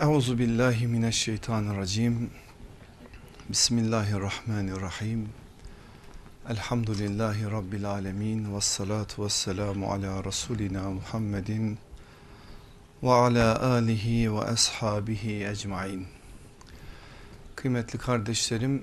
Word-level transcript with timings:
Euzu 0.00 0.38
billahi 0.38 0.86
mineşşeytanirracim. 0.86 2.30
Bismillahirrahmanirrahim. 3.48 5.28
Elhamdülillahi 6.48 7.50
rabbil 7.50 7.84
alamin 7.84 8.54
ve 8.54 8.60
salatu 8.60 9.24
vesselamu 9.24 9.92
ala 9.92 10.24
rasulina 10.24 10.90
Muhammedin 10.90 11.78
ve 13.02 13.10
ala 13.10 13.62
alihi 13.62 14.34
ve 14.34 14.40
ashabihi 14.40 15.46
ecmaîn. 15.46 16.06
Kıymetli 17.56 17.98
kardeşlerim, 17.98 18.82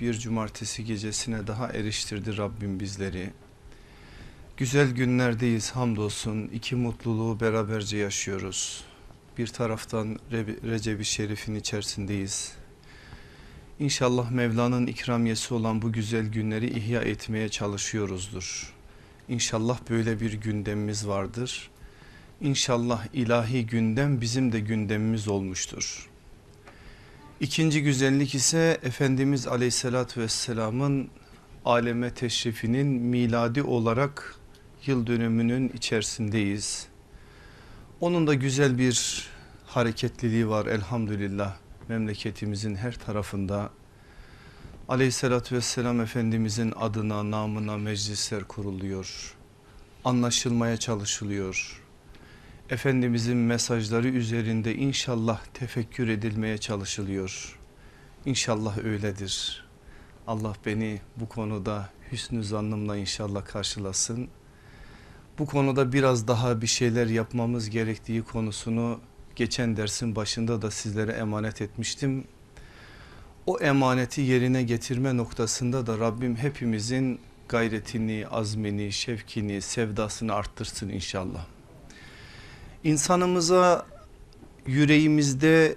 bir 0.00 0.14
cumartesi 0.14 0.84
gecesine 0.84 1.46
daha 1.46 1.68
eriştirdi 1.68 2.36
Rabbim 2.36 2.80
bizleri. 2.80 3.30
Güzel 4.56 4.90
günlerdeyiz 4.90 5.70
hamdolsun. 5.70 6.48
İki 6.48 6.76
mutluluğu 6.76 7.40
beraberce 7.40 7.96
yaşıyoruz. 7.96 8.91
Bir 9.38 9.46
taraftan 9.46 10.18
Recep-i 10.64 11.04
Şerif'in 11.04 11.54
içerisindeyiz. 11.54 12.52
İnşallah 13.78 14.30
Mevla'nın 14.30 14.86
ikramiyesi 14.86 15.54
olan 15.54 15.82
bu 15.82 15.92
güzel 15.92 16.26
günleri 16.26 16.78
ihya 16.78 17.00
etmeye 17.00 17.48
çalışıyoruzdur. 17.48 18.72
İnşallah 19.28 19.78
böyle 19.90 20.20
bir 20.20 20.32
gündemimiz 20.32 21.08
vardır. 21.08 21.70
İnşallah 22.40 23.06
ilahi 23.12 23.66
gündem 23.66 24.20
bizim 24.20 24.52
de 24.52 24.60
gündemimiz 24.60 25.28
olmuştur. 25.28 26.08
İkinci 27.40 27.82
güzellik 27.82 28.34
ise 28.34 28.78
Efendimiz 28.82 29.46
Aleyhisselatü 29.46 30.20
Vesselam'ın 30.20 31.08
aleme 31.64 32.14
teşrifinin 32.14 32.86
miladi 32.86 33.62
olarak 33.62 34.36
yıl 34.86 35.06
dönümünün 35.06 35.68
içerisindeyiz. 35.68 36.91
Onun 38.02 38.26
da 38.26 38.34
güzel 38.34 38.78
bir 38.78 39.26
hareketliliği 39.66 40.48
var 40.48 40.66
elhamdülillah 40.66 41.56
memleketimizin 41.88 42.74
her 42.74 42.94
tarafında. 42.94 43.70
Aleyhissalatü 44.88 45.56
vesselam 45.56 46.00
Efendimizin 46.00 46.72
adına 46.76 47.30
namına 47.30 47.76
meclisler 47.76 48.44
kuruluyor. 48.44 49.34
Anlaşılmaya 50.04 50.76
çalışılıyor. 50.76 51.82
Efendimizin 52.70 53.36
mesajları 53.36 54.08
üzerinde 54.08 54.74
inşallah 54.74 55.44
tefekkür 55.54 56.08
edilmeye 56.08 56.58
çalışılıyor. 56.58 57.58
İnşallah 58.24 58.78
öyledir. 58.84 59.64
Allah 60.26 60.54
beni 60.66 61.00
bu 61.16 61.28
konuda 61.28 61.90
hüsnü 62.12 62.44
zannımla 62.44 62.96
inşallah 62.96 63.44
karşılasın 63.44 64.28
bu 65.38 65.46
konuda 65.46 65.92
biraz 65.92 66.28
daha 66.28 66.60
bir 66.60 66.66
şeyler 66.66 67.06
yapmamız 67.06 67.70
gerektiği 67.70 68.22
konusunu 68.22 69.00
geçen 69.36 69.76
dersin 69.76 70.16
başında 70.16 70.62
da 70.62 70.70
sizlere 70.70 71.12
emanet 71.12 71.62
etmiştim. 71.62 72.24
O 73.46 73.58
emaneti 73.58 74.20
yerine 74.20 74.62
getirme 74.62 75.16
noktasında 75.16 75.86
da 75.86 75.98
Rabbim 75.98 76.36
hepimizin 76.36 77.20
gayretini, 77.48 78.26
azmini, 78.30 78.92
şevkini, 78.92 79.62
sevdasını 79.62 80.34
arttırsın 80.34 80.88
inşallah. 80.88 81.46
İnsanımıza 82.84 83.86
yüreğimizde 84.66 85.76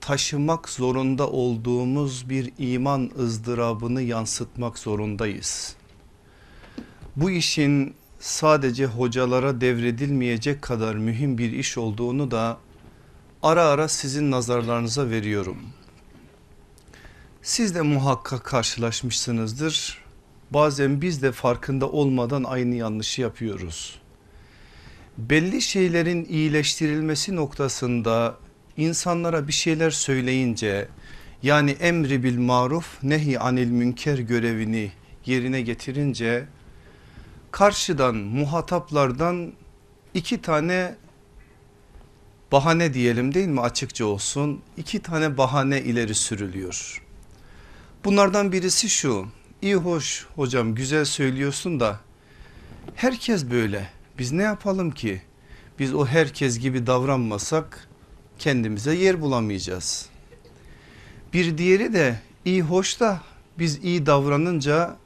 taşımak 0.00 0.68
zorunda 0.68 1.30
olduğumuz 1.30 2.30
bir 2.30 2.52
iman 2.58 3.10
ızdırabını 3.18 4.02
yansıtmak 4.02 4.78
zorundayız. 4.78 5.76
Bu 7.16 7.30
işin 7.30 7.94
sadece 8.18 8.86
hocalara 8.86 9.60
devredilmeyecek 9.60 10.62
kadar 10.62 10.94
mühim 10.94 11.38
bir 11.38 11.52
iş 11.52 11.78
olduğunu 11.78 12.30
da 12.30 12.58
ara 13.42 13.64
ara 13.64 13.88
sizin 13.88 14.30
nazarlarınıza 14.30 15.10
veriyorum. 15.10 15.58
Siz 17.42 17.74
de 17.74 17.82
muhakkak 17.82 18.44
karşılaşmışsınızdır. 18.44 19.98
Bazen 20.50 21.00
biz 21.00 21.22
de 21.22 21.32
farkında 21.32 21.88
olmadan 21.88 22.44
aynı 22.44 22.74
yanlışı 22.74 23.20
yapıyoruz. 23.20 24.00
Belli 25.18 25.62
şeylerin 25.62 26.24
iyileştirilmesi 26.24 27.36
noktasında 27.36 28.36
insanlara 28.76 29.48
bir 29.48 29.52
şeyler 29.52 29.90
söyleyince 29.90 30.88
yani 31.42 31.70
emri 31.70 32.22
bil 32.22 32.38
maruf 32.38 33.02
nehi 33.02 33.38
anil 33.38 33.70
münker 33.70 34.18
görevini 34.18 34.92
yerine 35.26 35.60
getirince 35.60 36.46
karşıdan 37.50 38.16
muhataplardan 38.16 39.52
iki 40.14 40.42
tane 40.42 40.96
bahane 42.52 42.94
diyelim 42.94 43.34
değil 43.34 43.48
mi? 43.48 43.60
Açıkça 43.60 44.06
olsun. 44.06 44.60
İki 44.76 45.02
tane 45.02 45.38
bahane 45.38 45.82
ileri 45.82 46.14
sürülüyor. 46.14 47.02
Bunlardan 48.04 48.52
birisi 48.52 48.88
şu. 48.88 49.26
İyi 49.62 49.74
hoş 49.74 50.26
hocam 50.36 50.74
güzel 50.74 51.04
söylüyorsun 51.04 51.80
da 51.80 52.00
herkes 52.94 53.50
böyle. 53.50 53.88
Biz 54.18 54.32
ne 54.32 54.42
yapalım 54.42 54.90
ki? 54.90 55.22
Biz 55.78 55.94
o 55.94 56.06
herkes 56.06 56.58
gibi 56.58 56.86
davranmasak 56.86 57.88
kendimize 58.38 58.94
yer 58.94 59.20
bulamayacağız. 59.20 60.08
Bir 61.32 61.58
diğeri 61.58 61.92
de 61.92 62.20
iyi 62.44 62.62
hoş 62.62 63.00
da 63.00 63.20
biz 63.58 63.84
iyi 63.84 64.06
davranınca 64.06 64.96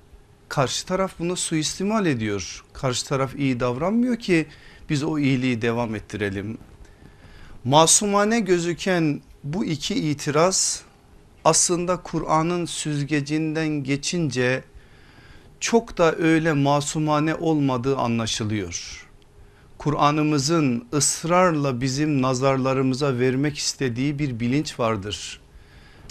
karşı 0.52 0.86
taraf 0.86 1.12
bunu 1.18 1.36
suistimal 1.36 2.06
ediyor. 2.06 2.64
Karşı 2.72 3.06
taraf 3.06 3.34
iyi 3.36 3.60
davranmıyor 3.60 4.16
ki 4.16 4.46
biz 4.90 5.02
o 5.02 5.18
iyiliği 5.18 5.62
devam 5.62 5.94
ettirelim. 5.94 6.58
Masumane 7.64 8.40
gözüken 8.40 9.20
bu 9.44 9.64
iki 9.64 9.94
itiraz 9.94 10.82
aslında 11.44 11.96
Kur'an'ın 11.96 12.66
süzgecinden 12.66 13.68
geçince 13.68 14.64
çok 15.60 15.98
da 15.98 16.16
öyle 16.16 16.52
masumane 16.52 17.34
olmadığı 17.34 17.96
anlaşılıyor. 17.96 19.06
Kur'an'ımızın 19.78 20.84
ısrarla 20.92 21.80
bizim 21.80 22.22
nazarlarımıza 22.22 23.18
vermek 23.18 23.58
istediği 23.58 24.18
bir 24.18 24.40
bilinç 24.40 24.80
vardır. 24.80 25.40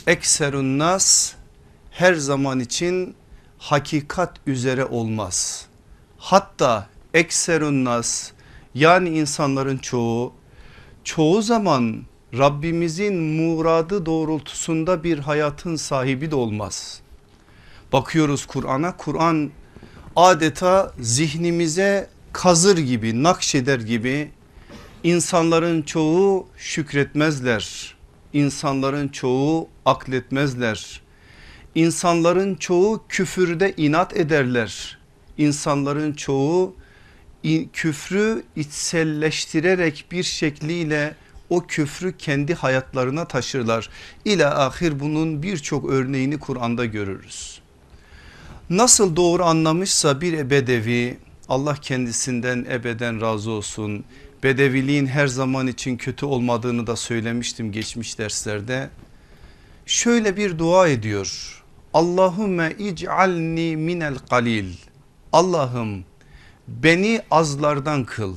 Ekserun 0.07 0.79
nas 0.79 1.33
her 1.91 2.13
zaman 2.13 2.59
için 2.59 3.15
hakikat 3.61 4.35
üzere 4.47 4.85
olmaz. 4.85 5.65
Hatta 6.17 6.87
ekserun 7.13 7.85
nas 7.85 8.31
yani 8.75 9.09
insanların 9.09 9.77
çoğu 9.77 10.33
çoğu 11.03 11.41
zaman 11.41 12.01
Rabbimizin 12.37 13.15
muradı 13.15 14.05
doğrultusunda 14.05 15.03
bir 15.03 15.19
hayatın 15.19 15.75
sahibi 15.75 16.31
de 16.31 16.35
olmaz. 16.35 17.01
Bakıyoruz 17.93 18.45
Kur'an'a 18.45 18.97
Kur'an 18.97 19.51
adeta 20.15 20.93
zihnimize 20.99 22.09
kazır 22.33 22.77
gibi 22.77 23.23
nakşeder 23.23 23.79
gibi 23.79 24.31
insanların 25.03 25.81
çoğu 25.81 26.47
şükretmezler. 26.57 27.95
İnsanların 28.33 29.07
çoğu 29.07 29.69
akletmezler. 29.85 31.01
İnsanların 31.75 32.55
çoğu 32.55 33.03
küfürde 33.09 33.73
inat 33.77 34.17
ederler. 34.17 34.97
İnsanların 35.37 36.13
çoğu 36.13 36.75
küfrü 37.73 38.43
içselleştirerek 38.55 40.05
bir 40.11 40.23
şekliyle 40.23 41.15
o 41.49 41.67
küfrü 41.67 42.17
kendi 42.17 42.53
hayatlarına 42.53 43.25
taşırlar. 43.25 43.89
İla 44.25 44.65
ahir 44.65 44.99
bunun 44.99 45.43
birçok 45.43 45.89
örneğini 45.89 46.39
Kur'an'da 46.39 46.85
görürüz. 46.85 47.61
Nasıl 48.69 49.15
doğru 49.15 49.43
anlamışsa 49.43 50.21
bir 50.21 50.49
bedevi 50.49 51.17
Allah 51.49 51.75
kendisinden 51.75 52.65
ebeden 52.69 53.21
razı 53.21 53.51
olsun. 53.51 54.03
Bedeviliğin 54.43 55.05
her 55.05 55.27
zaman 55.27 55.67
için 55.67 55.97
kötü 55.97 56.25
olmadığını 56.25 56.87
da 56.87 56.95
söylemiştim 56.95 57.71
geçmiş 57.71 58.19
derslerde. 58.19 58.89
Şöyle 59.85 60.37
bir 60.37 60.59
dua 60.59 60.87
ediyor. 60.87 61.60
Allahümme 61.93 62.75
ic'alni 62.79 63.77
minel 63.77 64.17
kalil. 64.29 64.73
Allah'ım 65.33 66.03
beni 66.67 67.21
azlardan 67.31 68.05
kıl. 68.05 68.35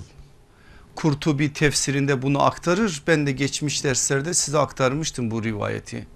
Kurtubi 0.94 1.52
tefsirinde 1.52 2.22
bunu 2.22 2.42
aktarır. 2.42 3.02
Ben 3.06 3.26
de 3.26 3.32
geçmiş 3.32 3.84
derslerde 3.84 4.34
size 4.34 4.58
aktarmıştım 4.58 5.30
bu 5.30 5.44
rivayeti. 5.44 6.06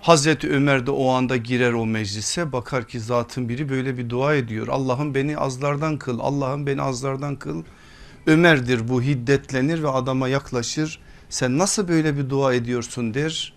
Hazreti 0.00 0.50
Ömer 0.50 0.86
de 0.86 0.90
o 0.90 1.10
anda 1.10 1.36
girer 1.36 1.72
o 1.72 1.86
meclise 1.86 2.52
bakar 2.52 2.88
ki 2.88 3.00
zatın 3.00 3.48
biri 3.48 3.68
böyle 3.68 3.98
bir 3.98 4.10
dua 4.10 4.34
ediyor. 4.34 4.68
Allah'ım 4.68 5.14
beni 5.14 5.38
azlardan 5.38 5.98
kıl 5.98 6.18
Allah'ım 6.18 6.66
beni 6.66 6.82
azlardan 6.82 7.36
kıl. 7.36 7.62
Ömer'dir 8.26 8.88
bu 8.88 9.02
hiddetlenir 9.02 9.82
ve 9.82 9.88
adama 9.88 10.28
yaklaşır. 10.28 11.00
Sen 11.28 11.58
nasıl 11.58 11.88
böyle 11.88 12.16
bir 12.16 12.30
dua 12.30 12.54
ediyorsun 12.54 13.14
der. 13.14 13.54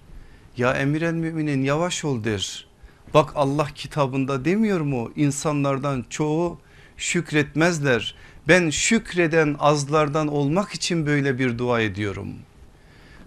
Ya 0.58 0.74
emir 0.74 1.02
el 1.02 1.14
müminin 1.14 1.64
yavaş 1.64 2.06
ol 2.06 2.24
der. 2.24 2.71
Bak 3.14 3.32
Allah 3.36 3.68
kitabında 3.76 4.46
demiyor 4.46 4.82
mu 4.82 5.12
insanlardan 5.16 6.06
çoğu 6.10 6.60
şükretmezler. 6.98 8.16
Ben 8.48 8.70
şükreden 8.70 9.56
azlardan 9.60 10.28
olmak 10.28 10.72
için 10.72 11.06
böyle 11.06 11.40
bir 11.40 11.58
dua 11.58 11.82
ediyorum. 11.82 12.34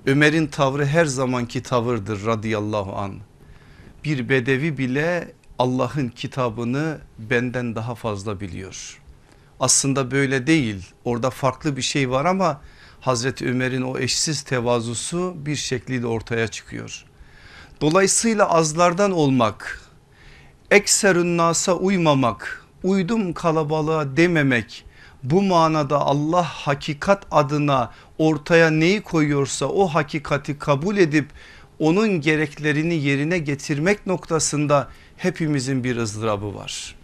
Ömer'in 0.07 0.47
tavrı 0.47 0.87
her 0.87 1.05
zamanki 1.05 1.63
tavırdır 1.63 2.27
radıyallahu 2.27 2.97
an. 2.97 3.15
Bir 4.05 4.29
bedevi 4.29 4.79
bile 4.79 5.33
Allah'ın 5.59 6.09
kitabını 6.09 6.99
benden 7.19 7.75
daha 7.75 7.95
fazla 7.95 8.41
biliyor. 8.41 9.01
Aslında 9.61 10.11
böyle 10.11 10.47
değil 10.47 10.87
orada 11.05 11.31
farklı 11.31 11.77
bir 11.77 11.83
şey 11.83 12.11
var 12.11 12.25
ama 12.25 12.61
Hazreti 13.01 13.49
Ömer'in 13.49 13.83
o 13.83 13.99
eşsiz 13.99 14.43
tevazusu 14.43 15.35
bir 15.37 15.57
şekliyle 15.57 16.07
ortaya 16.07 16.49
çıkıyor. 16.49 17.05
Dolayısıyla 17.85 18.51
azlardan 18.51 19.11
olmak, 19.11 19.81
ekserün 20.71 21.39
nasa 21.39 21.75
uymamak, 21.75 22.65
uydum 22.83 23.33
kalabalığa 23.33 24.17
dememek 24.17 24.85
bu 25.23 25.43
manada 25.43 25.99
Allah 26.01 26.45
hakikat 26.45 27.27
adına 27.31 27.93
ortaya 28.19 28.71
neyi 28.71 29.01
koyuyorsa 29.01 29.67
o 29.67 29.87
hakikati 29.87 30.59
kabul 30.59 30.97
edip 30.97 31.29
onun 31.79 32.21
gereklerini 32.21 32.95
yerine 32.95 33.39
getirmek 33.39 34.07
noktasında 34.07 34.89
hepimizin 35.17 35.85
bir 35.85 35.97
ızdırabı 35.97 36.55
var. 36.55 36.95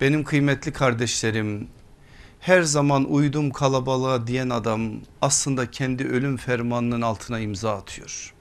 Benim 0.00 0.24
kıymetli 0.24 0.72
kardeşlerim 0.72 1.68
her 2.40 2.62
zaman 2.62 3.12
uydum 3.12 3.50
kalabalığa 3.50 4.26
diyen 4.26 4.50
adam 4.50 4.92
aslında 5.20 5.70
kendi 5.70 6.04
ölüm 6.04 6.36
fermanının 6.36 7.00
altına 7.00 7.40
imza 7.40 7.76
atıyor. 7.76 8.31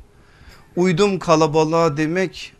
Uydum 0.75 1.19
kalabalığa 1.19 1.97
demek 1.97 2.53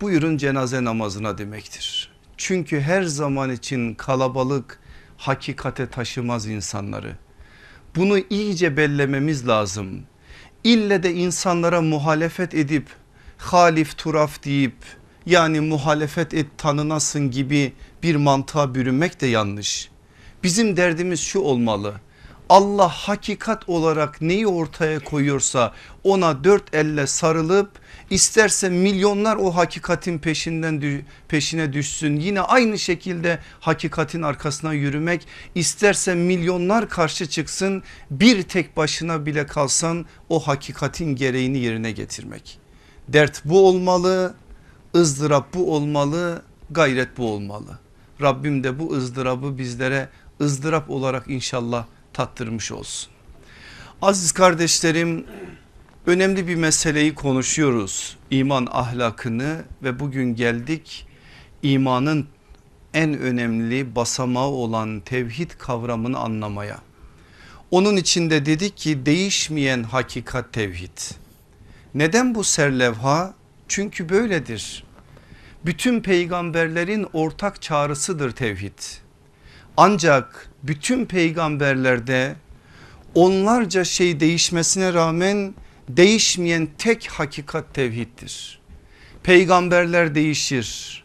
buyurun 0.00 0.36
cenaze 0.36 0.84
namazına 0.84 1.38
demektir. 1.38 2.12
Çünkü 2.36 2.80
her 2.80 3.02
zaman 3.02 3.50
için 3.50 3.94
kalabalık 3.94 4.80
hakikate 5.16 5.86
taşımaz 5.86 6.46
insanları. 6.46 7.16
Bunu 7.96 8.18
iyice 8.30 8.76
bellememiz 8.76 9.48
lazım. 9.48 10.02
İlle 10.64 11.02
de 11.02 11.12
insanlara 11.12 11.82
muhalefet 11.82 12.54
edip 12.54 12.86
halif 13.38 13.98
turaf 13.98 14.44
deyip 14.44 14.76
yani 15.26 15.60
muhalefet 15.60 16.34
et 16.34 16.46
tanınasın 16.58 17.30
gibi 17.30 17.72
bir 18.02 18.16
mantığa 18.16 18.74
bürünmek 18.74 19.20
de 19.20 19.26
yanlış. 19.26 19.90
Bizim 20.42 20.76
derdimiz 20.76 21.20
şu 21.20 21.40
olmalı. 21.40 21.94
Allah 22.48 22.88
hakikat 22.88 23.68
olarak 23.68 24.20
neyi 24.20 24.46
ortaya 24.46 25.00
koyuyorsa 25.00 25.72
ona 26.04 26.44
dört 26.44 26.74
elle 26.74 27.06
sarılıp 27.06 27.70
isterse 28.10 28.68
milyonlar 28.68 29.36
o 29.36 29.50
hakikatin 29.50 30.18
peşinden 30.18 31.02
peşine 31.28 31.72
düşsün. 31.72 32.16
Yine 32.16 32.40
aynı 32.40 32.78
şekilde 32.78 33.38
hakikatin 33.60 34.22
arkasına 34.22 34.72
yürümek 34.72 35.26
isterse 35.54 36.14
milyonlar 36.14 36.88
karşı 36.88 37.26
çıksın 37.26 37.82
bir 38.10 38.42
tek 38.42 38.76
başına 38.76 39.26
bile 39.26 39.46
kalsan 39.46 40.06
o 40.28 40.40
hakikatin 40.40 41.16
gereğini 41.16 41.58
yerine 41.58 41.92
getirmek. 41.92 42.58
Dert 43.08 43.42
bu 43.44 43.68
olmalı, 43.68 44.34
ızdırap 44.96 45.54
bu 45.54 45.74
olmalı, 45.74 46.42
gayret 46.70 47.18
bu 47.18 47.32
olmalı. 47.32 47.78
Rabbim 48.22 48.64
de 48.64 48.78
bu 48.78 48.94
ızdırabı 48.94 49.58
bizlere 49.58 50.08
ızdırap 50.40 50.90
olarak 50.90 51.28
inşallah 51.28 51.86
tattırmış 52.14 52.72
olsun. 52.72 53.10
Aziz 54.02 54.32
kardeşlerim 54.32 55.26
önemli 56.06 56.48
bir 56.48 56.54
meseleyi 56.54 57.14
konuşuyoruz. 57.14 58.16
İman 58.30 58.68
ahlakını 58.70 59.64
ve 59.82 60.00
bugün 60.00 60.34
geldik 60.34 61.06
imanın 61.62 62.26
en 62.94 63.18
önemli 63.18 63.94
basamağı 63.94 64.46
olan 64.46 65.00
tevhid 65.00 65.50
kavramını 65.50 66.18
anlamaya. 66.18 66.78
Onun 67.70 67.96
içinde 67.96 68.46
dedik 68.46 68.76
ki 68.76 69.06
değişmeyen 69.06 69.82
hakikat 69.82 70.52
tevhid. 70.52 70.98
Neden 71.94 72.34
bu 72.34 72.44
serlevha? 72.44 73.34
Çünkü 73.68 74.08
böyledir. 74.08 74.84
Bütün 75.64 76.00
peygamberlerin 76.00 77.06
ortak 77.12 77.62
çağrısıdır 77.62 78.30
tevhid. 78.30 78.78
Ancak 79.76 80.50
bütün 80.64 81.06
peygamberlerde 81.06 82.36
onlarca 83.14 83.84
şey 83.84 84.20
değişmesine 84.20 84.94
rağmen 84.94 85.54
değişmeyen 85.88 86.68
tek 86.78 87.06
hakikat 87.06 87.74
tevhiddir. 87.74 88.60
Peygamberler 89.22 90.14
değişir, 90.14 91.04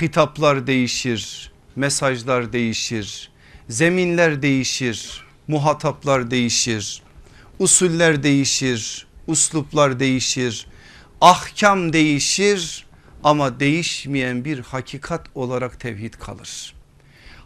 hitaplar 0.00 0.66
değişir, 0.66 1.52
mesajlar 1.76 2.52
değişir, 2.52 3.30
zeminler 3.68 4.42
değişir, 4.42 5.24
muhataplar 5.48 6.30
değişir, 6.30 7.02
usuller 7.58 8.22
değişir, 8.22 9.06
usluplar 9.26 10.00
değişir, 10.00 10.66
ahkam 11.20 11.92
değişir 11.92 12.86
ama 13.24 13.60
değişmeyen 13.60 14.44
bir 14.44 14.58
hakikat 14.60 15.26
olarak 15.34 15.80
tevhid 15.80 16.14
kalır. 16.14 16.75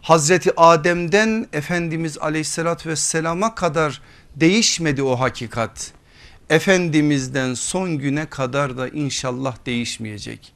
Hazreti 0.01 0.51
Adem'den 0.57 1.47
Efendimiz 1.53 2.17
aleyhissalatü 2.17 2.89
vesselama 2.89 3.55
kadar 3.55 4.01
değişmedi 4.35 5.03
o 5.03 5.19
hakikat. 5.19 5.91
Efendimiz'den 6.49 7.53
son 7.53 7.97
güne 7.97 8.25
kadar 8.25 8.77
da 8.77 8.89
inşallah 8.89 9.55
değişmeyecek. 9.65 10.53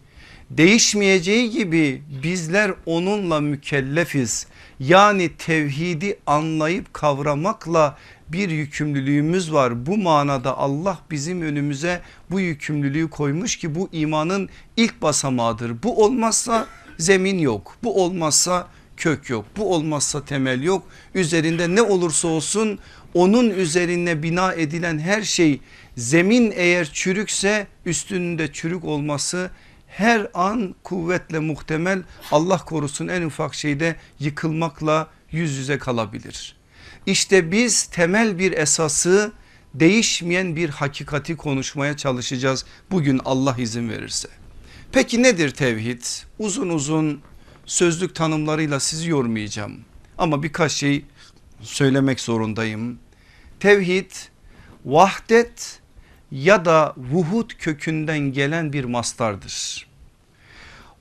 Değişmeyeceği 0.49 1.49
gibi 1.49 2.01
bizler 2.23 2.73
onunla 2.85 3.41
mükellefiz. 3.41 4.47
Yani 4.79 5.31
tevhidi 5.37 6.19
anlayıp 6.27 6.93
kavramakla 6.93 7.97
bir 8.29 8.49
yükümlülüğümüz 8.49 9.53
var. 9.53 9.85
Bu 9.85 9.97
manada 9.97 10.57
Allah 10.57 10.99
bizim 11.11 11.41
önümüze 11.41 12.01
bu 12.31 12.39
yükümlülüğü 12.39 13.09
koymuş 13.09 13.55
ki 13.55 13.75
bu 13.75 13.89
imanın 13.91 14.49
ilk 14.77 15.01
basamağıdır. 15.01 15.83
Bu 15.83 16.03
olmazsa 16.03 16.67
zemin 16.97 17.39
yok. 17.39 17.77
Bu 17.83 18.03
olmazsa 18.03 18.67
kök 18.97 19.29
yok. 19.29 19.45
Bu 19.57 19.73
olmazsa 19.73 20.25
temel 20.25 20.63
yok. 20.63 20.83
Üzerinde 21.13 21.75
ne 21.75 21.81
olursa 21.81 22.27
olsun 22.27 22.79
onun 23.13 23.49
üzerine 23.49 24.23
bina 24.23 24.53
edilen 24.53 24.99
her 24.99 25.21
şey 25.21 25.61
zemin 25.97 26.53
eğer 26.55 26.89
çürükse 26.93 27.67
üstünde 27.85 28.53
çürük 28.53 28.85
olması 28.85 29.51
her 29.87 30.27
an 30.33 30.75
kuvvetle 30.83 31.39
muhtemel 31.39 32.01
Allah 32.31 32.57
korusun 32.57 33.07
en 33.07 33.21
ufak 33.21 33.55
şeyde 33.55 33.95
yıkılmakla 34.19 35.07
yüz 35.31 35.57
yüze 35.57 35.77
kalabilir. 35.77 36.55
İşte 37.05 37.51
biz 37.51 37.83
temel 37.83 38.39
bir 38.39 38.51
esası 38.51 39.31
değişmeyen 39.73 40.55
bir 40.55 40.69
hakikati 40.69 41.35
konuşmaya 41.37 41.97
çalışacağız 41.97 42.65
bugün 42.91 43.21
Allah 43.25 43.55
izin 43.57 43.89
verirse. 43.89 44.27
Peki 44.91 45.23
nedir 45.23 45.49
tevhid? 45.49 46.03
Uzun 46.39 46.69
uzun 46.69 47.21
sözlük 47.65 48.15
tanımlarıyla 48.15 48.79
sizi 48.79 49.09
yormayacağım. 49.09 49.79
Ama 50.17 50.43
birkaç 50.43 50.71
şey 50.71 51.05
söylemek 51.61 52.19
zorundayım. 52.19 52.99
Tevhid 53.59 54.11
vahdet 54.85 55.79
ya 56.31 56.65
da 56.65 56.93
vuhud 56.97 57.51
kökünden 57.59 58.19
gelen 58.19 58.73
bir 58.73 58.85
mastardır. 58.85 59.87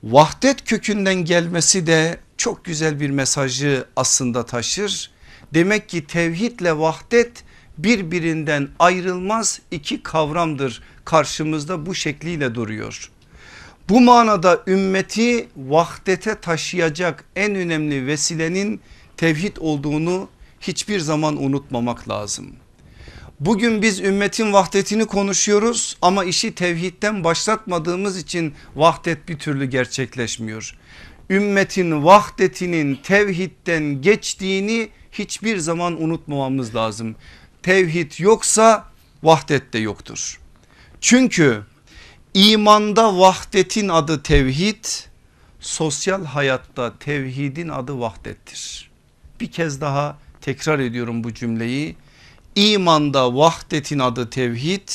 Vahdet 0.03 0.65
kökünden 0.65 1.15
gelmesi 1.15 1.87
de 1.87 2.21
çok 2.37 2.65
güzel 2.65 3.01
bir 3.01 3.11
mesajı 3.11 3.87
aslında 3.97 4.47
taşır. 4.47 5.11
Demek 5.55 5.89
ki 5.89 6.07
tevhidle 6.07 6.79
vahdet 6.79 7.45
birbirinden 7.79 8.69
ayrılmaz 8.79 9.61
iki 9.71 10.03
kavramdır 10.03 10.83
karşımızda 11.05 11.87
bu 11.87 11.95
şekliyle 11.95 12.55
duruyor. 12.55 13.11
Bu 13.89 14.01
manada 14.01 14.63
ümmeti 14.67 15.49
vahdete 15.57 16.35
taşıyacak 16.35 17.25
en 17.37 17.55
önemli 17.55 18.07
vesilenin 18.07 18.81
tevhid 19.17 19.57
olduğunu 19.61 20.29
hiçbir 20.61 21.01
zaman 21.01 21.43
unutmamak 21.43 22.09
lazım. 22.09 22.53
Bugün 23.41 23.83
biz 23.83 24.01
ümmetin 24.01 24.53
vahdetini 24.53 25.07
konuşuyoruz 25.07 25.97
ama 26.03 26.25
işi 26.25 26.55
tevhidden 26.55 27.25
başlatmadığımız 27.25 28.19
için 28.19 28.55
vahdet 28.77 29.29
bir 29.29 29.39
türlü 29.39 29.65
gerçekleşmiyor. 29.65 30.79
Ümmetin 31.31 32.05
vahdetinin 32.05 32.95
tevhidden 33.03 34.03
geçtiğini 34.03 34.89
hiçbir 35.13 35.59
zaman 35.59 36.03
unutmamamız 36.03 36.75
lazım. 36.75 37.17
Tevhid 37.63 38.13
yoksa 38.19 38.85
vahdet 39.23 39.73
de 39.73 39.79
yoktur. 39.79 40.41
Çünkü 41.01 41.63
İmanda 42.35 43.19
vahdetin 43.19 43.89
adı 43.89 44.23
tevhid, 44.23 44.85
sosyal 45.61 46.25
hayatta 46.25 46.99
tevhidin 46.99 47.69
adı 47.69 48.01
vahdettir. 48.01 48.91
Bir 49.41 49.53
kez 49.53 49.81
daha 49.81 50.19
tekrar 50.41 50.79
ediyorum 50.79 51.25
bu 51.25 51.35
cümleyi. 51.35 51.97
İmanda 52.57 53.37
vahdetin 53.37 53.99
adı 53.99 54.31
tevhid, 54.31 54.89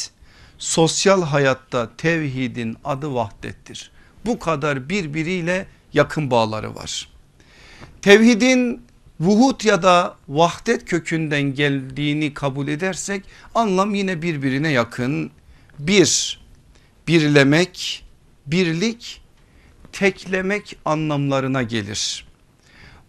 sosyal 0.57 1.23
hayatta 1.23 1.89
tevhidin 1.97 2.77
adı 2.83 3.13
vahdettir. 3.13 3.91
Bu 4.25 4.39
kadar 4.39 4.89
birbiriyle 4.89 5.67
yakın 5.93 6.31
bağları 6.31 6.75
var. 6.75 7.09
Tevhidin 8.01 8.81
vuhut 9.19 9.65
ya 9.65 9.83
da 9.83 10.15
vahdet 10.29 10.85
kökünden 10.85 11.41
geldiğini 11.41 12.33
kabul 12.33 12.67
edersek 12.67 13.23
anlam 13.55 13.95
yine 13.95 14.21
birbirine 14.21 14.71
yakın. 14.71 15.31
Bir, 15.79 16.38
birlemek, 17.09 18.05
birlik, 18.47 19.21
teklemek 19.91 20.77
anlamlarına 20.85 21.63
gelir. 21.63 22.27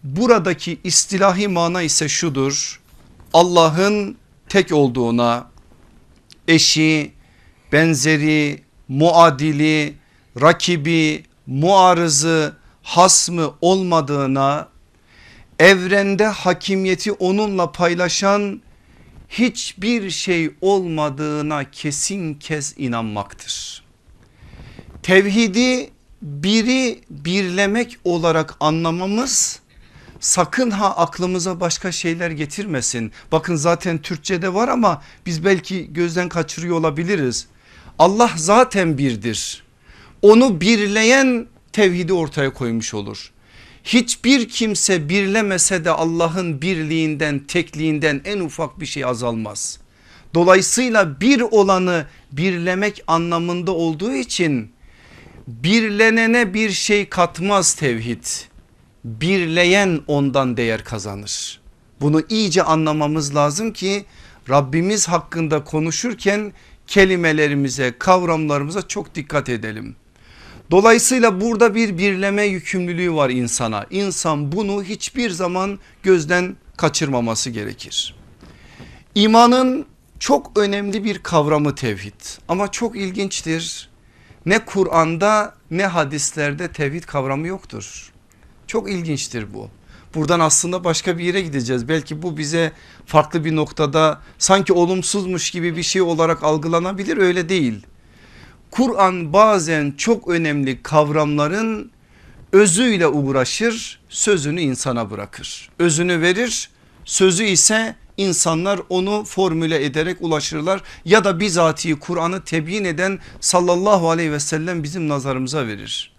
Buradaki 0.04 0.78
istilahi 0.84 1.48
mana 1.48 1.82
ise 1.82 2.08
şudur. 2.08 2.80
Allah'ın 3.32 4.16
tek 4.48 4.72
olduğuna, 4.72 5.50
eşi, 6.48 7.12
benzeri, 7.72 8.62
muadili, 8.88 9.94
rakibi, 10.40 11.24
muarızı, 11.46 12.56
hasmı 12.82 13.54
olmadığına, 13.60 14.68
evrende 15.58 16.26
hakimiyeti 16.26 17.12
onunla 17.12 17.72
paylaşan 17.72 18.62
hiçbir 19.28 20.10
şey 20.10 20.50
olmadığına 20.60 21.70
kesin 21.70 22.34
kez 22.34 22.74
inanmaktır. 22.78 23.89
Tevhidi 25.02 25.90
biri 26.22 27.00
birlemek 27.10 27.98
olarak 28.04 28.54
anlamamız 28.60 29.60
sakın 30.20 30.70
ha 30.70 30.96
aklımıza 30.96 31.60
başka 31.60 31.92
şeyler 31.92 32.30
getirmesin. 32.30 33.12
Bakın 33.32 33.56
zaten 33.56 33.98
Türkçe'de 33.98 34.54
var 34.54 34.68
ama 34.68 35.02
biz 35.26 35.44
belki 35.44 35.92
gözden 35.92 36.28
kaçırıyor 36.28 36.76
olabiliriz. 36.76 37.46
Allah 37.98 38.30
zaten 38.36 38.98
birdir. 38.98 39.62
Onu 40.22 40.60
birleyen 40.60 41.46
tevhidi 41.72 42.12
ortaya 42.12 42.52
koymuş 42.52 42.94
olur. 42.94 43.32
Hiçbir 43.84 44.48
kimse 44.48 45.08
birlemese 45.08 45.84
de 45.84 45.90
Allah'ın 45.90 46.62
birliğinden 46.62 47.38
tekliğinden 47.38 48.20
en 48.24 48.40
ufak 48.40 48.80
bir 48.80 48.86
şey 48.86 49.04
azalmaz. 49.04 49.78
Dolayısıyla 50.34 51.20
bir 51.20 51.40
olanı 51.40 52.06
birlemek 52.32 53.04
anlamında 53.06 53.72
olduğu 53.72 54.12
için 54.12 54.72
birlenene 55.48 56.54
bir 56.54 56.70
şey 56.70 57.08
katmaz 57.08 57.74
tevhid. 57.74 58.24
Birleyen 59.04 60.00
ondan 60.06 60.56
değer 60.56 60.84
kazanır. 60.84 61.60
Bunu 62.00 62.22
iyice 62.28 62.62
anlamamız 62.62 63.34
lazım 63.34 63.72
ki 63.72 64.04
Rabbimiz 64.48 65.08
hakkında 65.08 65.64
konuşurken 65.64 66.52
kelimelerimize 66.86 67.94
kavramlarımıza 67.98 68.88
çok 68.88 69.14
dikkat 69.14 69.48
edelim. 69.48 69.96
Dolayısıyla 70.70 71.40
burada 71.40 71.74
bir 71.74 71.98
birleme 71.98 72.44
yükümlülüğü 72.44 73.14
var 73.14 73.30
insana. 73.30 73.86
İnsan 73.90 74.52
bunu 74.52 74.84
hiçbir 74.84 75.30
zaman 75.30 75.78
gözden 76.02 76.56
kaçırmaması 76.76 77.50
gerekir. 77.50 78.14
İmanın 79.14 79.86
çok 80.18 80.58
önemli 80.58 81.04
bir 81.04 81.18
kavramı 81.18 81.74
tevhid 81.74 82.20
ama 82.48 82.70
çok 82.70 82.96
ilginçtir. 82.96 83.89
Ne 84.46 84.64
Kur'an'da 84.64 85.54
ne 85.70 85.86
hadislerde 85.86 86.68
tevhid 86.68 87.04
kavramı 87.04 87.46
yoktur. 87.46 88.12
Çok 88.66 88.90
ilginçtir 88.90 89.54
bu. 89.54 89.68
Buradan 90.14 90.40
aslında 90.40 90.84
başka 90.84 91.18
bir 91.18 91.24
yere 91.24 91.40
gideceğiz. 91.40 91.88
Belki 91.88 92.22
bu 92.22 92.38
bize 92.38 92.72
farklı 93.06 93.44
bir 93.44 93.56
noktada 93.56 94.20
sanki 94.38 94.72
olumsuzmuş 94.72 95.50
gibi 95.50 95.76
bir 95.76 95.82
şey 95.82 96.02
olarak 96.02 96.42
algılanabilir 96.42 97.16
öyle 97.16 97.48
değil. 97.48 97.86
Kur'an 98.70 99.32
bazen 99.32 99.94
çok 99.98 100.28
önemli 100.28 100.82
kavramların 100.82 101.90
özüyle 102.52 103.06
uğraşır 103.06 104.00
sözünü 104.08 104.60
insana 104.60 105.10
bırakır. 105.10 105.70
Özünü 105.78 106.20
verir 106.20 106.70
sözü 107.04 107.44
ise 107.44 107.96
insanlar 108.16 108.80
onu 108.88 109.24
formüle 109.24 109.84
ederek 109.84 110.16
ulaşırlar 110.20 110.82
ya 111.04 111.24
da 111.24 111.40
bizatihi 111.40 111.98
Kur'an'ı 111.98 112.44
tebyin 112.44 112.84
eden 112.84 113.18
sallallahu 113.40 114.10
aleyhi 114.10 114.32
ve 114.32 114.40
sellem 114.40 114.82
bizim 114.82 115.08
nazarımıza 115.08 115.66
verir. 115.66 116.12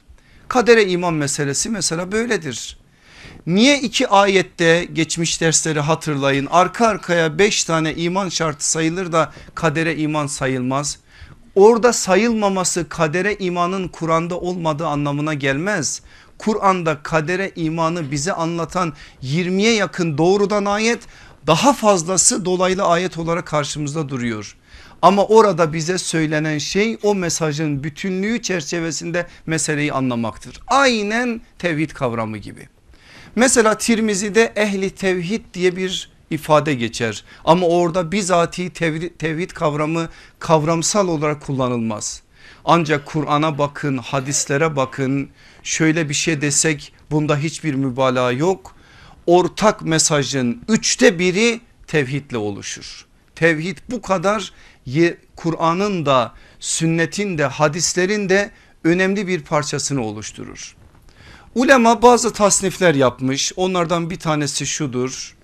Kadere 0.48 0.86
iman 0.86 1.14
meselesi 1.14 1.70
mesela 1.70 2.12
böyledir. 2.12 2.78
Niye 3.48 3.80
iki 3.80 4.08
ayette 4.08 4.88
geçmiş 4.94 5.42
dersleri 5.42 5.80
hatırlayın 5.80 6.48
arka 6.52 6.88
arkaya 6.88 7.40
beş 7.40 7.64
tane 7.64 7.96
iman 7.96 8.30
şartı 8.30 8.70
sayılır 8.70 9.12
da 9.12 9.32
kadere 9.56 9.98
iman 9.98 10.28
sayılmaz? 10.28 11.00
Orada 11.56 11.94
sayılmaması 11.94 12.90
kadere 12.90 13.36
imanın 13.36 13.88
Kur'an'da 13.88 14.40
olmadığı 14.40 14.88
anlamına 14.88 15.34
gelmez. 15.34 16.02
Kur'an'da 16.38 17.04
kadere 17.04 17.52
imanı 17.56 18.12
bize 18.12 18.34
anlatan 18.34 18.94
20'ye 19.24 19.74
yakın 19.74 20.18
doğrudan 20.18 20.66
ayet 20.66 21.00
daha 21.48 21.74
fazlası 21.74 22.46
dolaylı 22.46 22.84
ayet 22.84 23.18
olarak 23.18 23.46
karşımızda 23.46 24.10
duruyor. 24.10 24.56
Ama 25.02 25.26
orada 25.26 25.74
bize 25.74 25.98
söylenen 25.98 26.58
şey 26.58 26.98
o 27.04 27.16
mesajın 27.16 27.84
bütünlüğü 27.84 28.42
çerçevesinde 28.42 29.28
meseleyi 29.46 29.94
anlamaktır. 29.94 30.62
Aynen 30.68 31.42
tevhid 31.60 31.92
kavramı 31.92 32.38
gibi. 32.38 32.70
Mesela 33.36 33.78
Tirmizi'de 33.78 34.54
ehli 34.56 34.90
tevhid 34.90 35.42
diye 35.54 35.76
bir 35.76 36.12
ifade 36.30 36.74
geçer. 36.74 37.24
Ama 37.46 37.68
orada 37.68 38.12
bizatihi 38.12 38.70
tevhid, 39.18 39.50
kavramı 39.50 40.10
kavramsal 40.40 41.08
olarak 41.08 41.42
kullanılmaz. 41.42 42.22
Ancak 42.66 43.06
Kur'an'a 43.06 43.58
bakın 43.58 43.98
hadislere 43.98 44.76
bakın 44.76 45.30
şöyle 45.64 46.10
bir 46.10 46.14
şey 46.14 46.42
desek 46.42 46.94
bunda 47.12 47.38
hiçbir 47.38 47.74
mübalağa 47.74 48.32
yok. 48.32 48.76
Ortak 49.26 49.82
mesajın 49.82 50.64
üçte 50.68 51.20
biri 51.20 51.62
tevhidle 51.88 52.38
oluşur. 52.38 53.06
Tevhid 53.36 53.78
bu 53.90 54.02
kadar 54.02 54.54
Kur'an'ın 55.36 56.06
da 56.06 56.34
sünnetin 56.60 57.38
de 57.38 57.46
hadislerin 57.46 58.30
de 58.30 58.52
önemli 58.84 59.28
bir 59.28 59.42
parçasını 59.42 60.06
oluşturur. 60.06 60.76
Ulema 61.56 62.02
bazı 62.02 62.34
tasnifler 62.34 62.96
yapmış 62.96 63.54
onlardan 63.56 64.10
bir 64.10 64.20
tanesi 64.20 64.68
şudur. 64.68 65.36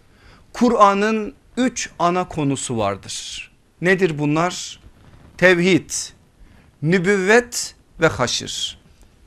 Kur'an'ın 0.54 1.34
üç 1.58 1.90
ana 2.00 2.28
konusu 2.28 2.78
vardır. 2.78 3.52
Nedir 3.82 4.20
bunlar? 4.20 4.80
Tevhid, 5.38 5.90
nübüvvet 6.82 7.76
ve 8.02 8.08
haşir. 8.08 8.80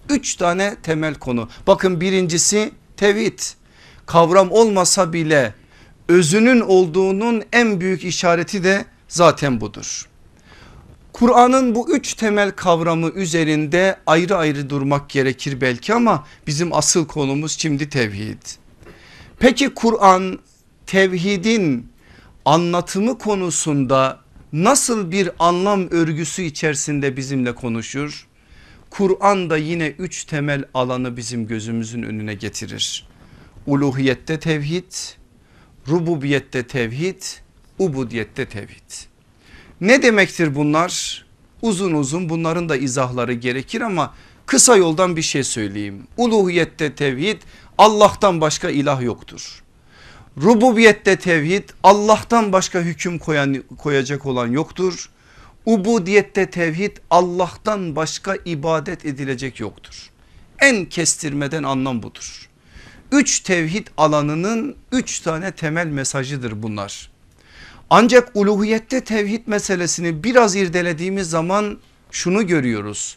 Üç 0.08 0.34
tane 0.34 0.76
temel 0.82 1.14
konu. 1.14 1.48
Bakın 1.66 2.00
birincisi 2.00 2.72
tevhid. 2.96 3.38
Kavram 4.10 4.50
olmasa 4.50 5.12
bile 5.12 5.54
özünün 6.08 6.60
olduğunun 6.60 7.42
en 7.52 7.80
büyük 7.80 8.04
işareti 8.04 8.64
de 8.64 8.84
zaten 9.08 9.60
budur. 9.60 10.08
Kur'an'ın 11.12 11.74
bu 11.74 11.90
üç 11.90 12.14
temel 12.14 12.50
kavramı 12.50 13.10
üzerinde 13.10 13.96
ayrı 14.06 14.36
ayrı 14.36 14.70
durmak 14.70 15.10
gerekir 15.10 15.60
belki 15.60 15.94
ama 15.94 16.26
bizim 16.46 16.72
asıl 16.72 17.06
konumuz 17.06 17.58
şimdi 17.58 17.88
tevhid. 17.88 18.42
Peki 19.38 19.74
Kur'an 19.74 20.38
tevhidin 20.86 21.92
anlatımı 22.44 23.18
konusunda 23.18 24.18
nasıl 24.52 25.10
bir 25.10 25.30
anlam 25.38 25.90
örgüsü 25.90 26.42
içerisinde 26.42 27.16
bizimle 27.16 27.54
konuşur? 27.54 28.26
Kur'an 28.90 29.50
da 29.50 29.56
yine 29.56 29.86
üç 29.86 30.24
temel 30.24 30.64
alanı 30.74 31.16
bizim 31.16 31.46
gözümüzün 31.46 32.02
önüne 32.02 32.34
getirir. 32.34 33.09
Uluhiyette 33.66 34.40
tevhid, 34.40 34.92
rububiyette 35.88 36.66
tevhid, 36.66 37.22
ubudiyette 37.78 38.46
tevhid. 38.46 38.92
Ne 39.80 40.02
demektir 40.02 40.54
bunlar? 40.54 41.24
Uzun 41.62 41.92
uzun 41.92 42.28
bunların 42.28 42.68
da 42.68 42.76
izahları 42.76 43.32
gerekir 43.32 43.80
ama 43.80 44.14
kısa 44.46 44.76
yoldan 44.76 45.16
bir 45.16 45.22
şey 45.22 45.44
söyleyeyim. 45.44 46.06
Uluhiyette 46.16 46.94
tevhid 46.94 47.42
Allah'tan 47.78 48.40
başka 48.40 48.70
ilah 48.70 49.02
yoktur. 49.02 49.62
Rububiyette 50.42 51.16
tevhid 51.16 51.68
Allah'tan 51.82 52.52
başka 52.52 52.80
hüküm 52.80 53.18
koyan, 53.18 53.64
koyacak 53.78 54.26
olan 54.26 54.46
yoktur. 54.46 55.10
Ubudiyette 55.66 56.50
tevhid 56.50 56.96
Allah'tan 57.10 57.96
başka 57.96 58.36
ibadet 58.44 59.04
edilecek 59.04 59.60
yoktur. 59.60 60.10
En 60.58 60.84
kestirmeden 60.84 61.62
anlam 61.62 62.02
budur. 62.02 62.49
Üç 63.12 63.40
tevhid 63.40 63.86
alanının 63.96 64.76
üç 64.92 65.20
tane 65.20 65.52
temel 65.52 65.86
mesajıdır 65.86 66.62
bunlar. 66.62 67.10
Ancak 67.90 68.30
uluhiyette 68.34 69.00
tevhid 69.00 69.46
meselesini 69.46 70.24
biraz 70.24 70.56
irdelediğimiz 70.56 71.30
zaman 71.30 71.78
şunu 72.10 72.46
görüyoruz. 72.46 73.16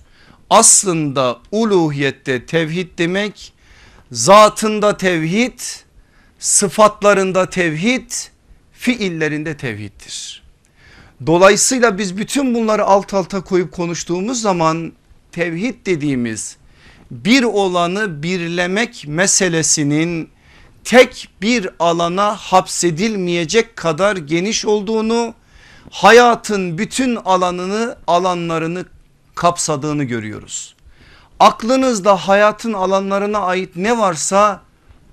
Aslında 0.50 1.40
uluhiyette 1.52 2.46
tevhid 2.46 2.88
demek 2.98 3.54
zatında 4.12 4.98
tevhid 4.98 5.60
sıfatlarında 6.40 7.50
tevhid 7.50 8.12
fiillerinde 8.74 9.58
tevhiddir. 9.58 10.44
Dolayısıyla 11.26 11.98
biz 11.98 12.18
bütün 12.18 12.54
bunları 12.56 12.84
alt 12.84 13.14
alta 13.14 13.42
koyup 13.42 13.72
konuştuğumuz 13.72 14.42
zaman 14.42 14.94
tevhid 15.32 15.86
dediğimiz 15.86 16.58
bir 17.14 17.44
olanı 17.44 18.24
birlemek 18.24 19.06
meselesinin 19.08 20.30
tek 20.84 21.30
bir 21.42 21.70
alana 21.80 22.36
hapsedilmeyecek 22.36 23.76
kadar 23.76 24.16
geniş 24.16 24.66
olduğunu 24.66 25.34
hayatın 25.92 26.78
bütün 26.78 27.16
alanını 27.16 27.96
alanlarını 28.08 28.86
kapsadığını 29.36 30.04
görüyoruz. 30.04 30.76
Aklınızda 31.40 32.16
hayatın 32.16 32.74
alanlarına 32.74 33.40
ait 33.40 33.76
ne 33.76 33.98
varsa 33.98 34.62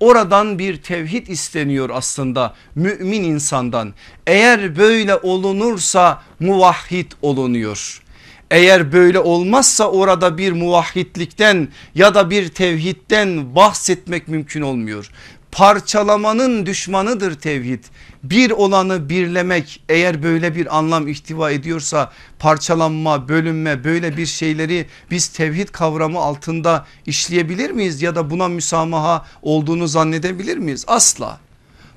oradan 0.00 0.58
bir 0.58 0.82
tevhid 0.82 1.26
isteniyor 1.26 1.90
aslında 1.92 2.54
mümin 2.74 3.22
insandan. 3.22 3.94
Eğer 4.26 4.76
böyle 4.76 5.16
olunursa 5.16 6.22
muvahhid 6.40 7.12
olunuyor. 7.22 8.02
Eğer 8.50 8.92
böyle 8.92 9.18
olmazsa 9.18 9.90
orada 9.90 10.38
bir 10.38 10.52
muvahhidlikten 10.52 11.68
ya 11.94 12.14
da 12.14 12.30
bir 12.30 12.48
tevhidden 12.48 13.54
bahsetmek 13.54 14.28
mümkün 14.28 14.62
olmuyor. 14.62 15.10
Parçalamanın 15.52 16.66
düşmanıdır 16.66 17.34
tevhid. 17.34 17.84
Bir 18.22 18.50
olanı 18.50 19.08
birlemek 19.08 19.82
eğer 19.88 20.22
böyle 20.22 20.54
bir 20.54 20.78
anlam 20.78 21.08
ihtiva 21.08 21.50
ediyorsa 21.50 22.12
parçalanma, 22.38 23.28
bölünme 23.28 23.84
böyle 23.84 24.16
bir 24.16 24.26
şeyleri 24.26 24.86
biz 25.10 25.28
tevhid 25.28 25.68
kavramı 25.68 26.18
altında 26.18 26.86
işleyebilir 27.06 27.70
miyiz 27.70 28.02
ya 28.02 28.14
da 28.14 28.30
buna 28.30 28.48
müsamaha 28.48 29.26
olduğunu 29.42 29.88
zannedebilir 29.88 30.56
miyiz? 30.56 30.84
Asla. 30.88 31.40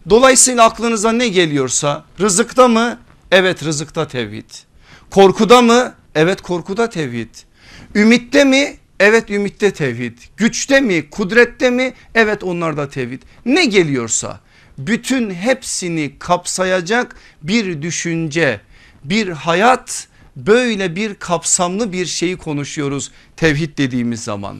Dolayısıyla 0.10 0.64
aklınıza 0.64 1.12
ne 1.12 1.28
geliyorsa 1.28 2.04
rızıkta 2.20 2.68
mı? 2.68 3.00
Evet 3.32 3.64
rızıkta 3.64 4.08
tevhid. 4.08 4.50
Korkuda 5.12 5.62
mı? 5.62 5.94
Evet 6.15 6.41
korkuda 6.41 6.89
tevhid. 6.89 7.29
Ümitte 7.96 8.43
mi? 8.43 8.77
Evet 9.00 9.29
ümitte 9.29 9.72
tevhid. 9.72 10.17
Güçte 10.38 10.82
mi? 10.82 11.10
Kudrette 11.10 11.70
mi? 11.70 11.93
Evet 12.15 12.43
onlarda 12.43 12.89
tevhid. 12.89 13.22
Ne 13.46 13.65
geliyorsa 13.65 14.39
bütün 14.77 15.32
hepsini 15.32 16.20
kapsayacak 16.20 17.15
bir 17.43 17.82
düşünce, 17.82 18.62
bir 19.03 19.27
hayat 19.27 20.08
böyle 20.36 20.96
bir 20.96 21.15
kapsamlı 21.15 21.93
bir 21.93 22.05
şeyi 22.05 22.38
konuşuyoruz 22.38 23.12
tevhid 23.38 23.77
dediğimiz 23.77 24.24
zaman. 24.24 24.58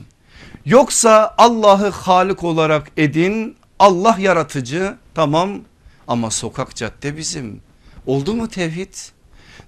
Yoksa 0.66 1.34
Allah'ı 1.38 1.90
Halik 1.90 2.44
olarak 2.44 2.90
edin 2.96 3.56
Allah 3.78 4.16
yaratıcı 4.20 4.96
tamam 5.14 5.60
ama 6.08 6.30
sokak 6.30 6.76
cadde 6.76 7.16
bizim. 7.16 7.60
Oldu 8.06 8.34
mu 8.34 8.48
tevhid? 8.48 8.94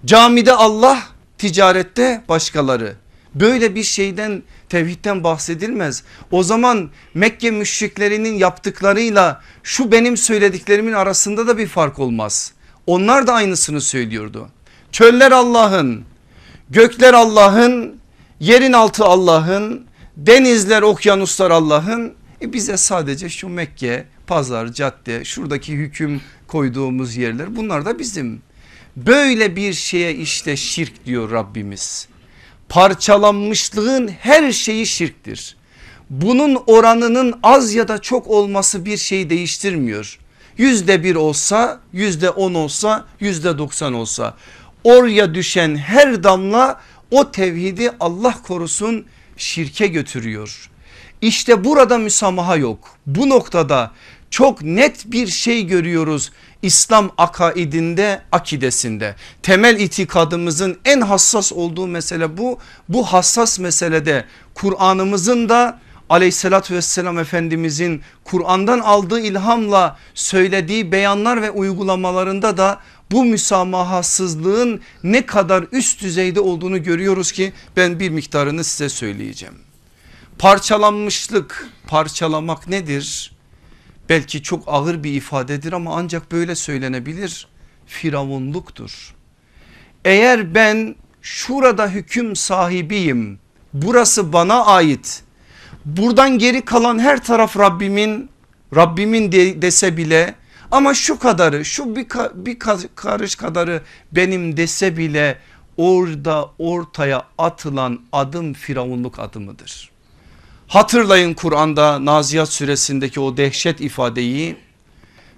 Camide 0.04 0.52
Allah 0.52 1.02
ticarette 1.38 2.24
başkaları. 2.28 2.96
Böyle 3.34 3.74
bir 3.74 3.82
şeyden 3.82 4.42
tevhidden 4.68 5.24
bahsedilmez. 5.24 6.02
O 6.30 6.42
zaman 6.42 6.90
Mekke 7.14 7.50
müşriklerinin 7.50 8.34
yaptıklarıyla 8.34 9.40
şu 9.62 9.92
benim 9.92 10.16
söylediklerimin 10.16 10.92
arasında 10.92 11.46
da 11.46 11.58
bir 11.58 11.66
fark 11.66 11.98
olmaz. 11.98 12.52
Onlar 12.86 13.26
da 13.26 13.32
aynısını 13.32 13.80
söylüyordu. 13.80 14.48
Çöller 14.92 15.32
Allah'ın, 15.32 16.04
gökler 16.70 17.14
Allah'ın, 17.14 18.00
yerin 18.40 18.72
altı 18.72 19.04
Allah'ın, 19.04 19.86
denizler 20.16 20.82
okyanuslar 20.82 21.50
Allah'ın. 21.50 22.14
E 22.42 22.52
bize 22.52 22.76
sadece 22.76 23.28
şu 23.28 23.48
Mekke, 23.48 24.06
pazar, 24.26 24.72
cadde, 24.72 25.24
şuradaki 25.24 25.72
hüküm 25.72 26.20
koyduğumuz 26.46 27.16
yerler 27.16 27.56
bunlar 27.56 27.84
da 27.84 27.98
bizim. 27.98 28.42
Böyle 28.96 29.56
bir 29.56 29.72
şeye 29.72 30.14
işte 30.14 30.56
şirk 30.56 31.06
diyor 31.06 31.30
Rabbimiz 31.30 32.08
parçalanmışlığın 32.68 34.08
her 34.08 34.52
şeyi 34.52 34.86
şirktir. 34.86 35.56
Bunun 36.10 36.62
oranının 36.66 37.38
az 37.42 37.74
ya 37.74 37.88
da 37.88 37.98
çok 37.98 38.26
olması 38.26 38.84
bir 38.84 38.96
şey 38.96 39.30
değiştirmiyor. 39.30 40.18
Yüzde 40.58 41.04
bir 41.04 41.14
olsa 41.14 41.80
yüzde 41.92 42.30
on 42.30 42.54
olsa 42.54 43.06
yüzde 43.20 43.58
doksan 43.58 43.94
olsa 43.94 44.34
oraya 44.84 45.34
düşen 45.34 45.76
her 45.76 46.24
damla 46.24 46.80
o 47.10 47.30
tevhidi 47.30 47.90
Allah 48.00 48.42
korusun 48.42 49.06
şirke 49.36 49.86
götürüyor. 49.86 50.70
İşte 51.22 51.64
burada 51.64 51.98
müsamaha 51.98 52.56
yok. 52.56 52.78
Bu 53.06 53.28
noktada 53.28 53.90
çok 54.30 54.62
net 54.62 55.12
bir 55.12 55.26
şey 55.26 55.66
görüyoruz 55.66 56.32
İslam 56.62 57.10
akaidinde 57.18 58.22
akidesinde 58.32 59.14
temel 59.42 59.80
itikadımızın 59.80 60.78
en 60.84 61.00
hassas 61.00 61.52
olduğu 61.52 61.86
mesele 61.86 62.38
bu. 62.38 62.58
Bu 62.88 63.04
hassas 63.04 63.58
meselede 63.58 64.24
Kur'an'ımızın 64.54 65.48
da 65.48 65.78
aleyhissalatü 66.08 66.74
vesselam 66.74 67.18
efendimizin 67.18 68.02
Kur'an'dan 68.24 68.78
aldığı 68.78 69.20
ilhamla 69.20 69.98
söylediği 70.14 70.92
beyanlar 70.92 71.42
ve 71.42 71.50
uygulamalarında 71.50 72.56
da 72.56 72.80
bu 73.10 73.24
müsamahasızlığın 73.24 74.80
ne 75.04 75.26
kadar 75.26 75.64
üst 75.72 76.02
düzeyde 76.02 76.40
olduğunu 76.40 76.82
görüyoruz 76.82 77.32
ki 77.32 77.52
ben 77.76 78.00
bir 78.00 78.10
miktarını 78.10 78.64
size 78.64 78.88
söyleyeceğim. 78.88 79.65
Parçalanmışlık 80.38 81.68
parçalamak 81.88 82.68
nedir? 82.68 83.36
belki 84.08 84.42
çok 84.42 84.64
ağır 84.66 85.04
bir 85.04 85.12
ifadedir 85.12 85.72
ama 85.72 85.96
ancak 85.96 86.32
böyle 86.32 86.54
söylenebilir. 86.54 87.48
Firavunluktur. 87.86 89.14
Eğer 90.04 90.54
ben 90.54 90.94
şurada 91.22 91.88
hüküm 91.88 92.36
sahibiyim 92.36 93.38
burası 93.72 94.32
bana 94.32 94.64
ait 94.64 95.22
buradan 95.84 96.38
geri 96.38 96.64
kalan 96.64 96.98
her 96.98 97.24
taraf 97.24 97.58
Rabbimin 97.58 98.30
Rabbimin 98.76 99.32
de, 99.32 99.62
dese 99.62 99.96
bile 99.96 100.34
ama 100.70 100.94
şu 100.94 101.18
kadarı 101.18 101.64
şu 101.64 101.96
bir, 101.96 102.06
bir 102.34 102.58
karış 102.94 103.34
kadarı 103.34 103.82
benim 104.12 104.56
dese 104.56 104.96
bile 104.96 105.38
orada 105.76 106.50
ortaya 106.58 107.22
atılan 107.38 108.00
adım 108.12 108.52
firavunluk 108.52 109.18
adımıdır. 109.18 109.95
Hatırlayın 110.68 111.34
Kur'an'da 111.34 112.04
Naziyat 112.04 112.48
suresindeki 112.48 113.20
o 113.20 113.36
dehşet 113.36 113.80
ifadeyi. 113.80 114.56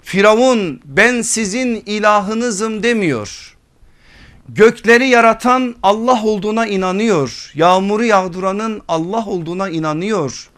Firavun 0.02 0.80
ben 0.84 1.22
sizin 1.22 1.82
ilahınızım 1.86 2.82
demiyor. 2.82 3.56
Gökleri 4.48 5.08
yaratan 5.08 5.76
Allah 5.82 6.22
olduğuna 6.24 6.66
inanıyor. 6.66 7.52
Yağmuru 7.54 8.04
yağdıranın 8.04 8.82
Allah 8.88 9.26
olduğuna 9.26 9.68
inanıyor. 9.68 10.50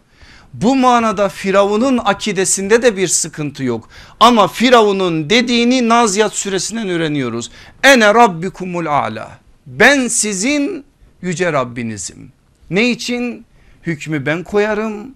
Bu 0.53 0.75
manada 0.75 1.29
Firavun'un 1.29 1.97
akidesinde 1.97 2.81
de 2.81 2.97
bir 2.97 3.07
sıkıntı 3.07 3.63
yok. 3.63 3.89
Ama 4.19 4.47
Firavun'un 4.47 5.29
dediğini 5.29 5.89
Naziyat 5.89 6.33
suresinden 6.33 6.89
öğreniyoruz. 6.89 7.51
Ene 7.83 8.13
rabbikumul 8.13 8.85
a'la. 8.85 9.39
Ben 9.65 10.07
sizin 10.07 10.85
yüce 11.21 11.53
Rabbinizim. 11.53 12.31
Ne 12.69 12.89
için? 12.89 13.45
Hükmü 13.83 14.25
ben 14.25 14.43
koyarım. 14.43 15.15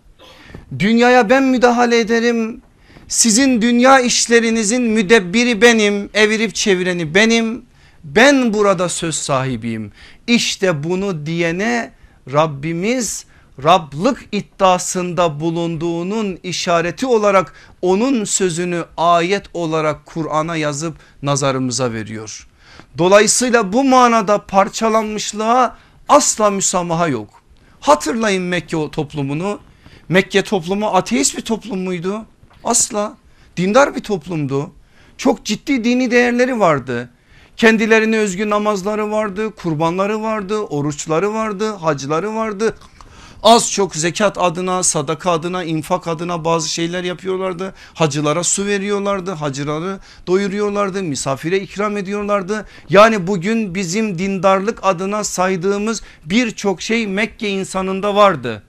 Dünyaya 0.80 1.30
ben 1.30 1.44
müdahale 1.44 2.00
ederim. 2.00 2.62
Sizin 3.08 3.62
dünya 3.62 4.00
işlerinizin 4.00 4.82
müdebbiri 4.82 5.62
benim, 5.62 6.10
evirip 6.14 6.56
çevireni 6.56 7.16
benim. 7.16 7.66
Ben 8.04 8.54
burada 8.54 8.90
söz 8.90 9.16
sahibiyim. 9.16 9.92
İşte 10.28 10.84
bunu 10.84 11.26
diyene 11.26 11.92
Rabbimiz 12.34 13.26
Rablık 13.64 14.26
iddiasında 14.32 15.40
bulunduğunun 15.40 16.40
işareti 16.44 17.06
olarak 17.06 17.54
onun 17.82 18.24
sözünü 18.24 18.86
ayet 18.98 19.46
olarak 19.54 20.06
Kur'an'a 20.06 20.56
yazıp 20.56 20.96
nazarımıza 21.22 21.94
veriyor. 21.94 22.48
Dolayısıyla 22.98 23.74
bu 23.74 23.84
manada 23.84 24.46
parçalanmışlığa 24.46 25.78
asla 26.10 26.50
müsamaha 26.50 27.08
yok. 27.08 27.45
Hatırlayın 27.86 28.44
Mekke 28.44 28.92
toplumunu. 28.92 29.60
Mekke 30.10 30.44
toplumu 30.44 30.88
ateist 30.88 31.38
bir 31.38 31.42
toplum 31.42 31.80
muydu? 31.80 32.26
Asla 32.64 33.18
dindar 33.58 33.96
bir 33.96 34.04
toplumdu. 34.04 34.72
Çok 35.18 35.46
ciddi 35.46 35.84
dini 35.84 36.12
değerleri 36.12 36.60
vardı. 36.60 37.10
Kendilerine 37.58 38.18
özgü 38.18 38.50
namazları 38.50 39.12
vardı, 39.12 39.56
kurbanları 39.56 40.22
vardı, 40.22 40.60
oruçları 40.60 41.34
vardı, 41.34 41.74
hacıları 41.74 42.36
vardı. 42.36 42.76
Az 43.46 43.72
çok 43.72 43.96
zekat 43.96 44.38
adına, 44.38 44.84
sadaka 44.84 45.32
adına, 45.32 45.64
infak 45.64 46.08
adına 46.08 46.46
bazı 46.46 46.70
şeyler 46.70 47.04
yapıyorlardı. 47.04 47.74
Hacılara 47.94 48.44
su 48.44 48.66
veriyorlardı, 48.66 49.32
hacıları 49.32 50.00
doyuruyorlardı, 50.28 51.04
misafire 51.04 51.60
ikram 51.60 51.98
ediyorlardı. 51.98 52.66
Yani 52.90 53.28
bugün 53.28 53.76
bizim 53.76 54.20
dindarlık 54.20 54.80
adına 54.84 55.24
saydığımız 55.24 56.02
birçok 56.26 56.82
şey 56.82 57.08
Mekke 57.08 57.50
insanında 57.50 58.16
vardı. 58.16 58.64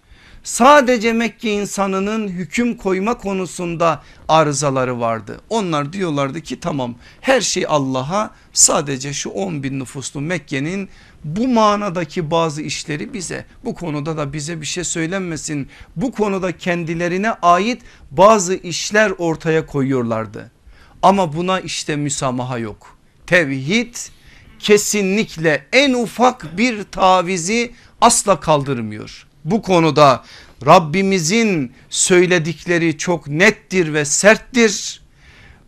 Sadece 0.47 1.13
Mekke 1.13 1.53
insanının 1.53 2.29
hüküm 2.29 2.77
koyma 2.77 3.19
konusunda 3.19 4.03
arızaları 4.29 5.01
vardı. 5.01 5.41
Onlar 5.49 5.93
diyorlardı 5.93 6.41
ki 6.41 6.61
tamam 6.61 6.95
her 7.21 7.41
şey 7.41 7.65
Allah'a 7.69 8.31
sadece 8.53 9.13
şu 9.13 9.31
10 9.31 9.63
bin 9.63 9.81
nüfuslu 9.81 10.21
Mekke'nin 10.21 10.89
bu 11.25 11.49
manadaki 11.49 12.31
bazı 12.31 12.63
işleri 12.63 13.15
bize 13.15 13.47
bu 13.65 13.75
konuda 13.75 14.17
da 14.17 14.33
bize 14.33 14.61
bir 14.61 14.67
şey 14.67 14.85
söylenmesin. 14.85 15.69
Bu 15.97 16.13
konuda 16.13 16.59
kendilerine 16.59 17.31
ait 17.31 17.83
bazı 18.11 18.55
işler 18.55 19.13
ortaya 19.19 19.67
koyuyorlardı. 19.67 20.51
Ama 21.03 21.33
buna 21.37 21.61
işte 21.61 21.97
müsamaha 21.97 22.59
yok. 22.59 22.97
Tevhid 23.27 23.95
kesinlikle 24.59 25.67
en 25.73 25.95
ufak 25.95 26.57
bir 26.57 26.83
tavizi 26.83 27.73
asla 28.01 28.41
kaldırmıyor. 28.41 29.26
Bu 29.47 29.63
konuda 29.63 30.25
Rabbimizin 30.67 31.73
söyledikleri 31.91 32.99
çok 32.99 33.29
nettir 33.29 33.93
ve 33.93 34.05
serttir. 34.05 35.03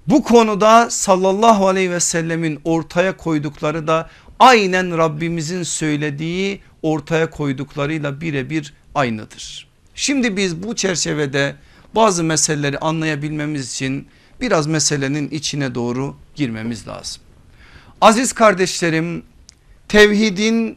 Bu 0.07 0.23
konuda 0.23 0.91
sallallahu 0.91 1.69
aleyhi 1.69 1.91
ve 1.91 2.01
sellemin 2.01 2.61
ortaya 2.65 3.17
koydukları 3.17 3.87
da 3.87 4.11
aynen 4.39 4.99
Rabbimizin 4.99 5.63
söylediği 5.63 6.61
ortaya 6.83 7.31
koyduklarıyla 7.31 8.21
birebir 8.21 8.75
aynıdır. 8.95 9.69
Şimdi 9.95 10.37
biz 10.37 10.63
bu 10.63 10.77
çerçevede 10.77 11.57
bazı 11.95 12.25
meseleleri 12.25 12.79
anlayabilmemiz 12.79 13.73
için 13.73 14.09
biraz 14.41 14.67
meselenin 14.67 15.29
içine 15.29 15.75
doğru 15.75 16.17
girmemiz 16.35 16.89
lazım. 16.89 17.23
Aziz 18.01 18.33
kardeşlerim 18.33 19.23
tevhidin 19.89 20.77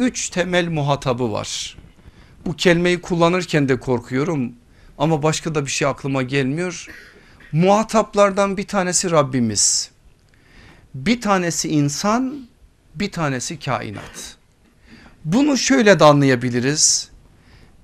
üç 0.00 0.28
temel 0.28 0.68
muhatabı 0.68 1.32
var. 1.32 1.76
Bu 2.46 2.56
kelimeyi 2.56 3.00
kullanırken 3.00 3.68
de 3.68 3.80
korkuyorum 3.80 4.52
ama 4.98 5.22
başka 5.22 5.54
da 5.54 5.66
bir 5.66 5.70
şey 5.70 5.88
aklıma 5.88 6.22
gelmiyor. 6.22 6.86
Muhataplardan 7.52 8.56
bir 8.56 8.66
tanesi 8.66 9.10
Rabbimiz. 9.10 9.90
Bir 10.94 11.20
tanesi 11.20 11.68
insan 11.68 12.46
bir 12.94 13.12
tanesi 13.12 13.58
kainat. 13.58 14.36
Bunu 15.24 15.56
şöyle 15.56 16.00
de 16.00 16.04
anlayabiliriz. 16.04 17.10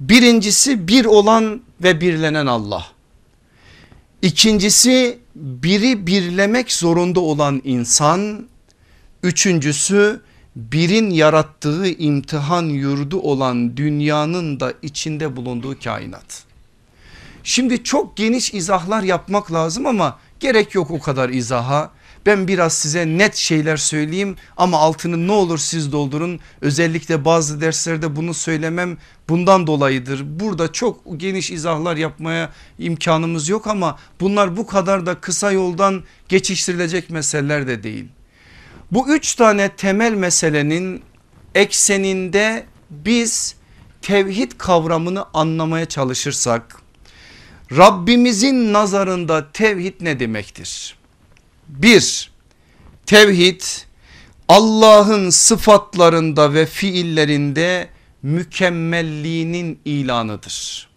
Birincisi 0.01 0.89
bir 0.89 1.05
olan 1.05 1.63
ve 1.83 2.01
birlenen 2.01 2.47
Allah. 2.47 2.87
İkincisi 4.23 5.19
biri 5.35 6.07
birlemek 6.07 6.73
zorunda 6.73 7.21
olan 7.21 7.61
insan. 7.65 8.49
Üçüncüsü 9.23 10.21
birin 10.57 11.11
yarattığı 11.11 11.89
imtihan 11.89 12.65
yurdu 12.65 13.21
olan 13.21 13.77
dünyanın 13.77 14.61
da 14.61 14.73
içinde 14.83 15.37
bulunduğu 15.37 15.79
kainat. 15.85 16.45
Şimdi 17.45 17.85
çok 17.85 18.17
geniş 18.17 18.55
izahlar 18.55 19.03
yapmak 19.03 19.53
lazım 19.53 19.87
ama 19.87 20.19
gerek 20.41 20.75
yok 20.75 20.91
o 20.91 21.01
kadar 21.01 21.29
izaha. 21.29 21.91
Ben 22.27 22.49
biraz 22.49 22.73
size 22.73 23.07
net 23.07 23.35
şeyler 23.35 23.77
söyleyeyim 23.77 24.37
ama 24.57 24.79
altını 24.79 25.27
ne 25.27 25.33
olur 25.33 25.59
siz 25.59 25.93
doldurun. 25.93 26.41
Özellikle 26.61 27.25
bazı 27.25 27.61
derslerde 27.61 28.17
bunu 28.17 28.35
söylemem 28.35 28.99
bundan 29.29 29.67
dolayıdır. 29.67 30.41
Burada 30.41 30.73
çok 30.73 31.01
geniş 31.17 31.51
izahlar 31.51 31.97
yapmaya 31.97 32.51
imkanımız 32.79 33.49
yok 33.49 33.67
ama 33.67 33.99
bunlar 34.21 34.57
bu 34.57 34.67
kadar 34.67 35.07
da 35.07 35.15
kısa 35.15 35.53
yoldan 35.53 36.03
geçiştirilecek 36.29 37.11
meseleler 37.11 37.67
de 37.67 37.83
değil. 37.83 38.09
Bu 38.93 39.15
üç 39.15 39.35
tane 39.35 39.69
temel 39.69 40.13
meselenin 40.13 41.03
ekseninde 41.55 42.67
biz 42.91 43.55
tevhid 44.03 44.53
kavramını 44.59 45.25
anlamaya 45.35 45.87
çalışırsak 45.87 46.83
Rabbimizin 47.77 48.73
nazarında 48.73 49.53
tevhid 49.53 49.95
ne 50.01 50.21
demektir? 50.21 50.97
Bir, 51.69 52.33
tevhid 53.07 53.63
Allah'ın 54.49 55.31
sıfatlarında 55.31 56.55
ve 56.55 56.67
fiillerinde 56.67 57.89
mükemmelliğinin 58.23 59.81
ilanıdır. 59.85 60.89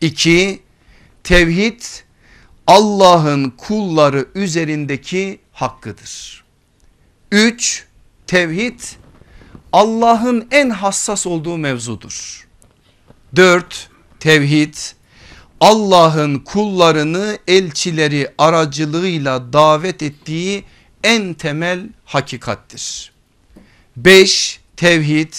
İki, 0.00 0.62
tevhid 1.24 1.82
Allah'ın 2.66 3.50
kulları 3.50 4.28
üzerindeki 4.34 5.40
hakkıdır. 5.52 6.39
Üç, 7.32 7.84
tevhid 8.26 8.80
Allah'ın 9.72 10.48
en 10.50 10.70
hassas 10.70 11.26
olduğu 11.26 11.58
mevzudur. 11.58 12.48
Dört, 13.36 13.88
tevhid 14.20 14.74
Allah'ın 15.60 16.38
kullarını 16.38 17.38
elçileri 17.46 18.28
aracılığıyla 18.38 19.52
davet 19.52 20.02
ettiği 20.02 20.64
en 21.04 21.34
temel 21.34 21.88
hakikattir. 22.04 23.12
5. 23.96 24.60
Tevhid 24.76 25.34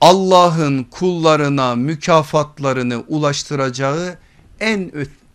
Allah'ın 0.00 0.84
kullarına 0.84 1.74
mükafatlarını 1.74 3.04
ulaştıracağı 3.08 4.18
en 4.60 4.92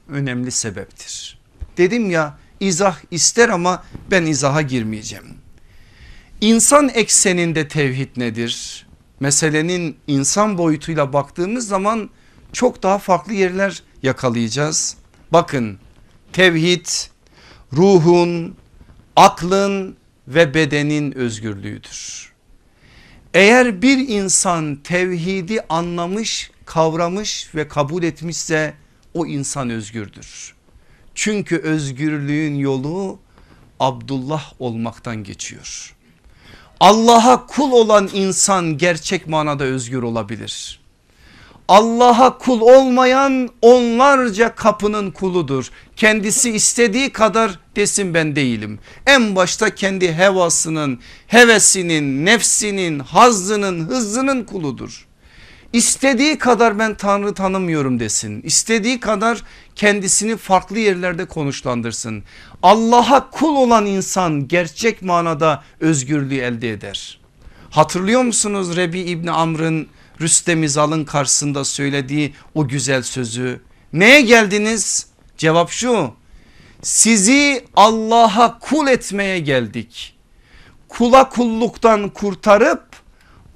önemli 0.09 0.51
sebeptir. 0.51 1.39
Dedim 1.77 2.09
ya 2.11 2.37
izah 2.59 2.97
ister 3.11 3.49
ama 3.49 3.83
ben 4.11 4.25
izaha 4.25 4.61
girmeyeceğim. 4.61 5.40
İnsan 6.41 6.89
ekseninde 6.89 7.67
tevhid 7.67 8.17
nedir? 8.17 8.85
Meselenin 9.19 9.97
insan 10.07 10.57
boyutuyla 10.57 11.13
baktığımız 11.13 11.67
zaman 11.67 12.09
çok 12.53 12.83
daha 12.83 12.97
farklı 12.97 13.33
yerler 13.33 13.83
yakalayacağız. 14.03 14.97
Bakın 15.33 15.79
tevhid 16.33 16.87
ruhun, 17.73 18.55
aklın 19.15 19.95
ve 20.27 20.53
bedenin 20.53 21.11
özgürlüğüdür. 21.11 22.31
Eğer 23.33 23.81
bir 23.81 24.07
insan 24.07 24.75
tevhidi 24.75 25.61
anlamış, 25.69 26.51
kavramış 26.65 27.55
ve 27.55 27.67
kabul 27.67 28.03
etmişse 28.03 28.73
o 29.13 29.25
insan 29.25 29.69
özgürdür. 29.69 30.55
Çünkü 31.15 31.57
özgürlüğün 31.57 32.55
yolu 32.55 33.19
Abdullah 33.79 34.53
olmaktan 34.59 35.23
geçiyor. 35.23 35.95
Allah'a 36.81 37.45
kul 37.45 37.71
olan 37.71 38.09
insan 38.13 38.77
gerçek 38.77 39.27
manada 39.27 39.63
özgür 39.63 40.03
olabilir. 40.03 40.79
Allah'a 41.67 42.37
kul 42.37 42.61
olmayan 42.61 43.49
onlarca 43.61 44.55
kapının 44.55 45.11
kuludur. 45.11 45.71
Kendisi 45.95 46.51
istediği 46.51 47.09
kadar 47.09 47.59
desin 47.75 48.13
ben 48.13 48.35
değilim. 48.35 48.79
En 49.07 49.35
başta 49.35 49.75
kendi 49.75 50.13
hevasının, 50.13 50.99
hevesinin, 51.27 52.25
nefsinin, 52.25 52.99
hazzının, 52.99 53.87
hızının 53.87 54.43
kuludur. 54.43 55.07
İstediği 55.73 56.37
kadar 56.37 56.79
ben 56.79 56.95
Tanrı 56.95 57.33
tanımıyorum 57.33 57.99
desin. 57.99 58.41
İstediği 58.41 58.99
kadar 58.99 59.43
kendisini 59.75 60.37
farklı 60.37 60.79
yerlerde 60.79 61.25
konuşlandırsın. 61.25 62.23
Allah'a 62.63 63.29
kul 63.29 63.55
olan 63.55 63.85
insan 63.85 64.47
gerçek 64.47 65.01
manada 65.01 65.63
özgürlüğü 65.79 66.37
elde 66.37 66.71
eder. 66.71 67.19
Hatırlıyor 67.69 68.23
musunuz 68.23 68.75
Rebi 68.75 68.99
İbni 68.99 69.31
Amr'ın 69.31 69.87
Rüstem 70.21 70.63
İzal'ın 70.63 71.05
karşısında 71.05 71.63
söylediği 71.63 72.33
o 72.55 72.67
güzel 72.67 73.03
sözü. 73.03 73.61
Neye 73.93 74.21
geldiniz? 74.21 75.07
Cevap 75.37 75.69
şu 75.69 76.13
sizi 76.81 77.65
Allah'a 77.75 78.59
kul 78.59 78.87
etmeye 78.87 79.39
geldik. 79.39 80.15
Kula 80.87 81.29
kulluktan 81.29 82.09
kurtarıp 82.09 82.83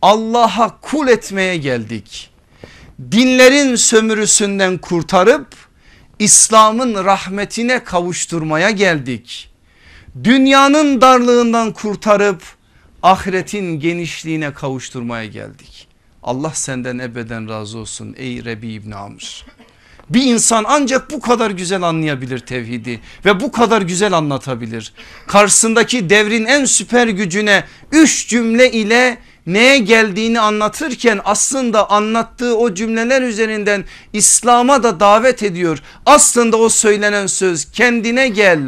Allah'a 0.05 0.79
kul 0.81 1.07
etmeye 1.07 1.57
geldik. 1.57 2.29
Dinlerin 3.11 3.75
sömürüsünden 3.75 4.77
kurtarıp 4.77 5.47
İslam'ın 6.19 7.05
rahmetine 7.05 7.83
kavuşturmaya 7.83 8.69
geldik. 8.69 9.49
Dünyanın 10.23 11.01
darlığından 11.01 11.73
kurtarıp 11.73 12.43
ahiretin 13.03 13.79
genişliğine 13.79 14.53
kavuşturmaya 14.53 15.25
geldik. 15.25 15.87
Allah 16.23 16.51
senden 16.53 16.99
ebeden 16.99 17.49
razı 17.49 17.77
olsun 17.77 18.15
ey 18.17 18.45
Rebi 18.45 18.73
İbn 18.73 18.91
Amr. 18.91 19.45
Bir 20.09 20.21
insan 20.21 20.65
ancak 20.67 21.11
bu 21.11 21.19
kadar 21.19 21.51
güzel 21.51 21.81
anlayabilir 21.81 22.39
tevhidi 22.39 23.01
ve 23.25 23.39
bu 23.39 23.51
kadar 23.51 23.81
güzel 23.81 24.13
anlatabilir. 24.13 24.93
Karşısındaki 25.27 26.09
devrin 26.09 26.45
en 26.45 26.65
süper 26.65 27.07
gücüne 27.07 27.63
üç 27.91 28.27
cümle 28.27 28.71
ile 28.71 29.17
neye 29.47 29.77
geldiğini 29.77 30.39
anlatırken 30.39 31.19
aslında 31.25 31.89
anlattığı 31.89 32.57
o 32.57 32.73
cümleler 32.73 33.21
üzerinden 33.21 33.83
İslam'a 34.13 34.83
da 34.83 34.99
davet 34.99 35.43
ediyor. 35.43 35.81
Aslında 36.05 36.57
o 36.57 36.69
söylenen 36.69 37.27
söz 37.27 37.71
kendine 37.71 38.27
gel 38.27 38.59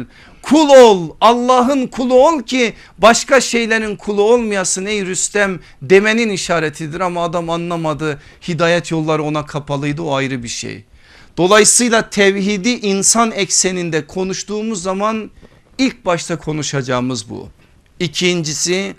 Kul 0.42 0.68
ol 0.68 1.10
Allah'ın 1.20 1.86
kulu 1.86 2.14
ol 2.28 2.42
ki 2.42 2.74
başka 2.98 3.40
şeylerin 3.40 3.96
kulu 3.96 4.22
olmayasın 4.22 4.86
ey 4.86 5.06
Rüstem 5.06 5.60
demenin 5.82 6.28
işaretidir 6.28 7.00
ama 7.00 7.24
adam 7.24 7.50
anlamadı. 7.50 8.20
Hidayet 8.48 8.90
yolları 8.90 9.22
ona 9.22 9.46
kapalıydı 9.46 10.02
o 10.02 10.14
ayrı 10.14 10.42
bir 10.42 10.48
şey. 10.48 10.84
Dolayısıyla 11.36 12.10
tevhidi 12.10 12.68
insan 12.68 13.32
ekseninde 13.32 14.06
konuştuğumuz 14.06 14.82
zaman 14.82 15.30
ilk 15.78 16.04
başta 16.04 16.38
konuşacağımız 16.38 17.30
bu. 17.30 17.48
İkincisi 18.00 18.94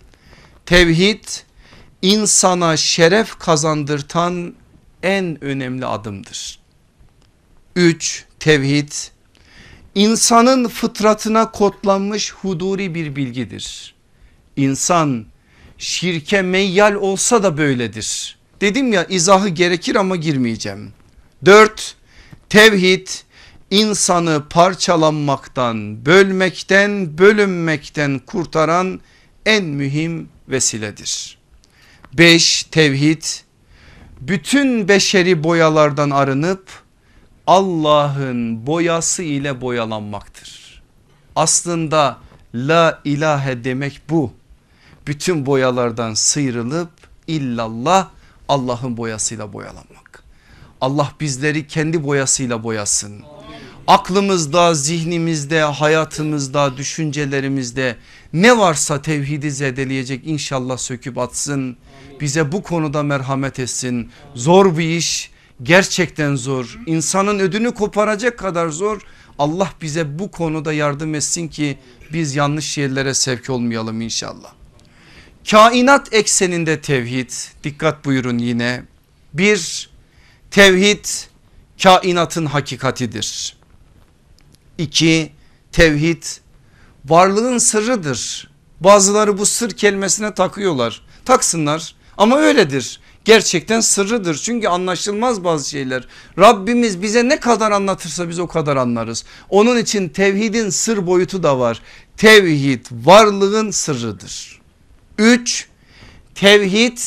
tevhid 0.65 1.24
insana 2.01 2.77
şeref 2.77 3.39
kazandırtan 3.39 4.53
en 5.03 5.43
önemli 5.43 5.85
adımdır. 5.85 6.59
3. 7.75 8.25
Tevhid 8.39 8.91
insanın 9.95 10.67
fıtratına 10.67 11.51
kodlanmış 11.51 12.33
huduri 12.33 12.95
bir 12.95 13.15
bilgidir. 13.15 13.95
İnsan 14.55 15.25
şirke 15.77 16.41
meyyal 16.41 16.93
olsa 16.93 17.43
da 17.43 17.57
böyledir. 17.57 18.38
Dedim 18.62 18.93
ya 18.93 19.05
izahı 19.05 19.49
gerekir 19.49 19.95
ama 19.95 20.15
girmeyeceğim. 20.15 20.93
4. 21.45 21.95
Tevhid 22.49 23.07
insanı 23.71 24.43
parçalanmaktan, 24.49 26.05
bölmekten, 26.05 27.17
bölünmekten 27.17 28.19
kurtaran 28.19 28.99
en 29.45 29.65
mühim 29.65 30.29
vesiledir. 30.47 31.38
5. 32.13 32.63
Tevhid 32.63 33.24
bütün 34.22 34.88
beşeri 34.88 35.43
boyalardan 35.43 36.10
arınıp 36.10 36.67
Allah'ın 37.48 38.67
boyası 38.67 39.24
ile 39.24 39.62
boyalanmaktır. 39.62 40.82
Aslında 41.36 42.17
la 42.54 43.02
ilahe 43.06 43.63
demek 43.63 44.02
bu. 44.10 44.32
Bütün 45.08 45.45
boyalardan 45.45 46.13
sıyrılıp 46.13 46.91
illallah 47.28 48.10
Allah'ın 48.48 48.98
boyasıyla 48.98 49.54
boyalanmak. 49.54 50.24
Allah 50.82 51.12
bizleri 51.19 51.67
kendi 51.67 52.04
boyasıyla 52.04 52.63
boyasın. 52.63 53.24
Aklımızda, 53.89 54.73
zihnimizde, 54.73 55.62
hayatımızda, 55.62 56.78
düşüncelerimizde 56.78 57.95
ne 58.34 58.58
varsa 58.58 59.02
tevhidi 59.02 59.52
zedeleyecek 59.52 60.21
inşallah 60.28 60.78
söküp 60.78 61.17
atsın. 61.17 61.78
Bize 62.21 62.52
bu 62.52 62.63
konuda 62.63 63.04
merhamet 63.04 63.60
etsin. 63.60 64.12
Zor 64.36 64.78
bir 64.78 64.89
iş 64.89 65.32
gerçekten 65.63 66.36
zor. 66.36 66.80
İnsanın 66.86 67.39
ödünü 67.39 67.73
koparacak 67.73 68.39
kadar 68.39 68.69
zor. 68.69 69.02
Allah 69.39 69.69
bize 69.82 70.19
bu 70.19 70.32
konuda 70.32 70.73
yardım 70.73 71.15
etsin 71.15 71.47
ki 71.47 71.78
biz 72.13 72.36
yanlış 72.36 72.78
yerlere 72.78 73.13
sevk 73.13 73.49
olmayalım 73.49 74.02
inşallah. 74.02 74.54
Kainat 75.52 76.13
ekseninde 76.13 76.82
tevhid 76.82 77.32
dikkat 77.63 78.06
buyurun 78.06 78.38
yine. 78.38 78.84
Bir 79.34 79.89
tevhid 80.52 81.06
kainatın 81.84 82.45
hakikatidir. 82.45 83.59
İki 84.80 85.32
tevhid 85.72 86.24
varlığın 87.06 87.58
sırrıdır. 87.58 88.50
Bazıları 88.80 89.38
bu 89.38 89.46
sır 89.46 89.72
kelimesine 89.72 90.34
takıyorlar. 90.34 91.02
Taksınlar 91.26 91.96
ama 92.18 92.38
öyledir 92.38 93.00
gerçekten 93.26 93.80
sırrıdır. 93.80 94.36
Çünkü 94.36 94.68
anlaşılmaz 94.68 95.44
bazı 95.44 95.70
şeyler. 95.70 96.08
Rabbimiz 96.38 97.02
bize 97.02 97.30
ne 97.30 97.39
kadar 97.39 97.72
anlatırsa 97.72 98.30
biz 98.30 98.39
o 98.39 98.48
kadar 98.48 98.78
anlarız. 98.78 99.26
Onun 99.50 99.78
için 99.78 100.10
tevhidin 100.10 100.70
sır 100.70 101.08
boyutu 101.08 101.44
da 101.44 101.60
var. 101.60 101.82
Tevhid 102.18 102.86
varlığın 102.92 103.72
sırrıdır. 103.72 104.62
Üç, 105.18 105.68
tevhid 106.36 106.98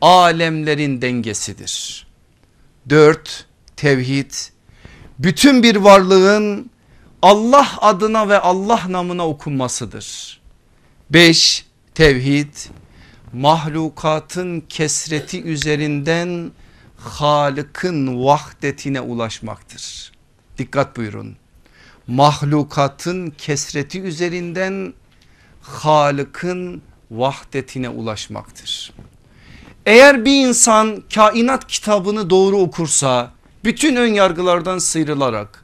alemlerin 0.00 1.02
dengesidir. 1.02 2.06
Dört, 2.88 3.46
tevhid 3.76 4.32
bütün 5.18 5.62
bir 5.62 5.76
varlığın 5.76 6.70
Allah 7.22 7.68
adına 7.80 8.28
ve 8.28 8.38
Allah 8.38 8.82
namına 8.88 9.28
okunmasıdır. 9.28 10.40
Beş, 11.10 11.66
tevhid 11.94 12.54
mahlukatın 13.32 14.60
kesreti 14.60 15.42
üzerinden 15.42 16.52
Halık'ın 16.96 18.24
vahdetine 18.24 19.00
ulaşmaktır. 19.00 20.12
Dikkat 20.58 20.96
buyurun. 20.96 21.36
Mahlukatın 22.06 23.30
kesreti 23.30 24.00
üzerinden 24.00 24.94
Halık'ın 25.62 26.82
vahdetine 27.10 27.88
ulaşmaktır. 27.88 28.92
Eğer 29.86 30.24
bir 30.24 30.46
insan 30.46 31.02
kainat 31.14 31.66
kitabını 31.66 32.30
doğru 32.30 32.56
okursa 32.56 33.32
bütün 33.64 33.96
ön 33.96 34.14
yargılardan 34.14 34.78
sıyrılarak 34.78 35.61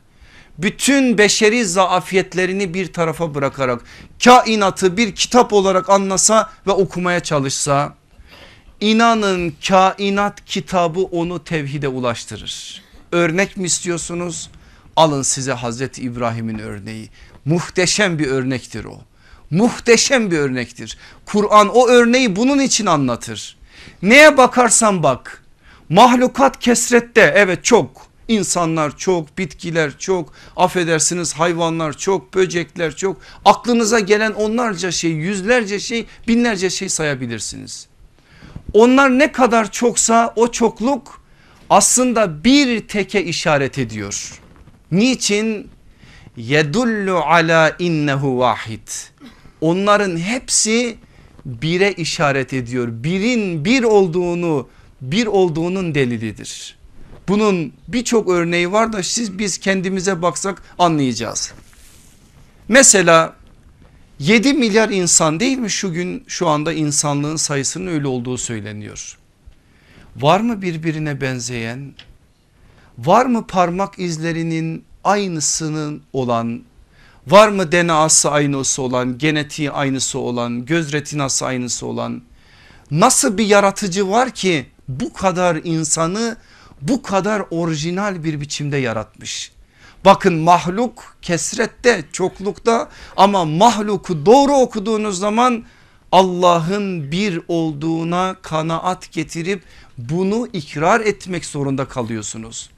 bütün 0.58 1.18
beşeri 1.18 1.64
zaafiyetlerini 1.64 2.74
bir 2.74 2.92
tarafa 2.92 3.34
bırakarak 3.34 3.80
kainatı 4.24 4.96
bir 4.96 5.14
kitap 5.14 5.52
olarak 5.52 5.90
anlasa 5.90 6.50
ve 6.66 6.70
okumaya 6.70 7.20
çalışsa 7.20 7.94
inanın 8.80 9.54
kainat 9.68 10.44
kitabı 10.44 11.00
onu 11.00 11.44
tevhide 11.44 11.88
ulaştırır. 11.88 12.82
Örnek 13.12 13.56
mi 13.56 13.66
istiyorsunuz? 13.66 14.50
Alın 14.96 15.22
size 15.22 15.52
Hazreti 15.52 16.02
İbrahim'in 16.02 16.58
örneği. 16.58 17.08
Muhteşem 17.44 18.18
bir 18.18 18.26
örnektir 18.26 18.84
o. 18.84 19.00
Muhteşem 19.50 20.30
bir 20.30 20.38
örnektir. 20.38 20.98
Kur'an 21.26 21.68
o 21.68 21.88
örneği 21.88 22.36
bunun 22.36 22.58
için 22.58 22.86
anlatır. 22.86 23.56
Neye 24.02 24.36
bakarsan 24.36 25.02
bak 25.02 25.44
mahlukat 25.88 26.60
kesrette 26.60 27.32
evet 27.36 27.64
çok 27.64 28.07
İnsanlar 28.28 28.96
çok, 28.96 29.38
bitkiler 29.38 29.98
çok, 29.98 30.32
affedersiniz 30.56 31.32
hayvanlar 31.32 31.92
çok, 31.98 32.34
böcekler 32.34 32.96
çok. 32.96 33.16
Aklınıza 33.44 34.00
gelen 34.00 34.32
onlarca 34.32 34.90
şey, 34.90 35.10
yüzlerce 35.10 35.80
şey, 35.80 36.06
binlerce 36.28 36.70
şey 36.70 36.88
sayabilirsiniz. 36.88 37.88
Onlar 38.72 39.18
ne 39.18 39.32
kadar 39.32 39.72
çoksa 39.72 40.32
o 40.36 40.50
çokluk 40.50 41.22
aslında 41.70 42.44
bir 42.44 42.88
teke 42.88 43.24
işaret 43.24 43.78
ediyor. 43.78 44.40
Niçin? 44.92 45.70
Yedullu 46.36 47.16
ala 47.16 47.76
innehu 47.78 48.38
vahid. 48.38 48.88
Onların 49.60 50.16
hepsi 50.16 50.96
bire 51.44 51.92
işaret 51.92 52.52
ediyor. 52.52 52.88
Birin 52.90 53.64
bir 53.64 53.82
olduğunu, 53.82 54.68
bir 55.00 55.26
olduğunun 55.26 55.94
delilidir. 55.94 56.77
Bunun 57.28 57.72
birçok 57.88 58.28
örneği 58.28 58.72
var 58.72 58.92
da 58.92 59.02
siz 59.02 59.38
biz 59.38 59.58
kendimize 59.58 60.22
baksak 60.22 60.62
anlayacağız. 60.78 61.52
Mesela 62.68 63.36
7 64.18 64.52
milyar 64.52 64.88
insan 64.88 65.40
değil 65.40 65.58
mi 65.58 65.70
şu 65.70 65.92
gün 65.92 66.24
şu 66.26 66.48
anda 66.48 66.72
insanlığın 66.72 67.36
sayısının 67.36 67.86
öyle 67.86 68.06
olduğu 68.06 68.38
söyleniyor. 68.38 69.18
Var 70.16 70.40
mı 70.40 70.62
birbirine 70.62 71.20
benzeyen? 71.20 71.92
Var 72.98 73.26
mı 73.26 73.46
parmak 73.46 73.98
izlerinin 73.98 74.84
aynısının 75.04 76.02
olan? 76.12 76.62
Var 77.26 77.48
mı 77.48 77.72
DNA'sı 77.72 78.30
aynısı 78.30 78.82
olan, 78.82 79.18
genetiği 79.18 79.70
aynısı 79.70 80.18
olan, 80.18 80.66
göz 80.66 80.92
retinası 80.92 81.46
aynısı 81.46 81.86
olan? 81.86 82.22
Nasıl 82.90 83.38
bir 83.38 83.46
yaratıcı 83.46 84.10
var 84.10 84.30
ki 84.30 84.66
bu 84.88 85.12
kadar 85.12 85.56
insanı 85.64 86.36
bu 86.82 87.02
kadar 87.02 87.42
orijinal 87.50 88.24
bir 88.24 88.40
biçimde 88.40 88.76
yaratmış. 88.76 89.52
Bakın 90.04 90.34
mahluk 90.34 91.16
kesrette 91.22 92.04
çoklukta 92.12 92.88
ama 93.16 93.44
mahluku 93.44 94.26
doğru 94.26 94.52
okuduğunuz 94.52 95.18
zaman 95.18 95.64
Allah'ın 96.12 97.12
bir 97.12 97.40
olduğuna 97.48 98.36
kanaat 98.42 99.12
getirip 99.12 99.62
bunu 99.98 100.48
ikrar 100.52 101.00
etmek 101.00 101.44
zorunda 101.44 101.84
kalıyorsunuz. 101.84 102.70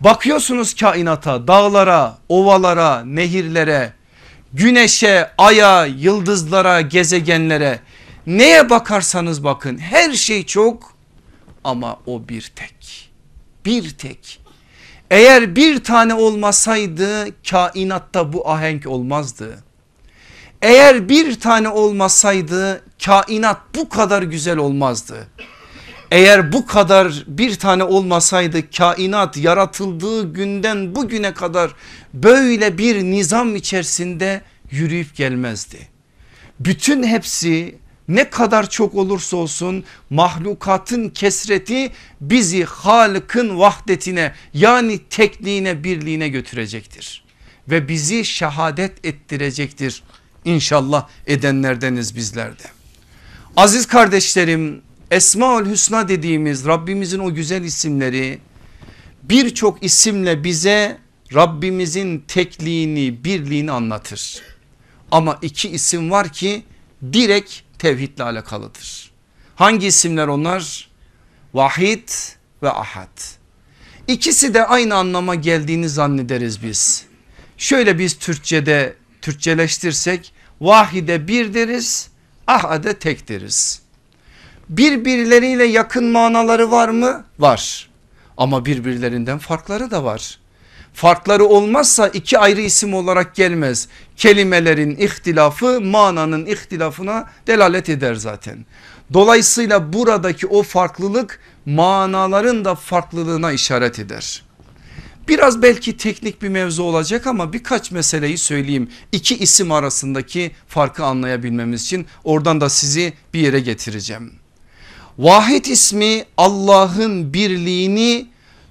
Bakıyorsunuz 0.00 0.74
kainata 0.74 1.48
dağlara 1.48 2.18
ovalara 2.28 3.04
nehirlere 3.04 3.92
güneşe 4.52 5.30
aya 5.38 5.86
yıldızlara 5.86 6.80
gezegenlere 6.80 7.80
neye 8.26 8.70
bakarsanız 8.70 9.44
bakın 9.44 9.78
her 9.78 10.12
şey 10.12 10.46
çok 10.46 10.94
ama 11.64 11.96
o 12.06 12.28
bir 12.28 12.52
tek 12.56 13.09
bir 13.66 13.90
tek. 13.90 14.40
Eğer 15.10 15.56
bir 15.56 15.84
tane 15.84 16.14
olmasaydı 16.14 17.28
kainatta 17.50 18.32
bu 18.32 18.48
ahenk 18.50 18.86
olmazdı. 18.86 19.58
Eğer 20.62 21.08
bir 21.08 21.40
tane 21.40 21.68
olmasaydı 21.68 22.84
kainat 23.04 23.58
bu 23.74 23.88
kadar 23.88 24.22
güzel 24.22 24.56
olmazdı. 24.56 25.28
Eğer 26.10 26.52
bu 26.52 26.66
kadar 26.66 27.24
bir 27.26 27.54
tane 27.54 27.84
olmasaydı 27.84 28.70
kainat 28.70 29.36
yaratıldığı 29.36 30.32
günden 30.32 30.94
bugüne 30.94 31.34
kadar 31.34 31.70
böyle 32.14 32.78
bir 32.78 33.02
nizam 33.02 33.56
içerisinde 33.56 34.42
yürüyüp 34.70 35.16
gelmezdi. 35.16 35.78
Bütün 36.60 37.02
hepsi 37.02 37.78
ne 38.10 38.30
kadar 38.30 38.70
çok 38.70 38.94
olursa 38.94 39.36
olsun 39.36 39.84
mahlukatın 40.10 41.08
kesreti 41.08 41.90
bizi 42.20 42.64
Halık'ın 42.64 43.58
vahdetine 43.58 44.34
yani 44.54 44.98
tekliğine 45.10 45.84
birliğine 45.84 46.28
götürecektir. 46.28 47.24
Ve 47.68 47.88
bizi 47.88 48.24
şehadet 48.24 49.04
ettirecektir. 49.06 50.02
İnşallah 50.44 51.08
edenlerdeniz 51.26 52.16
bizler 52.16 52.58
de. 52.58 52.62
Aziz 53.56 53.86
kardeşlerim 53.86 54.82
Esmaül 55.10 55.70
Hüsna 55.70 56.08
dediğimiz 56.08 56.66
Rabbimizin 56.66 57.18
o 57.18 57.34
güzel 57.34 57.64
isimleri 57.64 58.38
birçok 59.22 59.82
isimle 59.82 60.44
bize 60.44 60.98
Rabbimizin 61.34 62.24
tekliğini 62.28 63.24
birliğini 63.24 63.72
anlatır. 63.72 64.42
Ama 65.10 65.38
iki 65.42 65.68
isim 65.68 66.10
var 66.10 66.28
ki 66.28 66.62
direkt 67.12 67.69
tevhidle 67.80 68.24
alakalıdır. 68.24 69.10
Hangi 69.56 69.86
isimler 69.86 70.26
onlar? 70.28 70.90
Vahid 71.54 72.08
ve 72.62 72.70
ahad. 72.70 73.20
İkisi 74.08 74.54
de 74.54 74.66
aynı 74.66 74.94
anlama 74.94 75.34
geldiğini 75.34 75.88
zannederiz 75.88 76.62
biz. 76.62 77.06
Şöyle 77.58 77.98
biz 77.98 78.18
Türkçe'de 78.18 78.96
Türkçeleştirsek 79.22 80.32
vahide 80.60 81.28
bir 81.28 81.54
deriz 81.54 82.10
ahade 82.46 82.98
tek 82.98 83.28
deriz. 83.28 83.82
Birbirleriyle 84.68 85.64
yakın 85.64 86.04
manaları 86.04 86.70
var 86.70 86.88
mı? 86.88 87.24
Var. 87.38 87.90
Ama 88.36 88.64
birbirlerinden 88.64 89.38
farkları 89.38 89.90
da 89.90 90.04
var. 90.04 90.39
Farkları 90.94 91.44
olmazsa 91.44 92.08
iki 92.08 92.38
ayrı 92.38 92.60
isim 92.60 92.94
olarak 92.94 93.34
gelmez. 93.34 93.88
Kelimelerin 94.16 94.96
ihtilafı 94.96 95.80
mananın 95.80 96.46
ihtilafına 96.46 97.30
delalet 97.46 97.88
eder 97.88 98.14
zaten. 98.14 98.64
Dolayısıyla 99.12 99.92
buradaki 99.92 100.46
o 100.46 100.62
farklılık 100.62 101.40
manaların 101.66 102.64
da 102.64 102.74
farklılığına 102.74 103.52
işaret 103.52 103.98
eder. 103.98 104.42
Biraz 105.28 105.62
belki 105.62 105.96
teknik 105.96 106.42
bir 106.42 106.48
mevzu 106.48 106.82
olacak 106.82 107.26
ama 107.26 107.52
birkaç 107.52 107.90
meseleyi 107.90 108.38
söyleyeyim. 108.38 108.90
İki 109.12 109.38
isim 109.38 109.72
arasındaki 109.72 110.50
farkı 110.68 111.04
anlayabilmemiz 111.04 111.84
için 111.84 112.06
oradan 112.24 112.60
da 112.60 112.68
sizi 112.68 113.12
bir 113.34 113.40
yere 113.40 113.60
getireceğim. 113.60 114.32
Vahid 115.18 115.64
ismi 115.64 116.24
Allah'ın 116.36 117.32
birliğini 117.32 118.26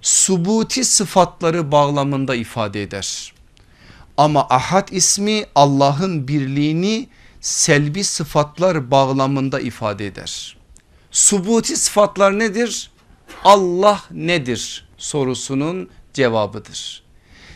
subuti 0.10 0.84
sıfatları 0.84 1.72
bağlamında 1.72 2.36
ifade 2.36 2.84
eder. 2.84 3.34
Ama 4.18 4.48
ahad 4.50 4.88
ismi 4.92 5.46
Allah'ın 5.56 6.28
birliğini 6.28 7.08
selbi 7.42 8.04
sıfatlar 8.04 8.92
bağlamında 8.92 9.60
ifade 9.60 10.08
eder. 10.08 10.58
Subuti 11.12 11.78
sıfatlar 11.78 12.40
nedir? 12.40 12.92
Allah 13.44 14.04
nedir 14.12 14.88
sorusunun 14.98 15.90
cevabıdır. 16.14 17.04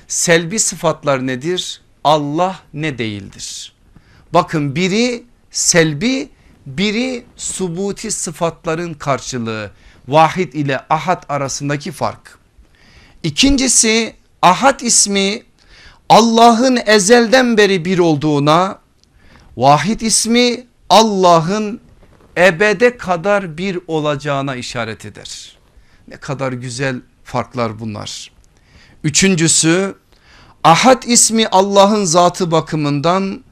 Selbi 0.07 0.59
sıfatlar 0.59 1.27
nedir? 1.27 1.81
Allah 2.03 2.59
ne 2.73 2.97
değildir. 2.97 3.73
Bakın 4.33 4.75
biri 4.75 5.23
selbi 5.51 6.29
biri 6.65 7.25
subuti 7.35 8.11
sıfatların 8.11 8.93
karşılığı 8.93 9.71
vahid 10.07 10.53
ile 10.53 10.85
ahad 10.89 11.23
arasındaki 11.29 11.91
fark. 11.91 12.42
İkincisi 13.23 14.15
ahad 14.41 14.79
ismi 14.79 15.43
Allah'ın 16.09 16.79
ezelden 16.85 17.57
beri 17.57 17.85
bir 17.85 17.99
olduğuna 17.99 18.79
vahid 19.57 20.01
ismi 20.01 20.67
Allah'ın 20.89 21.81
ebede 22.37 22.97
kadar 22.97 23.57
bir 23.57 23.79
olacağına 23.87 24.55
işaret 24.55 25.05
eder. 25.05 25.57
Ne 26.07 26.17
kadar 26.17 26.51
güzel 26.53 27.01
farklar 27.23 27.79
bunlar. 27.79 28.31
Üçüncüsü 29.03 29.95
ahad 30.63 31.03
ismi 31.03 31.47
Allah'ın 31.47 32.05
zatı 32.05 32.51
bakımından 32.51 33.43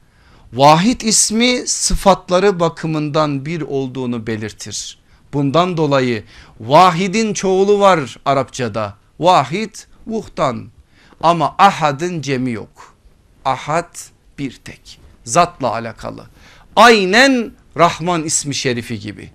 vahid 0.52 1.00
ismi 1.00 1.62
sıfatları 1.66 2.60
bakımından 2.60 3.46
bir 3.46 3.60
olduğunu 3.60 4.26
belirtir. 4.26 4.98
Bundan 5.32 5.76
dolayı 5.76 6.24
vahidin 6.60 7.34
çoğulu 7.34 7.80
var 7.80 8.16
Arapçada. 8.24 9.01
Vahid 9.20 9.74
vuhtan 10.06 10.68
ama 11.20 11.54
ahadın 11.58 12.20
cemi 12.22 12.50
yok. 12.50 12.94
Ahad 13.44 13.96
bir 14.38 14.60
tek 14.64 15.00
zatla 15.24 15.72
alakalı. 15.72 16.26
Aynen 16.76 17.52
Rahman 17.76 18.24
ismi 18.24 18.54
şerifi 18.54 18.98
gibi. 18.98 19.30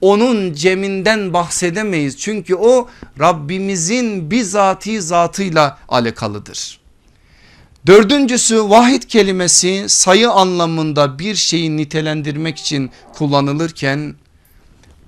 Onun 0.00 0.52
ceminden 0.52 1.32
bahsedemeyiz 1.32 2.18
çünkü 2.18 2.54
o 2.54 2.88
Rabbimizin 3.20 4.30
bizatihi 4.30 5.02
zatıyla 5.02 5.78
alakalıdır. 5.88 6.80
Dördüncüsü 7.86 8.70
vahid 8.70 9.02
kelimesi 9.02 9.84
sayı 9.88 10.30
anlamında 10.30 11.18
bir 11.18 11.34
şeyi 11.34 11.76
nitelendirmek 11.76 12.58
için 12.58 12.90
kullanılırken 13.12 14.14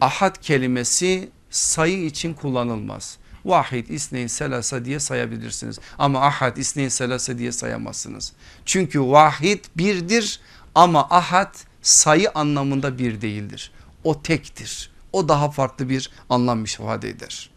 ahad 0.01 0.37
kelimesi 0.42 1.29
sayı 1.51 2.05
için 2.05 2.35
kullanılmaz. 2.35 3.18
Vahid, 3.49 3.89
isneyn, 3.89 4.27
selasa 4.27 4.85
diye 4.85 5.01
sayabilirsiniz. 5.01 5.79
Ama 5.99 6.27
ahad, 6.27 6.57
isneyn, 6.57 6.89
selasa 6.89 7.39
diye 7.39 7.53
sayamazsınız. 7.53 8.33
Çünkü 8.65 9.01
vahid 9.01 9.65
birdir 9.77 10.41
ama 10.75 11.07
ahad 11.11 11.55
sayı 11.83 12.31
anlamında 12.31 12.99
bir 12.99 13.21
değildir. 13.21 13.71
O 14.05 14.23
tektir. 14.23 14.91
O 15.13 15.29
daha 15.29 15.51
farklı 15.51 15.89
bir 15.89 16.11
anlam 16.31 16.65
ifade 16.65 17.09
eder. 17.09 17.51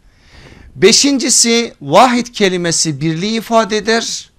Beşincisi 0.75 1.73
vahid 1.82 2.27
kelimesi 2.27 3.01
birliği 3.01 3.38
ifade 3.38 3.77
eder. 3.77 4.32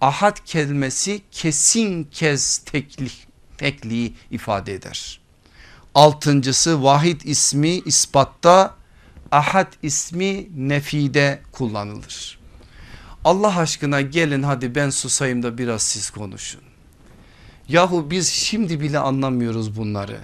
Ahad 0.00 0.36
kelimesi 0.44 1.22
kesin 1.32 2.04
kez 2.04 2.58
tekli, 2.58 3.10
tekliği 3.58 4.14
ifade 4.30 4.74
eder. 4.74 5.20
Altıncısı 5.94 6.82
vahid 6.82 7.20
ismi 7.20 7.70
ispatta 7.70 8.75
ahad 9.30 9.72
ismi 9.82 10.48
nefide 10.56 11.42
kullanılır. 11.52 12.38
Allah 13.24 13.58
aşkına 13.58 14.00
gelin 14.00 14.42
hadi 14.42 14.74
ben 14.74 14.90
susayım 14.90 15.42
da 15.42 15.58
biraz 15.58 15.82
siz 15.82 16.10
konuşun. 16.10 16.60
Yahu 17.68 18.10
biz 18.10 18.28
şimdi 18.28 18.80
bile 18.80 18.98
anlamıyoruz 18.98 19.76
bunları. 19.76 20.20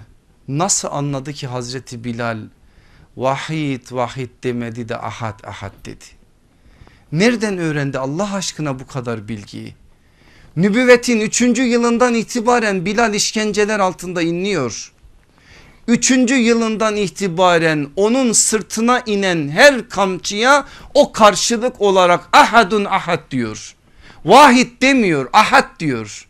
Nasıl 0.49 0.88
anladı 0.93 1.33
ki 1.33 1.47
Hazreti 1.47 2.05
Bilal 2.05 2.38
vahid 3.17 3.93
vahid 3.93 4.31
demedi 4.43 4.88
de 4.88 4.97
ahad 4.97 5.45
ahad 5.45 5.73
dedi. 5.85 6.05
Nereden 7.12 7.59
öğrendi 7.59 7.99
Allah 7.99 8.35
aşkına 8.35 8.79
bu 8.79 8.87
kadar 8.87 9.29
bilgiyi? 9.29 9.75
Nübüvvetin 10.57 11.21
3. 11.21 11.41
yılından 11.59 12.15
itibaren 12.15 12.85
Bilal 12.85 13.15
işkenceler 13.15 13.81
altında 13.81 14.23
inliyor. 14.23 14.91
Üçüncü 15.88 16.35
yılından 16.35 16.97
itibaren 16.97 17.88
onun 17.97 18.33
sırtına 18.33 19.03
inen 19.07 19.49
her 19.49 19.88
kamçıya 19.88 20.64
o 20.95 21.12
karşılık 21.12 21.81
olarak 21.81 22.29
ahadun 22.33 22.85
ahad 22.85 23.31
diyor. 23.31 23.75
Vahid 24.25 24.83
demiyor 24.83 25.29
ahad 25.33 25.81
diyor. 25.81 26.29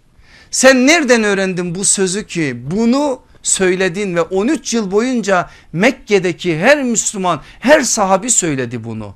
Sen 0.51 0.87
nereden 0.87 1.23
öğrendin 1.23 1.75
bu 1.75 1.85
sözü 1.85 2.27
ki 2.27 2.57
bunu 2.71 3.21
söyledin 3.43 4.17
ve 4.17 4.23
13 4.23 4.75
yıl 4.75 4.91
boyunca 4.91 5.51
Mekke'deki 5.73 6.59
her 6.59 6.83
Müslüman 6.83 7.41
her 7.61 7.81
sahabi 7.81 8.31
söyledi 8.31 8.85
bunu. 8.85 9.15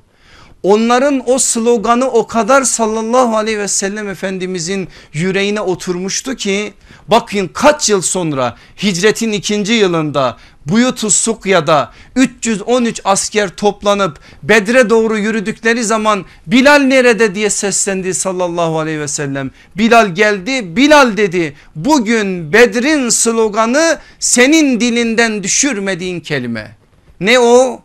Onların 0.66 1.22
o 1.26 1.38
sloganı 1.38 2.10
o 2.10 2.26
kadar 2.26 2.62
sallallahu 2.62 3.36
aleyhi 3.36 3.58
ve 3.58 3.68
sellem 3.68 4.08
efendimizin 4.08 4.88
yüreğine 5.12 5.60
oturmuştu 5.60 6.36
ki 6.36 6.74
bakın 7.08 7.50
kaç 7.54 7.90
yıl 7.90 8.02
sonra 8.02 8.56
hicretin 8.82 9.32
ikinci 9.32 9.72
yılında 9.72 10.36
Buyutu 10.66 11.10
Sukya'da 11.10 11.92
313 12.16 13.00
asker 13.04 13.48
toplanıp 13.48 14.20
Bedre 14.42 14.90
doğru 14.90 15.18
yürüdükleri 15.18 15.84
zaman 15.84 16.24
Bilal 16.46 16.78
nerede 16.78 17.34
diye 17.34 17.50
seslendi 17.50 18.14
sallallahu 18.14 18.78
aleyhi 18.78 19.00
ve 19.00 19.08
sellem. 19.08 19.50
Bilal 19.76 20.14
geldi 20.14 20.76
Bilal 20.76 21.16
dedi 21.16 21.56
bugün 21.76 22.52
Bedrin 22.52 23.08
sloganı 23.08 23.98
senin 24.18 24.80
dilinden 24.80 25.42
düşürmediğin 25.42 26.20
kelime. 26.20 26.76
Ne 27.20 27.38
o? 27.38 27.82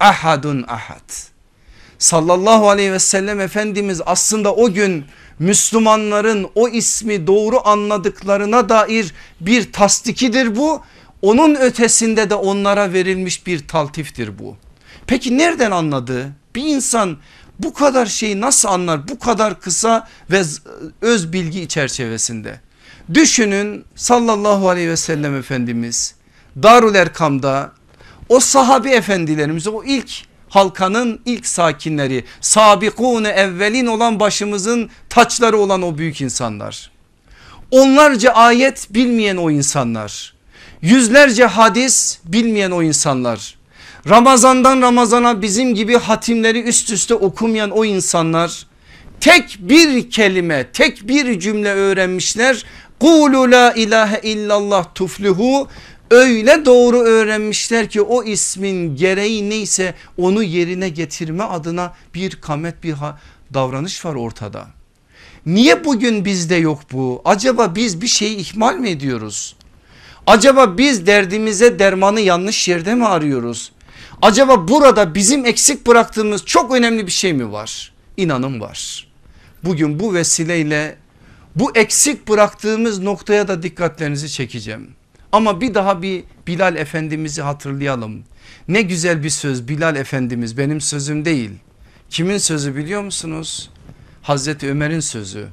Ahadun 0.00 0.64
ahad 0.68 1.31
sallallahu 2.02 2.68
aleyhi 2.68 2.92
ve 2.92 2.98
sellem 2.98 3.40
Efendimiz 3.40 4.00
aslında 4.06 4.54
o 4.54 4.72
gün 4.72 5.04
Müslümanların 5.38 6.50
o 6.54 6.68
ismi 6.68 7.26
doğru 7.26 7.68
anladıklarına 7.68 8.68
dair 8.68 9.14
bir 9.40 9.72
tasdikidir 9.72 10.56
bu. 10.56 10.82
Onun 11.22 11.54
ötesinde 11.54 12.30
de 12.30 12.34
onlara 12.34 12.92
verilmiş 12.92 13.46
bir 13.46 13.68
taltiftir 13.68 14.38
bu. 14.38 14.56
Peki 15.06 15.38
nereden 15.38 15.70
anladı? 15.70 16.32
Bir 16.54 16.62
insan 16.62 17.16
bu 17.58 17.74
kadar 17.74 18.06
şeyi 18.06 18.40
nasıl 18.40 18.68
anlar 18.68 19.08
bu 19.08 19.18
kadar 19.18 19.60
kısa 19.60 20.08
ve 20.30 20.42
öz 21.00 21.32
bilgi 21.32 21.68
çerçevesinde? 21.68 22.60
Düşünün 23.14 23.84
sallallahu 23.96 24.68
aleyhi 24.68 24.88
ve 24.88 24.96
sellem 24.96 25.34
Efendimiz 25.34 26.14
Darul 26.62 26.94
Erkam'da 26.94 27.72
o 28.28 28.40
sahabi 28.40 28.90
efendilerimiz 28.90 29.66
o 29.66 29.84
ilk 29.84 30.31
halkanın 30.52 31.20
ilk 31.26 31.46
sakinleri 31.46 32.24
sabikune 32.40 33.28
evvelin 33.28 33.86
olan 33.86 34.20
başımızın 34.20 34.90
taçları 35.08 35.58
olan 35.58 35.82
o 35.82 35.98
büyük 35.98 36.20
insanlar. 36.20 36.90
Onlarca 37.70 38.30
ayet 38.30 38.86
bilmeyen 38.90 39.36
o 39.36 39.50
insanlar. 39.50 40.34
Yüzlerce 40.82 41.44
hadis 41.44 42.18
bilmeyen 42.24 42.70
o 42.70 42.82
insanlar. 42.82 43.54
Ramazandan 44.08 44.82
Ramazana 44.82 45.42
bizim 45.42 45.74
gibi 45.74 45.96
hatimleri 45.96 46.62
üst 46.62 46.90
üste 46.90 47.14
okumayan 47.14 47.70
o 47.70 47.84
insanlar 47.84 48.66
tek 49.20 49.58
bir 49.60 50.10
kelime 50.10 50.66
tek 50.72 51.08
bir 51.08 51.40
cümle 51.40 51.72
öğrenmişler. 51.72 52.64
Kulu 53.00 53.50
la 53.50 53.72
ilahe 53.72 54.20
illallah 54.22 54.84
tuflihu 54.94 55.68
öyle 56.12 56.64
doğru 56.64 56.98
öğrenmişler 56.98 57.90
ki 57.90 58.02
o 58.02 58.24
ismin 58.24 58.96
gereği 58.96 59.50
neyse 59.50 59.94
onu 60.18 60.42
yerine 60.42 60.88
getirme 60.88 61.44
adına 61.44 61.94
bir 62.14 62.30
kamet 62.30 62.84
bir 62.84 62.94
davranış 63.54 64.04
var 64.04 64.14
ortada. 64.14 64.66
Niye 65.46 65.84
bugün 65.84 66.24
bizde 66.24 66.54
yok 66.54 66.80
bu? 66.92 67.22
Acaba 67.24 67.74
biz 67.74 68.00
bir 68.00 68.06
şeyi 68.06 68.36
ihmal 68.36 68.74
mi 68.74 68.90
ediyoruz? 68.90 69.56
Acaba 70.26 70.78
biz 70.78 71.06
derdimize 71.06 71.78
dermanı 71.78 72.20
yanlış 72.20 72.68
yerde 72.68 72.94
mi 72.94 73.06
arıyoruz? 73.06 73.72
Acaba 74.22 74.68
burada 74.68 75.14
bizim 75.14 75.46
eksik 75.46 75.86
bıraktığımız 75.86 76.44
çok 76.44 76.74
önemli 76.74 77.06
bir 77.06 77.12
şey 77.12 77.32
mi 77.32 77.52
var? 77.52 77.92
İnanın 78.16 78.60
var. 78.60 79.08
Bugün 79.64 80.00
bu 80.00 80.14
vesileyle 80.14 80.96
bu 81.56 81.76
eksik 81.76 82.28
bıraktığımız 82.28 82.98
noktaya 82.98 83.48
da 83.48 83.62
dikkatlerinizi 83.62 84.30
çekeceğim. 84.30 84.90
Ama 85.32 85.60
bir 85.60 85.74
daha 85.74 86.02
bir 86.02 86.24
Bilal 86.46 86.76
Efendimiz'i 86.76 87.42
hatırlayalım. 87.42 88.24
Ne 88.68 88.82
güzel 88.82 89.22
bir 89.22 89.30
söz 89.30 89.68
Bilal 89.68 89.96
Efendimiz 89.96 90.58
benim 90.58 90.80
sözüm 90.80 91.24
değil. 91.24 91.50
Kimin 92.10 92.38
sözü 92.38 92.76
biliyor 92.76 93.02
musunuz? 93.02 93.70
Hazreti 94.22 94.70
Ömer'in 94.70 95.00
sözü. 95.00 95.48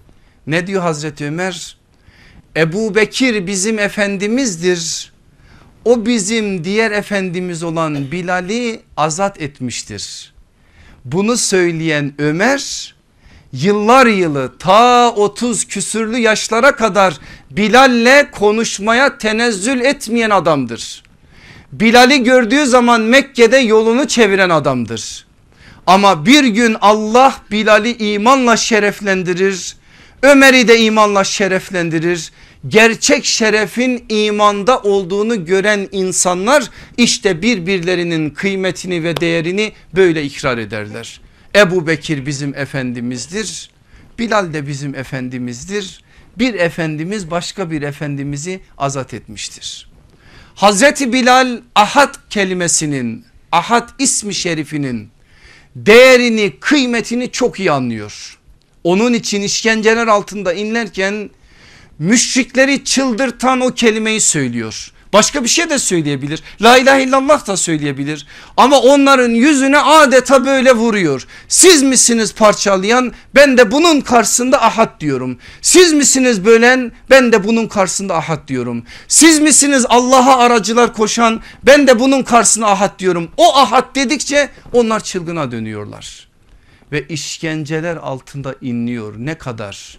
Ne 0.47 0.67
diyor 0.67 0.81
Hazreti 0.81 1.25
Ömer? 1.25 1.77
Ebu 2.57 2.95
Bekir 2.95 3.47
bizim 3.47 3.79
efendimizdir. 3.79 5.11
O 5.85 6.05
bizim 6.05 6.63
diğer 6.63 6.91
efendimiz 6.91 7.63
olan 7.63 8.11
Bilal'i 8.11 8.81
azat 8.97 9.41
etmiştir. 9.41 10.33
Bunu 11.05 11.37
söyleyen 11.37 12.13
Ömer 12.17 12.95
yıllar 13.53 14.05
yılı 14.05 14.57
ta 14.59 15.11
30 15.11 15.65
küsürlü 15.67 16.17
yaşlara 16.17 16.75
kadar 16.75 17.19
Bilal'le 17.51 18.31
konuşmaya 18.31 19.17
tenezzül 19.17 19.81
etmeyen 19.81 20.29
adamdır. 20.29 21.03
Bilal'i 21.71 22.23
gördüğü 22.23 22.65
zaman 22.65 23.01
Mekke'de 23.01 23.57
yolunu 23.57 24.07
çeviren 24.07 24.49
adamdır. 24.49 25.25
Ama 25.87 26.25
bir 26.25 26.43
gün 26.43 26.75
Allah 26.81 27.35
Bilal'i 27.51 27.97
imanla 27.97 28.57
şereflendirir. 28.57 29.75
Ömer'i 30.23 30.67
de 30.67 30.79
imanla 30.79 31.23
şereflendirir. 31.23 32.31
Gerçek 32.67 33.25
şerefin 33.25 34.05
imanda 34.09 34.79
olduğunu 34.79 35.45
gören 35.45 35.87
insanlar 35.91 36.63
işte 36.97 37.41
birbirlerinin 37.41 38.29
kıymetini 38.29 39.03
ve 39.03 39.17
değerini 39.17 39.71
böyle 39.95 40.23
ikrar 40.23 40.57
ederler. 40.57 41.21
Ebu 41.55 41.87
Bekir 41.87 42.25
bizim 42.25 42.55
efendimizdir. 42.55 43.69
Bilal 44.19 44.53
de 44.53 44.67
bizim 44.67 44.95
efendimizdir. 44.95 46.03
Bir 46.37 46.53
efendimiz 46.53 47.31
başka 47.31 47.71
bir 47.71 47.81
efendimizi 47.81 48.59
azat 48.77 49.13
etmiştir. 49.13 49.89
Hazreti 50.55 51.13
Bilal 51.13 51.61
ahad 51.75 52.15
kelimesinin 52.29 53.25
ahad 53.51 53.89
ismi 53.99 54.35
şerifinin 54.35 55.09
değerini 55.75 56.59
kıymetini 56.59 57.31
çok 57.31 57.59
iyi 57.59 57.71
anlıyor. 57.71 58.37
Onun 58.83 59.13
için 59.13 59.41
işkenceler 59.41 60.07
altında 60.07 60.53
inlerken 60.53 61.29
müşrikleri 61.99 62.83
çıldırtan 62.83 63.61
o 63.61 63.73
kelimeyi 63.73 64.21
söylüyor. 64.21 64.91
Başka 65.13 65.43
bir 65.43 65.49
şey 65.49 65.69
de 65.69 65.79
söyleyebilir. 65.79 66.43
La 66.61 66.77
ilahe 66.77 67.03
illallah 67.03 67.47
da 67.47 67.57
söyleyebilir. 67.57 68.27
Ama 68.57 68.79
onların 68.79 69.29
yüzüne 69.29 69.79
adeta 69.79 70.45
böyle 70.45 70.75
vuruyor. 70.75 71.27
Siz 71.47 71.83
misiniz 71.83 72.33
parçalayan? 72.33 73.13
Ben 73.35 73.57
de 73.57 73.71
bunun 73.71 74.01
karşısında 74.01 74.63
ahad 74.63 74.99
diyorum. 74.99 75.37
Siz 75.61 75.93
misiniz 75.93 76.45
bölen? 76.45 76.91
Ben 77.09 77.31
de 77.31 77.43
bunun 77.43 77.67
karşısında 77.67 78.15
ahad 78.15 78.47
diyorum. 78.47 78.83
Siz 79.07 79.39
misiniz 79.39 79.85
Allah'a 79.89 80.37
aracılar 80.37 80.93
koşan? 80.93 81.41
Ben 81.63 81.87
de 81.87 81.99
bunun 81.99 82.23
karşısında 82.23 82.67
ahad 82.67 82.99
diyorum. 82.99 83.31
O 83.37 83.55
ahad 83.57 83.95
dedikçe 83.95 84.49
onlar 84.73 84.99
çılgına 84.99 85.51
dönüyorlar. 85.51 86.29
Ve 86.91 87.07
işkenceler 87.07 87.95
altında 87.95 88.55
inliyor. 88.61 89.13
Ne 89.17 89.37
kadar? 89.37 89.98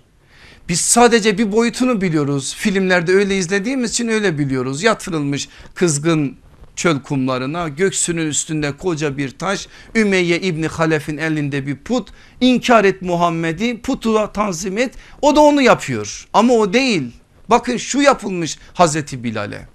Biz 0.71 0.81
sadece 0.81 1.39
bir 1.39 1.53
boyutunu 1.53 2.01
biliyoruz. 2.01 2.55
Filmlerde 2.55 3.13
öyle 3.13 3.39
izlediğimiz 3.39 3.91
için 3.91 4.09
öyle 4.09 4.39
biliyoruz. 4.39 4.83
Yatırılmış 4.83 5.49
kızgın 5.75 6.37
çöl 6.77 7.01
kumlarına 7.01 7.69
göksünün 7.69 8.27
üstünde 8.27 8.77
koca 8.77 9.17
bir 9.17 9.39
taş 9.39 9.69
Ümeyye 9.95 10.41
İbni 10.41 10.67
Halef'in 10.67 11.17
elinde 11.17 11.67
bir 11.67 11.77
put. 11.77 12.09
İnkar 12.41 12.85
et 12.85 13.03
Muhammed'i 13.03 13.81
putu 13.81 14.31
tanzim 14.33 14.79
et. 14.79 14.95
O 15.23 15.37
da 15.37 15.41
onu 15.41 15.63
yapıyor. 15.63 16.27
Ama 16.33 16.53
o 16.53 16.73
değil. 16.73 17.03
Bakın 17.49 17.77
şu 17.77 18.01
yapılmış 18.01 18.59
Hazreti 18.75 19.25
Bilal'e. 19.25 19.69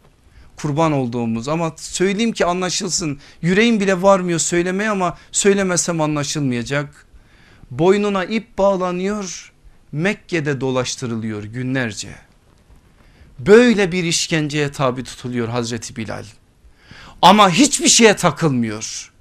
Kurban 0.55 0.91
olduğumuz 0.91 1.47
ama 1.47 1.73
söyleyeyim 1.77 2.31
ki 2.31 2.45
anlaşılsın. 2.45 3.19
Yüreğim 3.41 3.79
bile 3.79 4.01
varmıyor 4.01 4.39
söylemeye 4.39 4.89
ama 4.89 5.17
söylemesem 5.31 6.01
anlaşılmayacak. 6.01 7.05
Boynuna 7.71 8.25
ip 8.25 8.57
bağlanıyor 8.57 9.54
Mekke'de 9.95 10.61
dolaştırılıyor 10.61 11.43
günlerce. 11.43 12.09
Böyle 13.39 13.91
bir 13.91 14.03
işkenceye 14.03 14.71
tabi 14.71 15.03
tutuluyor 15.03 15.47
Hazreti 15.47 15.95
Bilal. 15.95 16.23
Ama 17.21 17.49
hiçbir 17.49 17.87
şeye 17.87 18.15
takılmıyor. 18.15 19.11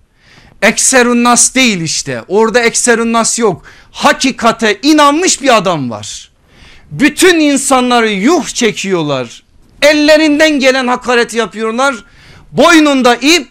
Ekserun 0.62 1.24
nas 1.24 1.54
değil 1.54 1.80
işte 1.80 2.22
orada 2.28 2.60
ekserun 2.60 3.12
nas 3.12 3.38
yok. 3.38 3.64
Hakikate 3.90 4.78
inanmış 4.82 5.42
bir 5.42 5.56
adam 5.56 5.90
var. 5.90 6.30
Bütün 6.90 7.40
insanları 7.40 8.10
yuh 8.10 8.46
çekiyorlar. 8.46 9.42
Ellerinden 9.82 10.60
gelen 10.60 10.86
hakaret 10.86 11.34
yapıyorlar. 11.34 11.94
Boynunda 12.52 13.16
ip 13.16 13.48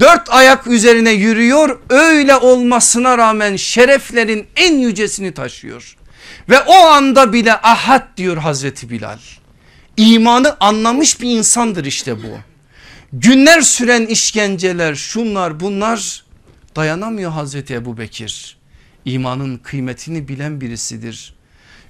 dört 0.00 0.30
ayak 0.30 0.66
üzerine 0.66 1.10
yürüyor. 1.10 1.80
Öyle 1.90 2.36
olmasına 2.36 3.18
rağmen 3.18 3.56
şereflerin 3.56 4.46
en 4.56 4.78
yücesini 4.78 5.34
taşıyor. 5.34 5.96
Ve 6.50 6.60
o 6.60 6.74
anda 6.74 7.32
bile 7.32 7.54
ahad 7.54 8.16
diyor 8.16 8.36
Hazreti 8.36 8.90
Bilal. 8.90 9.18
İmanı 9.96 10.56
anlamış 10.60 11.20
bir 11.20 11.30
insandır 11.38 11.84
işte 11.84 12.22
bu. 12.22 12.38
Günler 13.12 13.60
süren 13.60 14.06
işkenceler 14.06 14.94
şunlar 14.94 15.60
bunlar 15.60 16.24
dayanamıyor 16.76 17.30
Hazreti 17.30 17.74
Ebu 17.74 17.98
Bekir. 17.98 18.56
İmanın 19.04 19.56
kıymetini 19.56 20.28
bilen 20.28 20.60
birisidir. 20.60 21.34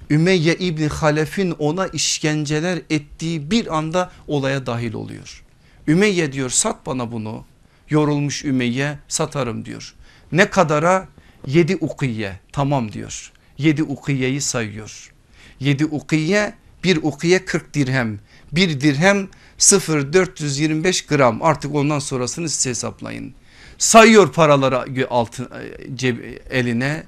Ümeyye 0.09 0.55
İbni 0.55 0.87
Halef'in 0.87 1.51
ona 1.51 1.87
işkenceler 1.87 2.79
ettiği 2.89 3.51
bir 3.51 3.77
anda 3.77 4.11
olaya 4.27 4.65
dahil 4.65 4.93
oluyor. 4.93 5.43
Ümeyye 5.87 6.33
diyor 6.33 6.49
sat 6.49 6.85
bana 6.85 7.11
bunu. 7.11 7.45
Yorulmuş 7.89 8.45
Ümeyye 8.45 8.97
satarım 9.07 9.65
diyor. 9.65 9.93
Ne 10.31 10.49
kadara? 10.49 11.07
Yedi 11.47 11.75
ukiye 11.75 12.39
tamam 12.51 12.91
diyor. 12.91 13.31
7 13.61 13.83
ukiyeyi 13.83 14.41
sayıyor. 14.41 15.11
7 15.59 15.85
ukiye 15.85 16.53
bir 16.83 16.99
ukiye 17.01 17.45
40 17.45 17.73
dirhem. 17.73 18.19
Bir 18.51 18.81
dirhem 18.81 19.27
0,425 19.57 21.05
gram 21.05 21.43
artık 21.43 21.75
ondan 21.75 21.99
sonrasını 21.99 22.49
siz 22.49 22.65
hesaplayın. 22.65 23.33
Sayıyor 23.77 24.33
paraları 24.33 25.07
altın, 25.09 25.45
e, 25.45 25.95
ceb, 25.95 26.17
eline 26.49 27.03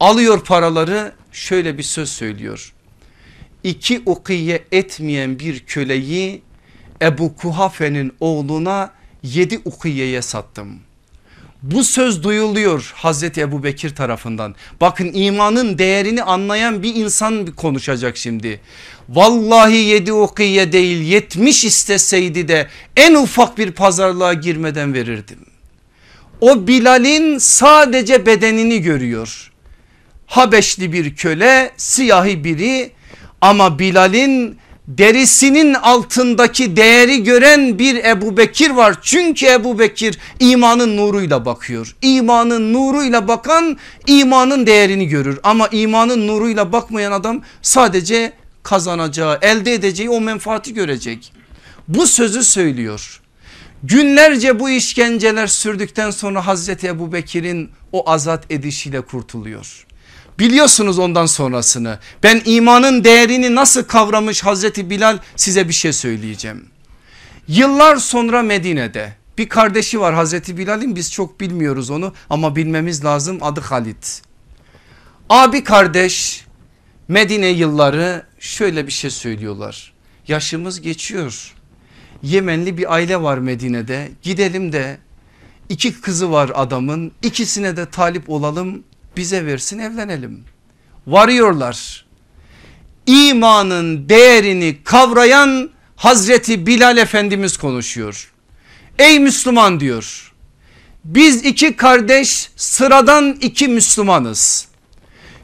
alıyor 0.00 0.44
paraları 0.44 1.12
şöyle 1.32 1.78
bir 1.78 1.82
söz 1.82 2.08
söylüyor. 2.08 2.72
İki 3.64 4.02
ukiye 4.06 4.64
etmeyen 4.72 5.38
bir 5.38 5.60
köleyi 5.60 6.42
Ebu 7.02 7.36
Kuhafe'nin 7.36 8.12
oğluna 8.20 8.92
yedi 9.22 9.60
ukiyeye 9.64 10.22
sattım. 10.22 10.80
Bu 11.70 11.84
söz 11.84 12.22
duyuluyor 12.22 12.92
Hazreti 12.96 13.40
Ebu 13.40 13.62
Bekir 13.62 13.94
tarafından. 13.94 14.54
Bakın 14.80 15.10
imanın 15.14 15.78
değerini 15.78 16.22
anlayan 16.22 16.82
bir 16.82 16.94
insan 16.94 17.46
konuşacak 17.46 18.16
şimdi. 18.16 18.60
Vallahi 19.08 19.76
yedi 19.76 20.12
ukiye 20.12 20.72
değil 20.72 21.00
yetmiş 21.02 21.64
isteseydi 21.64 22.48
de 22.48 22.68
en 22.96 23.14
ufak 23.14 23.58
bir 23.58 23.70
pazarlığa 23.72 24.32
girmeden 24.32 24.94
verirdim. 24.94 25.38
O 26.40 26.66
Bilal'in 26.66 27.38
sadece 27.38 28.26
bedenini 28.26 28.82
görüyor. 28.82 29.52
Habeşli 30.26 30.92
bir 30.92 31.16
köle 31.16 31.70
siyahi 31.76 32.44
biri 32.44 32.90
ama 33.40 33.78
Bilal'in 33.78 34.58
derisinin 34.88 35.74
altındaki 35.74 36.76
değeri 36.76 37.22
gören 37.22 37.78
bir 37.78 38.04
Ebu 38.04 38.36
Bekir 38.36 38.70
var. 38.70 38.98
Çünkü 39.02 39.46
Ebu 39.46 39.78
Bekir 39.78 40.18
imanın 40.40 40.96
nuruyla 40.96 41.44
bakıyor. 41.44 41.96
İmanın 42.02 42.72
nuruyla 42.72 43.28
bakan 43.28 43.78
imanın 44.06 44.66
değerini 44.66 45.08
görür. 45.08 45.40
Ama 45.42 45.68
imanın 45.68 46.26
nuruyla 46.26 46.72
bakmayan 46.72 47.12
adam 47.12 47.42
sadece 47.62 48.32
kazanacağı 48.62 49.38
elde 49.42 49.74
edeceği 49.74 50.10
o 50.10 50.20
menfaati 50.20 50.74
görecek. 50.74 51.32
Bu 51.88 52.06
sözü 52.06 52.44
söylüyor. 52.44 53.20
Günlerce 53.82 54.60
bu 54.60 54.70
işkenceler 54.70 55.46
sürdükten 55.46 56.10
sonra 56.10 56.46
Hazreti 56.46 56.86
Ebu 56.86 57.12
Bekir'in 57.12 57.70
o 57.92 58.10
azat 58.10 58.44
edişiyle 58.50 59.00
kurtuluyor. 59.00 59.85
Biliyorsunuz 60.38 60.98
ondan 60.98 61.26
sonrasını. 61.26 61.98
Ben 62.22 62.42
imanın 62.44 63.04
değerini 63.04 63.54
nasıl 63.54 63.84
kavramış 63.84 64.44
Hazreti 64.44 64.90
Bilal 64.90 65.18
size 65.36 65.68
bir 65.68 65.72
şey 65.72 65.92
söyleyeceğim. 65.92 66.68
Yıllar 67.48 67.96
sonra 67.96 68.42
Medine'de 68.42 69.12
bir 69.38 69.48
kardeşi 69.48 70.00
var 70.00 70.14
Hazreti 70.14 70.58
Bilal'in 70.58 70.96
biz 70.96 71.12
çok 71.12 71.40
bilmiyoruz 71.40 71.90
onu 71.90 72.12
ama 72.30 72.56
bilmemiz 72.56 73.04
lazım 73.04 73.38
adı 73.40 73.60
Halit. 73.60 74.22
Abi 75.28 75.64
kardeş 75.64 76.46
Medine 77.08 77.46
yılları 77.48 78.26
şöyle 78.38 78.86
bir 78.86 78.92
şey 78.92 79.10
söylüyorlar. 79.10 79.92
Yaşımız 80.28 80.80
geçiyor. 80.80 81.54
Yemenli 82.22 82.78
bir 82.78 82.94
aile 82.94 83.22
var 83.22 83.38
Medine'de 83.38 84.10
gidelim 84.22 84.72
de 84.72 84.98
iki 85.68 86.00
kızı 86.00 86.32
var 86.32 86.50
adamın 86.54 87.12
ikisine 87.22 87.76
de 87.76 87.86
talip 87.86 88.30
olalım 88.30 88.84
bize 89.16 89.46
versin 89.46 89.78
evlenelim. 89.78 90.44
Varıyorlar. 91.06 92.06
İmanın 93.06 94.08
değerini 94.08 94.78
kavrayan 94.84 95.70
Hazreti 95.96 96.66
Bilal 96.66 96.96
Efendimiz 96.96 97.56
konuşuyor. 97.56 98.32
Ey 98.98 99.20
Müslüman 99.20 99.80
diyor. 99.80 100.32
Biz 101.04 101.44
iki 101.44 101.76
kardeş 101.76 102.50
sıradan 102.56 103.36
iki 103.40 103.68
Müslümanız. 103.68 104.68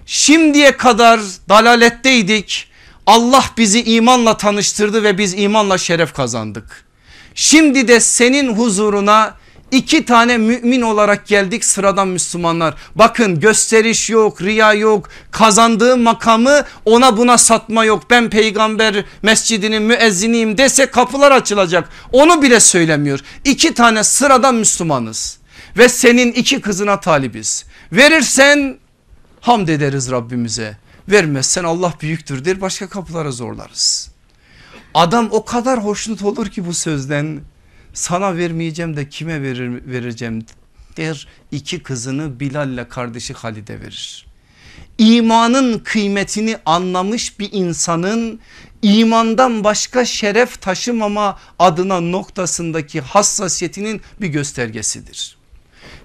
Şimdiye 0.06 0.76
kadar 0.76 1.20
dalaletteydik. 1.48 2.68
Allah 3.06 3.44
bizi 3.56 3.82
imanla 3.82 4.36
tanıştırdı 4.36 5.02
ve 5.02 5.18
biz 5.18 5.34
imanla 5.34 5.78
şeref 5.78 6.12
kazandık. 6.12 6.84
Şimdi 7.34 7.88
de 7.88 8.00
senin 8.00 8.54
huzuruna 8.54 9.34
İki 9.72 10.04
tane 10.04 10.38
mümin 10.38 10.82
olarak 10.82 11.26
geldik 11.26 11.64
sıradan 11.64 12.08
Müslümanlar. 12.08 12.74
Bakın 12.94 13.40
gösteriş 13.40 14.10
yok, 14.10 14.42
riya 14.42 14.72
yok, 14.72 15.08
kazandığı 15.30 15.96
makamı 15.96 16.64
ona 16.84 17.16
buna 17.16 17.38
satma 17.38 17.84
yok. 17.84 18.02
Ben 18.10 18.30
peygamber 18.30 19.04
mescidinin 19.22 19.82
müezziniyim 19.82 20.58
dese 20.58 20.86
kapılar 20.86 21.32
açılacak. 21.32 21.88
Onu 22.12 22.42
bile 22.42 22.60
söylemiyor. 22.60 23.20
İki 23.44 23.74
tane 23.74 24.04
sıradan 24.04 24.54
Müslümanız 24.54 25.38
ve 25.78 25.88
senin 25.88 26.32
iki 26.32 26.60
kızına 26.60 27.00
talibiz. 27.00 27.64
Verirsen 27.92 28.78
hamd 29.40 29.68
ederiz 29.68 30.10
Rabbimize. 30.10 30.76
Vermezsen 31.08 31.64
Allah 31.64 31.94
büyüktür 32.00 32.44
der 32.44 32.60
başka 32.60 32.88
kapılara 32.88 33.30
zorlarız. 33.30 34.10
Adam 34.94 35.28
o 35.30 35.44
kadar 35.44 35.84
hoşnut 35.84 36.22
olur 36.22 36.46
ki 36.46 36.66
bu 36.66 36.74
sözden 36.74 37.40
sana 37.94 38.36
vermeyeceğim 38.36 38.96
de 38.96 39.08
kime 39.08 39.42
verir, 39.42 39.82
vereceğim 39.86 40.44
der 40.96 41.28
iki 41.50 41.82
kızını 41.82 42.40
Bilal 42.40 42.70
ile 42.70 42.88
kardeşi 42.88 43.34
Halid'e 43.34 43.80
verir. 43.80 44.26
İmanın 44.98 45.78
kıymetini 45.78 46.56
anlamış 46.66 47.38
bir 47.38 47.48
insanın 47.52 48.40
imandan 48.82 49.64
başka 49.64 50.04
şeref 50.04 50.60
taşımama 50.60 51.38
adına 51.58 52.00
noktasındaki 52.00 53.00
hassasiyetinin 53.00 54.00
bir 54.20 54.28
göstergesidir. 54.28 55.36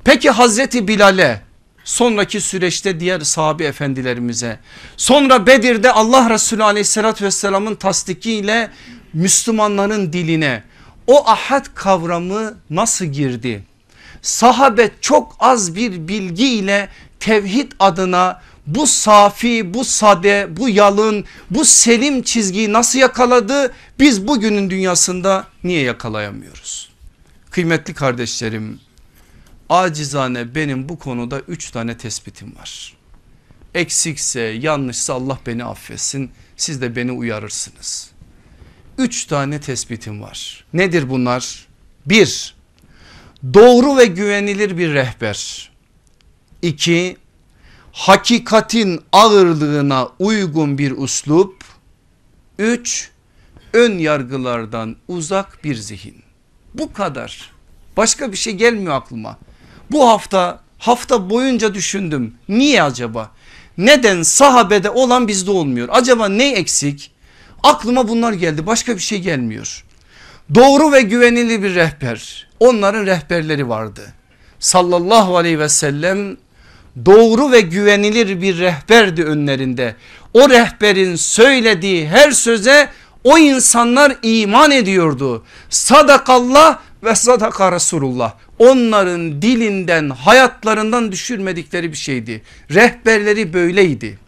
Peki 0.03 0.29
Hazreti 0.29 0.87
Bilal'e 0.87 1.41
sonraki 1.83 2.41
süreçte 2.41 2.99
diğer 2.99 3.19
sahabi 3.19 3.63
efendilerimize 3.63 4.59
sonra 4.97 5.47
Bedir'de 5.47 5.91
Allah 5.91 6.29
Resulü 6.29 6.63
aleyhissalatü 6.63 7.25
vesselamın 7.25 7.75
tasdikiyle 7.75 8.71
Müslümanların 9.13 10.13
diline 10.13 10.63
o 11.07 11.27
ahad 11.29 11.65
kavramı 11.75 12.57
nasıl 12.69 13.05
girdi? 13.05 13.63
Sahabe 14.21 14.91
çok 15.01 15.35
az 15.39 15.75
bir 15.75 16.07
bilgi 16.07 16.47
ile 16.47 16.89
tevhid 17.19 17.71
adına 17.79 18.41
bu 18.67 18.87
safi, 18.87 19.73
bu 19.73 19.85
sade, 19.85 20.47
bu 20.57 20.69
yalın, 20.69 21.25
bu 21.49 21.65
selim 21.65 22.23
çizgiyi 22.23 22.73
nasıl 22.73 22.99
yakaladı? 22.99 23.73
Biz 23.99 24.27
bugünün 24.27 24.69
dünyasında 24.69 25.47
niye 25.63 25.81
yakalayamıyoruz? 25.81 26.89
Kıymetli 27.49 27.93
kardeşlerim, 27.93 28.79
acizane 29.69 30.55
benim 30.55 30.89
bu 30.89 30.99
konuda 30.99 31.39
üç 31.39 31.71
tane 31.71 31.97
tespitim 31.97 32.55
var. 32.55 32.97
Eksikse, 33.73 34.41
yanlışsa 34.41 35.13
Allah 35.13 35.39
beni 35.45 35.63
affetsin, 35.63 36.31
siz 36.57 36.81
de 36.81 36.95
beni 36.95 37.11
uyarırsınız. 37.11 38.11
Üç 38.97 39.25
tane 39.25 39.59
tespitim 39.59 40.21
var. 40.21 40.65
Nedir 40.73 41.09
bunlar? 41.09 41.67
Bir, 42.05 42.55
doğru 43.53 43.97
ve 43.97 44.05
güvenilir 44.05 44.77
bir 44.77 44.93
rehber. 44.93 45.71
İki, 46.61 47.17
hakikatin 47.91 49.01
ağırlığına 49.11 50.09
uygun 50.19 50.77
bir 50.77 50.91
uslup. 50.91 51.63
Üç, 52.59 53.09
ön 53.73 53.97
yargılardan 53.97 54.95
uzak 55.07 55.63
bir 55.63 55.75
zihin. 55.75 56.23
Bu 56.73 56.93
kadar. 56.93 57.51
Başka 57.97 58.31
bir 58.31 58.37
şey 58.37 58.53
gelmiyor 58.53 58.93
aklıma. 58.93 59.37
Bu 59.91 60.09
hafta 60.09 60.63
hafta 60.77 61.29
boyunca 61.29 61.73
düşündüm. 61.73 62.35
Niye 62.49 62.83
acaba? 62.83 63.31
Neden 63.77 64.23
sahabede 64.23 64.89
olan 64.89 65.27
bizde 65.27 65.51
olmuyor? 65.51 65.87
Acaba 65.91 66.29
ne 66.29 66.51
eksik? 66.51 67.11
Aklıma 67.63 68.07
bunlar 68.07 68.33
geldi 68.33 68.67
başka 68.67 68.95
bir 68.95 69.01
şey 69.01 69.19
gelmiyor. 69.19 69.83
Doğru 70.55 70.91
ve 70.91 71.01
güvenilir 71.01 71.63
bir 71.63 71.75
rehber 71.75 72.47
onların 72.59 73.05
rehberleri 73.05 73.69
vardı. 73.69 74.13
Sallallahu 74.59 75.37
aleyhi 75.37 75.59
ve 75.59 75.69
sellem 75.69 76.37
doğru 77.05 77.51
ve 77.51 77.61
güvenilir 77.61 78.41
bir 78.41 78.57
rehberdi 78.57 79.23
önlerinde. 79.23 79.95
O 80.33 80.49
rehberin 80.49 81.15
söylediği 81.15 82.07
her 82.07 82.31
söze 82.31 82.89
o 83.23 83.37
insanlar 83.37 84.15
iman 84.23 84.71
ediyordu. 84.71 85.45
Sadakallah 85.69 86.79
ve 87.03 87.15
sadaka 87.15 87.71
Resulullah. 87.71 88.33
Onların 88.59 89.41
dilinden 89.41 90.09
hayatlarından 90.09 91.11
düşürmedikleri 91.11 91.91
bir 91.91 91.97
şeydi. 91.97 92.41
Rehberleri 92.71 93.53
böyleydi. 93.53 94.19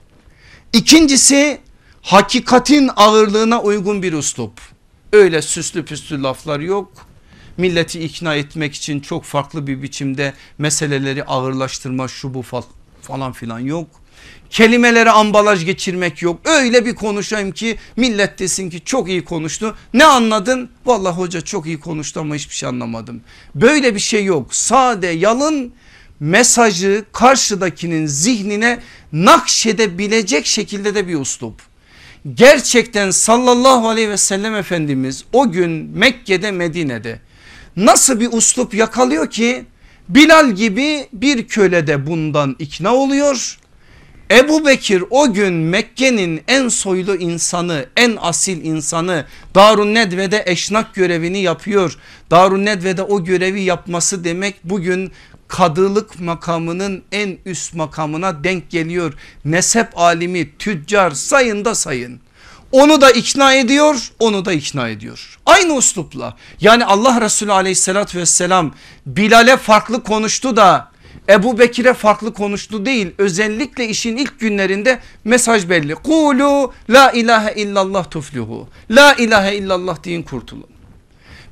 İkincisi 0.73 1.57
hakikatin 2.02 2.89
ağırlığına 2.95 3.62
uygun 3.62 4.04
bir 4.04 4.14
uslup. 4.14 4.62
Öyle 5.14 5.41
süslü 5.41 5.86
püslü 5.86 6.24
laflar 6.24 6.60
yok. 6.60 6.91
Milleti 7.58 8.00
ikna 8.00 8.36
etmek 8.36 8.76
için 8.76 9.00
çok 9.00 9.24
farklı 9.24 9.68
bir 9.68 9.82
biçimde 9.82 10.34
meseleleri 10.58 11.24
ağırlaştırma 11.24 12.08
şu 12.08 12.34
bu 12.34 12.43
falan 13.02 13.32
filan 13.32 13.60
yok. 13.60 13.88
Kelimelere 14.50 15.10
ambalaj 15.10 15.66
geçirmek 15.66 16.22
yok. 16.22 16.39
Öyle 16.45 16.86
bir 16.86 16.95
konuşayım 16.95 17.52
ki 17.52 17.78
millet 17.95 18.39
desin 18.39 18.70
ki 18.70 18.82
çok 18.86 19.10
iyi 19.10 19.26
konuştu. 19.26 19.76
Ne 19.93 20.06
anladın? 20.06 20.70
Vallahi 20.86 21.16
hoca 21.16 21.41
çok 21.41 21.66
iyi 21.66 21.80
konuştu 21.80 22.20
ama 22.20 22.36
hiçbir 22.36 22.56
şey 22.56 22.70
anlamadım. 22.70 23.22
Böyle 23.56 23.95
bir 23.95 24.00
şey 24.00 24.26
yok. 24.26 24.56
Sade 24.56 25.08
yalın 25.08 25.74
mesajı 26.20 27.06
karşıdakinin 27.14 28.06
zihnine 28.06 28.80
nakşedebilecek 29.14 30.45
şekilde 30.45 30.95
de 30.95 31.08
bir 31.08 31.20
uslup 31.20 31.68
gerçekten 32.34 33.11
sallallahu 33.11 33.89
aleyhi 33.89 34.09
ve 34.09 34.17
sellem 34.17 34.55
Efendimiz 34.55 35.26
o 35.34 35.51
gün 35.51 35.72
Mekke'de 35.72 36.51
Medine'de 36.51 37.20
nasıl 37.76 38.20
bir 38.20 38.30
uslup 38.32 38.74
yakalıyor 38.74 39.30
ki 39.30 39.65
Bilal 40.09 40.51
gibi 40.51 41.07
bir 41.13 41.47
köle 41.47 41.88
de 41.88 42.07
bundan 42.07 42.55
ikna 42.59 42.95
oluyor. 42.95 43.59
Ebu 44.32 44.65
Bekir 44.65 45.03
o 45.09 45.34
gün 45.34 45.53
Mekke'nin 45.53 46.41
en 46.47 46.67
soylu 46.67 47.15
insanı 47.15 47.86
en 47.97 48.17
asil 48.22 48.65
insanı 48.65 49.26
Darun 49.55 49.93
Nedve'de 49.93 50.43
eşnak 50.45 50.95
görevini 50.95 51.41
yapıyor. 51.41 51.97
Darun 52.32 52.65
Nedve'de 52.65 53.03
o 53.03 53.24
görevi 53.24 53.61
yapması 53.61 54.24
demek 54.24 54.55
bugün 54.63 55.11
kadılık 55.50 56.20
makamının 56.20 57.04
en 57.12 57.38
üst 57.45 57.74
makamına 57.74 58.43
denk 58.43 58.70
geliyor. 58.70 59.14
Nesep 59.45 60.00
alimi 60.00 60.58
tüccar 60.58 61.12
sayın 61.12 61.66
da 61.66 61.76
sayın. 61.76 62.20
Onu 62.72 63.02
da 63.02 63.12
ikna 63.12 63.54
ediyor 63.54 64.12
onu 64.20 64.45
da 64.45 64.54
ikna 64.54 64.89
ediyor. 64.89 65.39
Aynı 65.45 65.74
uslupla 65.74 66.38
yani 66.62 66.86
Allah 66.86 67.22
Resulü 67.22 67.52
aleyhissalatü 67.52 68.20
vesselam 68.20 68.74
Bilal'e 69.06 69.58
farklı 69.58 70.04
konuştu 70.04 70.56
da 70.56 70.91
Ebu 71.30 71.60
Bekir'e 71.60 71.93
farklı 71.93 72.34
konuştu 72.34 72.86
değil 72.86 73.12
özellikle 73.18 73.88
işin 73.88 74.18
ilk 74.18 74.39
günlerinde 74.39 75.00
mesaj 75.24 75.70
belli. 75.70 75.95
Kulu 75.95 76.74
la 76.89 77.12
ilahe 77.12 77.62
illallah 77.62 78.10
tuflihu. 78.10 78.68
La 78.91 79.14
ilahe 79.14 79.56
illallah 79.56 80.04
deyin 80.04 80.24
kurtulun. 80.24 80.68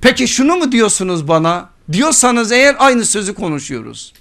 Peki 0.02 0.28
şunu 0.28 0.56
mu 0.56 0.72
diyorsunuz 0.72 1.28
bana? 1.28 1.77
Diyorsanız 1.92 2.52
eğer 2.52 2.76
aynı 2.80 3.06
sözü 3.06 3.36
konuşuyoruz. 3.36 4.14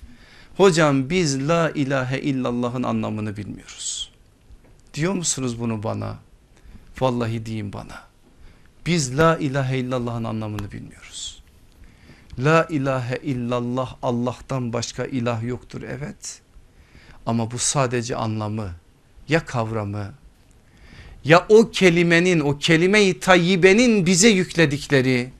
Hocam 0.56 1.10
biz 1.10 1.48
la 1.48 1.70
ilahe 1.70 2.20
illallah'ın 2.20 2.82
anlamını 2.82 3.36
bilmiyoruz. 3.36 4.12
Diyor 4.94 5.12
musunuz 5.12 5.60
bunu 5.60 5.82
bana? 5.82 6.16
Vallahi 7.00 7.46
deyin 7.46 7.72
bana. 7.72 8.02
Biz 8.86 9.18
la 9.18 9.36
ilahe 9.36 9.78
illallah'ın 9.78 10.24
anlamını 10.24 10.72
bilmiyoruz. 10.72 11.42
La 12.38 12.66
ilahe 12.70 13.16
illallah 13.22 13.96
Allah'tan 14.02 14.72
başka 14.72 15.04
ilah 15.04 15.42
yoktur 15.42 15.82
evet. 15.82 16.40
Ama 17.26 17.50
bu 17.50 17.58
sadece 17.58 18.16
anlamı 18.16 18.70
ya 19.28 19.44
kavramı 19.44 20.14
ya 21.24 21.46
o 21.48 21.70
kelimenin 21.70 22.40
o 22.40 22.58
kelime-i 22.58 23.20
tayyibenin 23.20 24.06
bize 24.06 24.28
yükledikleri 24.28 25.30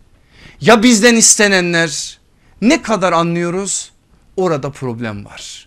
ya 0.61 0.83
bizden 0.83 1.17
istenenler 1.17 2.19
ne 2.63 2.83
kadar 2.83 3.13
anlıyoruz 3.13 3.93
orada 4.37 4.71
problem 4.71 5.25
var. 5.25 5.67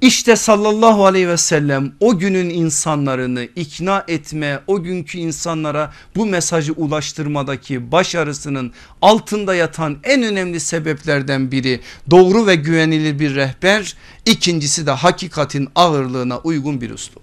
İşte 0.00 0.36
sallallahu 0.36 1.06
aleyhi 1.06 1.28
ve 1.28 1.36
sellem 1.36 1.92
o 2.00 2.18
günün 2.18 2.50
insanlarını 2.50 3.44
ikna 3.56 4.04
etme 4.08 4.60
o 4.66 4.82
günkü 4.82 5.18
insanlara 5.18 5.92
bu 6.16 6.26
mesajı 6.26 6.72
ulaştırmadaki 6.72 7.92
başarısının 7.92 8.72
altında 9.02 9.54
yatan 9.54 9.98
en 10.04 10.22
önemli 10.22 10.60
sebeplerden 10.60 11.50
biri 11.50 11.80
doğru 12.10 12.46
ve 12.46 12.54
güvenilir 12.54 13.18
bir 13.18 13.34
rehber 13.34 13.96
ikincisi 14.26 14.86
de 14.86 14.90
hakikatin 14.90 15.68
ağırlığına 15.74 16.38
uygun 16.38 16.80
bir 16.80 16.90
üslup. 16.90 17.22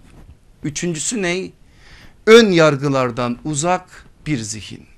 Üçüncüsü 0.64 1.22
ne? 1.22 1.52
Ön 2.28 2.52
yargılardan 2.52 3.38
uzak 3.44 4.06
bir 4.28 4.38
zihin. 4.38 4.95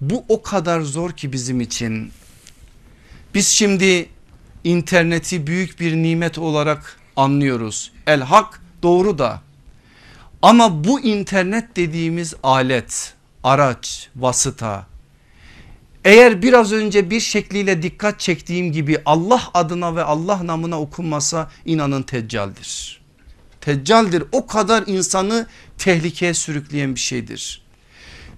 Bu 0.00 0.24
o 0.28 0.42
kadar 0.42 0.80
zor 0.80 1.12
ki 1.12 1.32
bizim 1.32 1.60
için. 1.60 2.12
Biz 3.34 3.48
şimdi 3.48 4.08
interneti 4.64 5.46
büyük 5.46 5.80
bir 5.80 5.96
nimet 5.96 6.38
olarak 6.38 6.96
anlıyoruz. 7.16 7.92
El 8.06 8.20
hak 8.20 8.62
doğru 8.82 9.18
da 9.18 9.42
ama 10.42 10.84
bu 10.84 11.00
internet 11.00 11.76
dediğimiz 11.76 12.34
alet, 12.42 13.14
araç, 13.44 14.08
vasıta 14.16 14.90
eğer 16.04 16.42
biraz 16.42 16.72
önce 16.72 17.10
bir 17.10 17.20
şekliyle 17.20 17.82
dikkat 17.82 18.20
çektiğim 18.20 18.72
gibi 18.72 18.98
Allah 19.04 19.42
adına 19.54 19.96
ve 19.96 20.02
Allah 20.02 20.46
namına 20.46 20.80
okunmasa 20.80 21.50
inanın 21.64 22.02
teccaldir. 22.02 23.00
Teccaldir 23.60 24.24
o 24.32 24.46
kadar 24.46 24.84
insanı 24.86 25.46
tehlikeye 25.78 26.34
sürükleyen 26.34 26.94
bir 26.94 27.00
şeydir. 27.00 27.62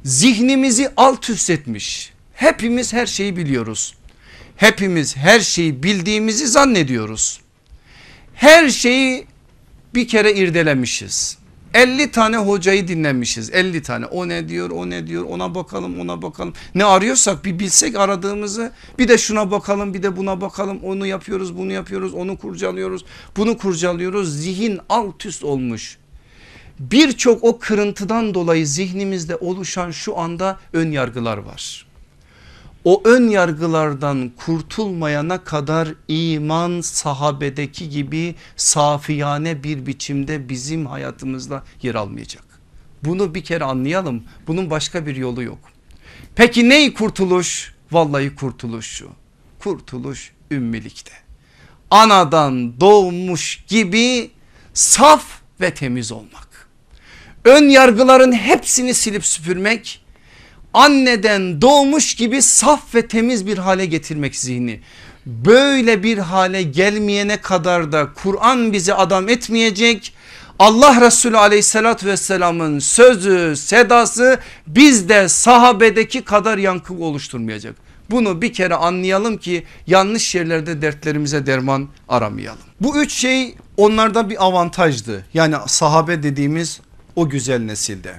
Zihnimizi 0.05 0.91
alt 0.97 1.31
üst 1.31 1.51
etmiş. 1.51 2.13
Hepimiz 2.35 2.93
her 2.93 3.07
şeyi 3.07 3.37
biliyoruz. 3.37 3.95
Hepimiz 4.57 5.17
her 5.17 5.41
şeyi 5.41 5.83
bildiğimizi 5.83 6.47
zannediyoruz. 6.47 7.41
Her 8.35 8.69
şeyi 8.69 9.27
bir 9.95 10.09
kere 10.09 10.33
irdelemişiz. 10.33 11.39
50 11.75 12.11
tane 12.11 12.37
hocayı 12.37 12.89
dinlemişiz 12.89 13.51
50 13.51 13.83
tane 13.83 14.07
o 14.07 14.29
ne 14.29 14.49
diyor 14.49 14.71
o 14.71 14.91
ne 14.91 15.07
diyor 15.07 15.25
ona 15.25 15.55
bakalım 15.55 16.01
ona 16.01 16.23
bakalım 16.23 16.55
ne 16.75 16.85
arıyorsak 16.85 17.45
bir 17.45 17.59
bilsek 17.59 17.97
aradığımızı 17.97 18.73
bir 18.99 19.09
de 19.09 19.19
şuna 19.19 19.51
bakalım 19.51 19.95
bir 19.95 20.03
de 20.03 20.17
buna 20.17 20.41
bakalım 20.41 20.81
onu 20.85 21.07
yapıyoruz 21.07 21.57
bunu 21.59 21.73
yapıyoruz 21.73 22.15
onu 22.15 22.39
kurcalıyoruz 22.39 23.05
bunu 23.37 23.59
kurcalıyoruz 23.59 24.41
zihin 24.43 24.81
alt 24.89 25.27
üst 25.27 25.45
olmuş 25.45 25.99
birçok 26.91 27.45
o 27.45 27.59
kırıntıdan 27.59 28.35
dolayı 28.35 28.67
zihnimizde 28.67 29.37
oluşan 29.37 29.91
şu 29.91 30.19
anda 30.19 30.59
ön 30.73 30.91
yargılar 30.91 31.39
var 31.39 31.87
o 32.85 33.03
ön 33.05 33.29
yargılardan 33.29 34.33
kurtulmayana 34.37 35.45
kadar 35.45 35.89
iman 36.09 36.81
sahabedeki 36.81 37.89
gibi 37.89 38.35
safiyane 38.57 39.63
bir 39.63 39.87
biçimde 39.87 40.49
bizim 40.49 40.87
hayatımızda 40.87 41.65
yer 41.83 41.95
almayacak. 41.95 42.45
Bunu 43.05 43.35
bir 43.35 43.45
kere 43.45 43.65
anlayalım 43.65 44.25
bunun 44.47 44.71
başka 44.71 45.07
bir 45.07 45.17
yolu 45.17 45.43
yok. 45.43 45.59
Peki 46.35 46.69
ney 46.69 46.95
kurtuluş? 46.95 47.75
Vallahi 47.93 48.35
kurtuluş 48.35 48.87
şu 48.87 49.09
kurtuluş 49.59 50.33
ümmilikte. 50.51 51.13
Anadan 51.91 52.81
doğmuş 52.81 53.65
gibi 53.69 54.31
saf 54.75 55.25
ve 55.61 55.75
temiz 55.75 56.13
olmak. 56.13 56.49
Ön 57.45 57.69
yargıların 57.69 58.33
hepsini 58.33 58.95
silip 58.95 59.27
süpürmek 59.27 60.05
anneden 60.75 61.63
doğmuş 61.63 62.15
gibi 62.15 62.43
saf 62.43 62.95
ve 62.95 63.07
temiz 63.07 63.47
bir 63.47 63.59
hale 63.59 63.87
getirmek 63.87 64.37
zihni. 64.37 64.81
Böyle 65.27 66.03
bir 66.03 66.19
hale 66.19 66.63
gelmeyene 66.63 67.37
kadar 67.37 67.93
da 67.93 68.09
Kur'an 68.23 68.73
bizi 68.73 68.95
adam 68.95 69.29
etmeyecek. 69.29 70.15
Allah 70.59 71.01
Resulü 71.01 71.39
aleyhissalatü 71.39 72.07
vesselamın 72.07 72.79
sözü 72.79 73.57
sedası 73.57 74.39
bizde 74.67 75.29
sahabedeki 75.29 76.23
kadar 76.23 76.59
yankı 76.59 76.95
oluşturmayacak. 76.95 77.75
Bunu 78.11 78.43
bir 78.43 78.53
kere 78.53 78.75
anlayalım 78.75 79.37
ki 79.37 79.65
yanlış 79.87 80.35
yerlerde 80.35 80.83
dertlerimize 80.83 81.47
derman 81.47 81.89
aramayalım. 82.09 82.63
Bu 82.81 83.03
üç 83.03 83.13
şey 83.13 83.55
onlarda 83.77 84.31
bir 84.31 84.45
avantajdı. 84.45 85.25
Yani 85.35 85.57
sahabe 85.67 86.23
dediğimiz 86.23 86.81
o 87.17 87.29
güzel 87.29 87.63
nesilde. 87.63 88.19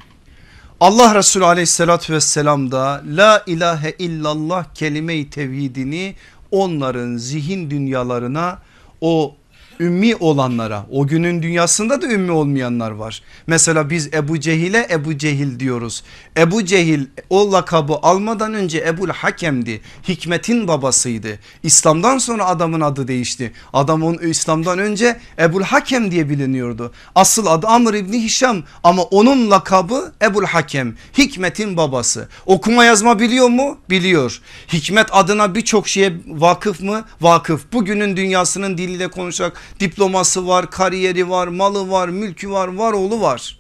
Allah 0.80 1.16
Resulü 1.16 1.46
aleyhissalatü 1.46 2.14
vesselam 2.14 2.72
da 2.72 3.02
la 3.06 3.44
ilahe 3.48 3.92
illallah 4.00 4.66
kelime-i 4.76 5.30
tevhidini 5.30 6.16
onların 6.52 7.18
zihin 7.18 7.70
dünyalarına 7.70 8.60
o 9.02 9.36
ümmi 9.80 10.16
olanlara 10.16 10.86
o 10.92 11.08
günün 11.08 11.42
dünyasında 11.42 12.02
da 12.02 12.08
ümmi 12.08 12.32
olmayanlar 12.32 12.92
var. 12.92 13.22
Mesela 13.48 13.90
biz 13.90 14.14
Ebu 14.14 14.40
Cehil'e 14.40 14.88
Ebu 14.92 15.18
Cehil 15.18 15.60
diyoruz. 15.60 16.04
Ebu 16.38 16.66
Cehil 16.66 17.06
o 17.30 17.52
lakabı 17.52 17.94
almadan 17.94 18.54
önce 18.54 18.84
Ebul 18.88 19.10
Hakem'di. 19.10 19.82
Hikmetin 20.08 20.68
babasıydı. 20.68 21.40
İslam'dan 21.64 22.18
sonra 22.18 22.46
adamın 22.46 22.82
adı 22.82 23.08
değişti. 23.08 23.54
Adam 23.74 24.04
onun 24.04 24.18
İslam'dan 24.18 24.80
önce 24.80 25.20
Ebul 25.40 25.62
Hakem 25.64 26.12
diye 26.12 26.30
biliniyordu. 26.30 26.94
Asıl 27.16 27.46
adı 27.46 27.68
Amr 27.68 27.94
İbni 27.94 28.24
Hişam 28.24 28.64
ama 28.84 29.04
onun 29.04 29.52
lakabı 29.52 30.14
Ebul 30.22 30.46
Hakem. 30.46 30.96
Hikmetin 31.18 31.78
babası. 31.78 32.28
Okuma 32.46 32.86
yazma 32.86 33.20
biliyor 33.20 33.50
mu? 33.50 33.78
Biliyor. 33.90 34.42
Hikmet 34.74 35.08
adına 35.12 35.56
birçok 35.56 35.88
şeye 35.88 36.14
vakıf 36.28 36.82
mı? 36.82 37.06
Vakıf. 37.22 37.74
Bugünün 37.74 38.18
dünyasının 38.18 38.78
diliyle 38.78 39.08
konuşacak 39.08 39.62
diploması 39.80 40.48
var, 40.48 40.72
kariyeri 40.72 41.30
var, 41.30 41.48
malı 41.48 41.92
var, 41.92 42.10
mülkü 42.10 42.50
var, 42.50 42.68
var 42.68 42.94
oğlu 42.94 43.22
var. 43.22 43.60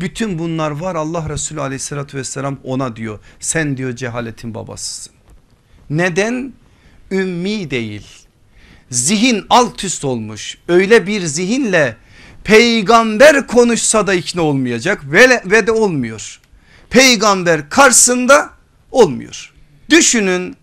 Bütün 0.00 0.38
bunlar 0.38 0.70
var 0.70 0.94
Allah 0.94 1.28
Resulü 1.28 1.60
aleyhissalatü 1.60 2.18
vesselam 2.18 2.58
ona 2.64 2.96
diyor 2.96 3.18
sen 3.40 3.76
diyor 3.76 3.96
cehaletin 3.96 4.54
babasısın. 4.54 5.12
Neden? 5.90 6.52
Ümmi 7.10 7.70
değil. 7.70 8.06
Zihin 8.90 9.44
alt 9.50 9.84
üst 9.84 10.04
olmuş 10.04 10.58
öyle 10.68 11.06
bir 11.06 11.20
zihinle 11.20 11.96
peygamber 12.44 13.46
konuşsa 13.46 14.06
da 14.06 14.14
ikna 14.14 14.42
olmayacak 14.42 15.02
ve, 15.04 15.42
ve 15.46 15.66
de 15.66 15.72
olmuyor. 15.72 16.40
Peygamber 16.90 17.70
karşısında 17.70 18.50
olmuyor. 18.90 19.52
Düşünün 19.90 20.56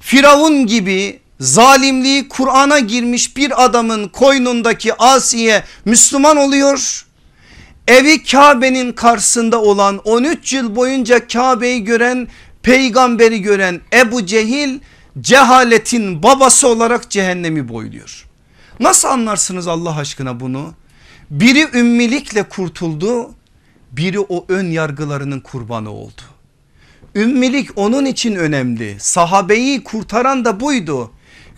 Firavun 0.00 0.66
gibi 0.66 1.20
zalimliği 1.40 2.28
Kur'an'a 2.28 2.78
girmiş 2.78 3.36
bir 3.36 3.64
adamın 3.64 4.08
koynundaki 4.08 4.94
Asiye 4.94 5.64
Müslüman 5.84 6.36
oluyor. 6.36 7.06
Evi 7.88 8.22
Kabe'nin 8.22 8.92
karşısında 8.92 9.62
olan 9.62 9.98
13 10.04 10.52
yıl 10.52 10.76
boyunca 10.76 11.26
Kabe'yi 11.26 11.84
gören 11.84 12.28
peygamberi 12.62 13.42
gören 13.42 13.80
Ebu 13.92 14.26
Cehil 14.26 14.80
cehaletin 15.20 16.22
babası 16.22 16.68
olarak 16.68 17.10
cehennemi 17.10 17.68
boyluyor. 17.68 18.26
Nasıl 18.80 19.08
anlarsınız 19.08 19.68
Allah 19.68 19.96
aşkına 19.96 20.40
bunu? 20.40 20.74
Biri 21.30 21.78
ümmilikle 21.78 22.42
kurtuldu 22.42 23.34
biri 23.92 24.20
o 24.20 24.44
ön 24.48 24.70
yargılarının 24.70 25.40
kurbanı 25.40 25.90
oldu. 25.90 26.22
Ümmilik 27.14 27.68
onun 27.76 28.04
için 28.04 28.34
önemli 28.34 28.96
sahabeyi 28.98 29.84
kurtaran 29.84 30.44
da 30.44 30.60
buydu 30.60 31.10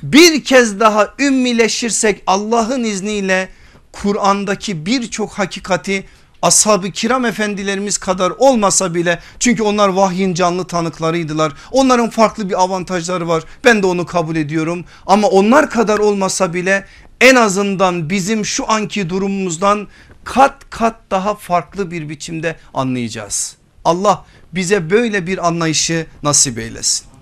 bir 0.02 0.44
kez 0.44 0.80
daha 0.80 1.14
ümmileşirsek 1.18 2.22
Allah'ın 2.26 2.84
izniyle 2.84 3.48
Kur'an'daki 3.92 4.86
birçok 4.86 5.32
hakikati 5.32 6.04
ashab-ı 6.42 6.90
kiram 6.90 7.24
efendilerimiz 7.24 7.98
kadar 7.98 8.30
olmasa 8.38 8.94
bile 8.94 9.20
çünkü 9.38 9.62
onlar 9.62 9.88
vahyin 9.88 10.34
canlı 10.34 10.66
tanıklarıydılar. 10.66 11.52
Onların 11.72 12.10
farklı 12.10 12.48
bir 12.48 12.62
avantajları 12.62 13.28
var 13.28 13.44
ben 13.64 13.82
de 13.82 13.86
onu 13.86 14.06
kabul 14.06 14.36
ediyorum 14.36 14.84
ama 15.06 15.28
onlar 15.28 15.70
kadar 15.70 15.98
olmasa 15.98 16.54
bile 16.54 16.86
en 17.20 17.34
azından 17.34 18.10
bizim 18.10 18.44
şu 18.44 18.70
anki 18.70 19.10
durumumuzdan 19.10 19.88
kat 20.24 20.70
kat 20.70 20.96
daha 21.10 21.34
farklı 21.34 21.90
bir 21.90 22.08
biçimde 22.08 22.56
anlayacağız. 22.74 23.56
Allah 23.84 24.24
bize 24.52 24.90
böyle 24.90 25.26
bir 25.26 25.46
anlayışı 25.46 26.06
nasip 26.22 26.58
eylesin. 26.58 27.15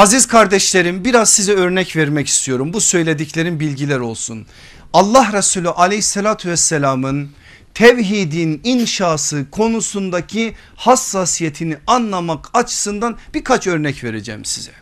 Aziz 0.00 0.26
kardeşlerim 0.26 1.04
biraz 1.04 1.30
size 1.30 1.52
örnek 1.52 1.96
vermek 1.96 2.26
istiyorum. 2.26 2.72
Bu 2.72 2.80
söylediklerim 2.80 3.60
bilgiler 3.60 3.98
olsun. 3.98 4.46
Allah 4.92 5.32
Resulü 5.32 5.68
aleyhissalatü 5.68 6.50
vesselamın 6.50 7.30
tevhidin 7.74 8.60
inşası 8.64 9.50
konusundaki 9.50 10.54
hassasiyetini 10.76 11.76
anlamak 11.86 12.50
açısından 12.54 13.18
birkaç 13.34 13.66
örnek 13.66 14.04
vereceğim 14.04 14.44
size. 14.44 14.72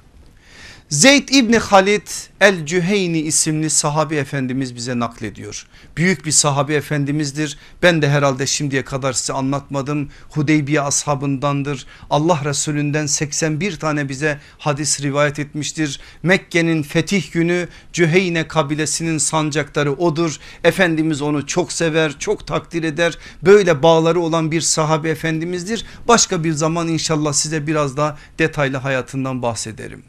Zeyd 0.91 1.29
İbni 1.29 1.59
Halid 1.59 2.09
El 2.41 2.67
Cüheyni 2.67 3.21
isimli 3.21 3.71
sahabi 3.71 4.15
efendimiz 4.15 4.75
bize 4.75 4.99
naklediyor. 4.99 5.67
Büyük 5.97 6.27
bir 6.27 6.31
sahabi 6.31 6.75
efendimizdir. 6.75 7.59
Ben 7.83 8.03
de 8.03 8.09
herhalde 8.09 8.47
şimdiye 8.47 8.85
kadar 8.85 9.13
size 9.13 9.33
anlatmadım. 9.33 10.11
Hudeybiye 10.31 10.81
ashabındandır. 10.81 11.87
Allah 12.11 12.41
Resulünden 12.45 13.07
81 13.07 13.77
tane 13.77 14.09
bize 14.09 14.41
hadis 14.59 15.03
rivayet 15.03 15.39
etmiştir. 15.39 16.01
Mekke'nin 16.23 16.83
fetih 16.83 17.33
günü 17.33 17.69
Cüheyne 17.93 18.49
kabilesinin 18.49 19.19
sancakları 19.19 19.93
odur. 19.93 20.39
Efendimiz 20.65 21.23
onu 21.23 21.47
çok 21.47 21.73
sever, 21.73 22.19
çok 22.19 22.47
takdir 22.47 22.83
eder. 22.83 23.19
Böyle 23.43 23.83
bağları 23.83 24.21
olan 24.21 24.51
bir 24.51 24.61
sahabi 24.61 25.09
efendimizdir. 25.09 25.85
Başka 26.09 26.45
bir 26.45 26.53
zaman 26.53 26.89
inşallah 26.89 27.33
size 27.33 27.67
biraz 27.67 27.97
daha 27.97 28.19
detaylı 28.39 28.77
hayatından 28.77 29.43
bahsederim. 29.43 30.03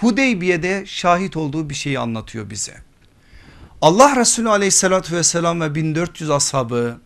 Hudeybiye'de 0.00 0.86
şahit 0.86 1.36
olduğu 1.36 1.70
bir 1.70 1.74
şeyi 1.74 1.98
anlatıyor 1.98 2.50
bize. 2.50 2.74
Allah 3.82 4.16
Resulü 4.16 4.48
aleyhissalatü 4.48 5.16
vesselam 5.16 5.60
ve 5.60 5.74
1400 5.74 6.30
ashabı 6.30 7.00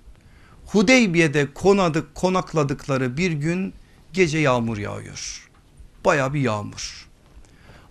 Hudeybiye'de 0.66 1.52
konadık, 1.54 2.14
konakladıkları 2.14 3.16
bir 3.16 3.32
gün 3.32 3.74
gece 4.12 4.38
yağmur 4.38 4.78
yağıyor. 4.78 5.50
Baya 6.04 6.34
bir 6.34 6.40
yağmur. 6.40 7.08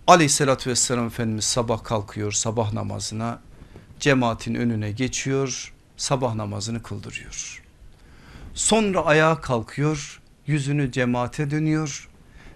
Aleyhissalatü 0.06 0.70
vesselam 0.70 1.06
Efendimiz 1.06 1.44
sabah 1.44 1.84
kalkıyor 1.84 2.32
sabah 2.32 2.72
namazına 2.72 3.40
cemaatin 4.00 4.54
önüne 4.54 4.92
geçiyor 4.92 5.72
sabah 5.96 6.34
namazını 6.34 6.82
kıldırıyor. 6.82 7.62
Sonra 8.54 9.04
ayağa 9.04 9.40
kalkıyor 9.40 10.20
yüzünü 10.46 10.92
cemaate 10.92 11.50
dönüyor 11.50 12.08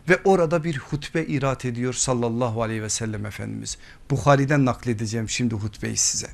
ve 0.08 0.20
orada 0.24 0.64
bir 0.64 0.78
hutbe 0.78 1.24
irat 1.24 1.64
ediyor 1.64 1.94
sallallahu 1.94 2.62
aleyhi 2.62 2.82
ve 2.82 2.88
sellem 2.88 3.26
Efendimiz. 3.26 3.78
Bukhari'den 4.10 4.64
nakledeceğim 4.64 5.28
şimdi 5.28 5.54
hutbeyi 5.54 5.96
size. 5.96 6.28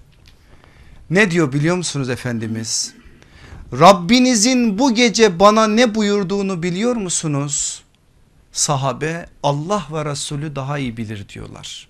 Ne 1.10 1.30
diyor 1.30 1.52
biliyor 1.52 1.76
musunuz 1.76 2.10
Efendimiz? 2.10 2.94
Rabbinizin 3.72 4.78
bu 4.78 4.94
gece 4.94 5.40
bana 5.40 5.66
ne 5.66 5.94
buyurduğunu 5.94 6.62
biliyor 6.62 6.96
musunuz? 6.96 7.82
Sahabe 8.52 9.26
Allah 9.42 9.86
ve 9.92 10.04
Resulü 10.04 10.56
daha 10.56 10.78
iyi 10.78 10.96
bilir 10.96 11.28
diyorlar. 11.28 11.88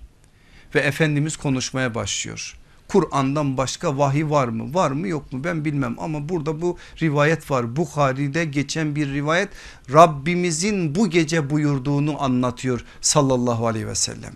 Ve 0.74 0.80
Efendimiz 0.80 1.36
konuşmaya 1.36 1.94
başlıyor. 1.94 2.58
Kur'an'dan 2.92 3.56
başka 3.56 3.98
vahiy 3.98 4.30
var 4.30 4.48
mı 4.48 4.74
var 4.74 4.90
mı 4.90 5.08
yok 5.08 5.32
mu 5.32 5.44
ben 5.44 5.64
bilmem 5.64 5.96
ama 5.98 6.28
burada 6.28 6.60
bu 6.62 6.76
rivayet 7.02 7.50
var. 7.50 7.76
Bukhari'de 7.76 8.44
geçen 8.44 8.96
bir 8.96 9.12
rivayet 9.12 9.48
Rabbimizin 9.92 10.94
bu 10.94 11.10
gece 11.10 11.50
buyurduğunu 11.50 12.22
anlatıyor 12.22 12.84
sallallahu 13.00 13.66
aleyhi 13.66 13.86
ve 13.86 13.94
sellem. 13.94 14.34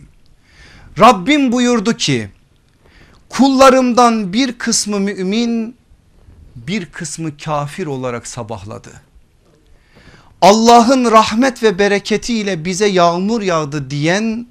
Rabbim 0.98 1.52
buyurdu 1.52 1.96
ki 1.96 2.30
kullarımdan 3.28 4.32
bir 4.32 4.58
kısmı 4.58 5.00
mümin 5.00 5.76
bir 6.56 6.86
kısmı 6.86 7.36
kafir 7.36 7.86
olarak 7.86 8.26
sabahladı. 8.26 8.90
Allah'ın 10.40 11.10
rahmet 11.10 11.62
ve 11.62 11.78
bereketiyle 11.78 12.64
bize 12.64 12.86
yağmur 12.86 13.42
yağdı 13.42 13.90
diyen 13.90 14.46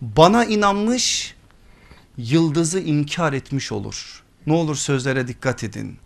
bana 0.00 0.44
inanmış 0.44 1.34
yıldızı 2.16 2.80
inkar 2.80 3.32
etmiş 3.32 3.72
olur. 3.72 4.22
Ne 4.46 4.52
olur 4.52 4.76
sözlere 4.76 5.28
dikkat 5.28 5.64
edin. 5.64 5.98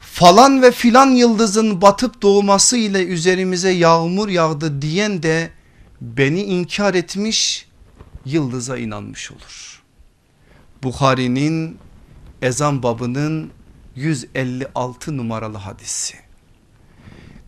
Falan 0.00 0.62
ve 0.62 0.70
filan 0.70 1.06
yıldızın 1.06 1.82
batıp 1.82 2.22
doğması 2.22 2.76
ile 2.76 3.04
üzerimize 3.04 3.70
yağmur 3.70 4.28
yağdı 4.28 4.82
diyen 4.82 5.22
de 5.22 5.50
beni 6.00 6.42
inkar 6.42 6.94
etmiş 6.94 7.68
yıldıza 8.24 8.78
inanmış 8.78 9.32
olur. 9.32 9.82
Bukhari'nin 10.82 11.78
ezan 12.42 12.82
babının 12.82 13.50
156 13.96 15.16
numaralı 15.16 15.58
hadisi. 15.58 16.14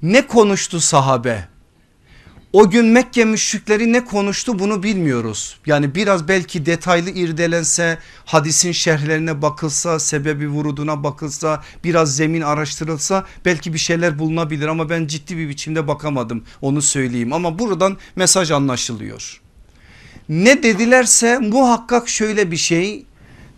Ne 0.02 0.26
konuştu 0.26 0.80
sahabe? 0.80 1.48
O 2.54 2.70
gün 2.70 2.86
Mekke 2.86 3.24
müşrikleri 3.24 3.92
ne 3.92 4.04
konuştu 4.04 4.58
bunu 4.58 4.82
bilmiyoruz. 4.82 5.56
Yani 5.66 5.94
biraz 5.94 6.28
belki 6.28 6.66
detaylı 6.66 7.10
irdelense 7.10 7.98
hadisin 8.24 8.72
şerhlerine 8.72 9.42
bakılsa 9.42 9.98
sebebi 9.98 10.48
vuruduna 10.48 11.04
bakılsa 11.04 11.62
biraz 11.84 12.16
zemin 12.16 12.40
araştırılsa 12.40 13.24
belki 13.44 13.72
bir 13.72 13.78
şeyler 13.78 14.18
bulunabilir 14.18 14.66
ama 14.66 14.90
ben 14.90 15.06
ciddi 15.06 15.36
bir 15.36 15.48
biçimde 15.48 15.88
bakamadım 15.88 16.44
onu 16.60 16.82
söyleyeyim 16.82 17.32
ama 17.32 17.58
buradan 17.58 17.96
mesaj 18.16 18.50
anlaşılıyor. 18.50 19.40
Ne 20.28 20.62
dedilerse 20.62 21.38
muhakkak 21.38 22.08
şöyle 22.08 22.50
bir 22.50 22.56
şey 22.56 23.04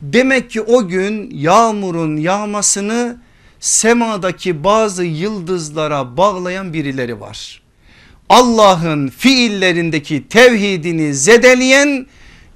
demek 0.03 0.51
ki 0.51 0.61
o 0.61 0.89
gün 0.89 1.31
yağmurun 1.31 2.17
yağmasını 2.17 3.17
semadaki 3.61 4.65
bazı 4.65 5.05
yıldızlara 5.05 6.17
bağlayan 6.17 6.73
birileri 6.73 7.21
var. 7.21 7.66
Allah'ın 8.29 9.09
fiillerindeki 9.09 10.29
tevhidini 10.29 11.15
zedeleyen 11.15 12.07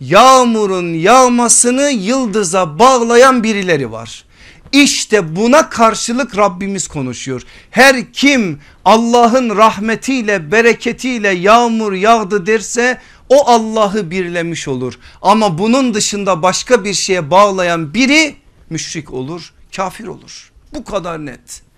yağmurun 0.01 0.95
yağmasını 0.95 1.91
yıldıza 1.91 2.79
bağlayan 2.79 3.43
birileri 3.43 3.93
var. 3.93 4.25
İşte 4.73 5.37
buna 5.37 5.68
karşılık 5.68 6.39
Rabbimiz 6.39 6.89
konuşuyor. 6.89 7.43
Her 7.71 8.12
kim 8.12 8.61
Allah'ın 8.85 9.57
rahmetiyle 9.57 10.53
bereketiyle 10.53 11.29
yağmur 11.29 11.93
yağdı 11.93 12.47
derse 12.47 13.01
o 13.29 13.47
Allah'ı 13.47 14.11
birlemiş 14.11 14.68
olur. 14.68 14.99
Ama 15.23 15.59
bunun 15.59 15.95
dışında 15.95 16.43
başka 16.43 16.85
bir 16.85 16.95
şeye 16.95 17.31
bağlayan 17.31 17.95
biri 17.95 18.37
müşrik 18.71 19.12
olur 19.12 19.53
kafir 19.77 20.07
olur. 20.07 20.53
Bu 20.75 20.85
kadar 20.85 21.27
net 21.27 21.70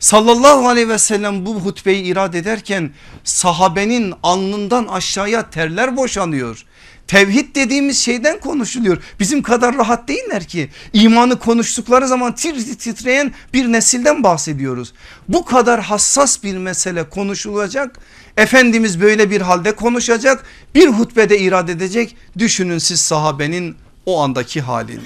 sallallahu 0.00 0.68
aleyhi 0.68 0.88
ve 0.88 0.98
sellem 0.98 1.46
bu 1.46 1.54
hutbeyi 1.54 2.04
irad 2.04 2.34
ederken 2.34 2.90
sahabenin 3.24 4.14
alnından 4.22 4.86
aşağıya 4.86 5.50
terler 5.50 5.96
boşanıyor. 5.96 6.64
Tevhid 7.06 7.54
dediğimiz 7.54 7.98
şeyden 7.98 8.40
konuşuluyor. 8.40 9.02
Bizim 9.20 9.42
kadar 9.42 9.76
rahat 9.76 10.08
değiller 10.08 10.44
ki. 10.44 10.70
İmanı 10.92 11.38
konuştukları 11.38 12.08
zaman 12.08 12.34
tir 12.34 12.78
titreyen 12.78 13.32
bir 13.52 13.72
nesilden 13.72 14.22
bahsediyoruz. 14.22 14.92
Bu 15.28 15.44
kadar 15.44 15.80
hassas 15.80 16.42
bir 16.42 16.56
mesele 16.56 17.08
konuşulacak. 17.08 17.98
Efendimiz 18.36 19.00
böyle 19.00 19.30
bir 19.30 19.40
halde 19.40 19.72
konuşacak. 19.72 20.44
Bir 20.74 20.88
hutbede 20.88 21.38
irad 21.38 21.68
edecek. 21.68 22.16
Düşünün 22.38 22.78
siz 22.78 23.00
sahabenin 23.00 23.76
o 24.06 24.20
andaki 24.22 24.60
halini. 24.60 25.00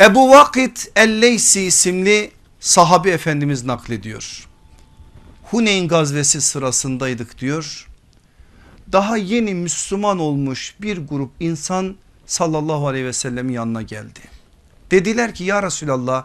Ebu 0.00 0.30
Vakit 0.30 0.90
El-Leysi 0.96 1.60
isimli 1.60 2.30
sahabi 2.62 3.10
efendimiz 3.10 3.64
naklediyor. 3.64 4.48
Huneyn 5.42 5.88
gazvesi 5.88 6.40
sırasındaydık 6.40 7.38
diyor. 7.38 7.88
Daha 8.92 9.16
yeni 9.16 9.54
Müslüman 9.54 10.18
olmuş 10.18 10.74
bir 10.80 10.98
grup 10.98 11.30
insan 11.40 11.96
sallallahu 12.26 12.88
aleyhi 12.88 13.06
ve 13.06 13.12
sellemin 13.12 13.52
yanına 13.52 13.82
geldi. 13.82 14.20
Dediler 14.90 15.34
ki 15.34 15.44
ya 15.44 15.62
Resulallah 15.62 16.24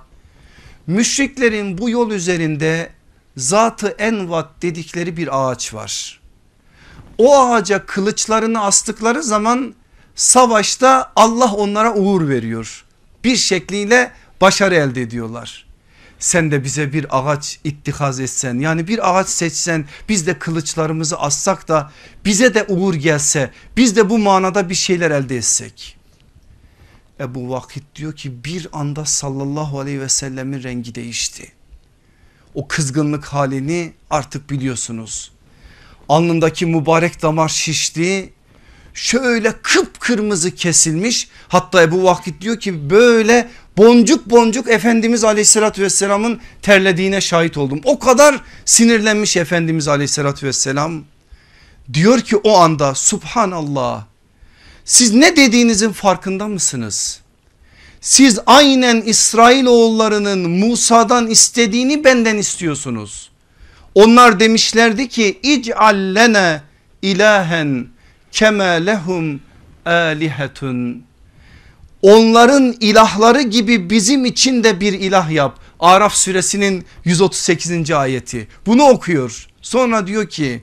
müşriklerin 0.87 1.77
bu 1.77 1.89
yol 1.89 2.11
üzerinde 2.11 2.89
zatı 3.37 3.87
envat 3.87 4.61
dedikleri 4.61 5.17
bir 5.17 5.49
ağaç 5.49 5.73
var. 5.73 6.19
O 7.17 7.45
ağaca 7.45 7.85
kılıçlarını 7.85 8.63
astıkları 8.63 9.23
zaman 9.23 9.75
savaşta 10.15 11.11
Allah 11.15 11.53
onlara 11.53 11.93
uğur 11.93 12.29
veriyor. 12.29 12.85
Bir 13.23 13.35
şekliyle 13.35 14.11
başarı 14.41 14.75
elde 14.75 15.01
ediyorlar 15.01 15.66
sen 16.19 16.51
de 16.51 16.63
bize 16.63 16.93
bir 16.93 17.05
ağaç 17.19 17.59
ittihaz 17.63 18.19
etsen 18.19 18.59
yani 18.59 18.87
bir 18.87 19.19
ağaç 19.19 19.29
seçsen 19.29 19.85
biz 20.09 20.27
de 20.27 20.39
kılıçlarımızı 20.39 21.19
assak 21.19 21.67
da 21.67 21.91
bize 22.25 22.53
de 22.53 22.63
uğur 22.63 22.93
gelse 22.93 23.51
biz 23.77 23.95
de 23.95 24.09
bu 24.09 24.17
manada 24.17 24.69
bir 24.69 24.75
şeyler 24.75 25.11
elde 25.11 25.37
etsek. 25.37 25.97
Ebu 27.19 27.49
Vakit 27.49 27.83
diyor 27.95 28.15
ki 28.15 28.43
bir 28.43 28.67
anda 28.71 29.05
sallallahu 29.05 29.79
aleyhi 29.79 30.01
ve 30.01 30.09
sellemin 30.09 30.63
rengi 30.63 30.95
değişti. 30.95 31.51
O 32.53 32.67
kızgınlık 32.67 33.25
halini 33.25 33.93
artık 34.09 34.49
biliyorsunuz. 34.49 35.31
Alnındaki 36.09 36.65
mübarek 36.65 37.21
damar 37.21 37.49
şişti. 37.49 38.33
şöyle 38.93 39.53
kıpkırmızı 39.61 40.55
kesilmiş. 40.55 41.29
Hatta 41.47 41.91
bu 41.91 42.03
vakit 42.03 42.41
diyor 42.41 42.59
ki 42.59 42.89
böyle 42.89 43.49
boncuk 43.77 44.29
boncuk 44.29 44.69
Efendimiz 44.69 45.23
aleyhissalatü 45.23 45.81
vesselamın 45.81 46.39
terlediğine 46.61 47.21
şahit 47.21 47.57
oldum. 47.57 47.81
O 47.83 47.99
kadar 47.99 48.41
sinirlenmiş 48.65 49.37
Efendimiz 49.37 49.87
aleyhissalatü 49.87 50.47
vesselam. 50.47 51.03
Diyor 51.93 52.19
ki 52.19 52.37
o 52.37 52.57
anda 52.57 52.95
subhanallah 52.95 54.05
siz 54.85 55.13
ne 55.13 55.35
dediğinizin 55.35 55.91
farkında 55.91 56.47
mısınız? 56.47 57.21
Siz 58.01 58.39
aynen 58.45 59.01
İsrailoğullarının 59.01 60.49
Musa'dan 60.49 61.27
istediğini 61.27 62.03
benden 62.03 62.37
istiyorsunuz. 62.37 63.31
Onlar 63.95 64.39
demişlerdi 64.39 65.09
ki 65.09 65.39
ic'allene 65.43 66.61
ilahen 67.01 67.87
keme 68.31 68.85
lehum 68.85 69.41
alihetun. 69.85 71.06
Onların 72.01 72.75
ilahları 72.79 73.41
gibi 73.41 73.89
bizim 73.89 74.25
için 74.25 74.63
de 74.63 74.79
bir 74.79 74.93
ilah 74.93 75.31
yap. 75.31 75.59
Araf 75.79 76.13
suresinin 76.13 76.85
138. 77.05 77.91
ayeti. 77.91 78.47
Bunu 78.65 78.83
okuyor. 78.83 79.47
Sonra 79.61 80.07
diyor 80.07 80.29
ki 80.29 80.61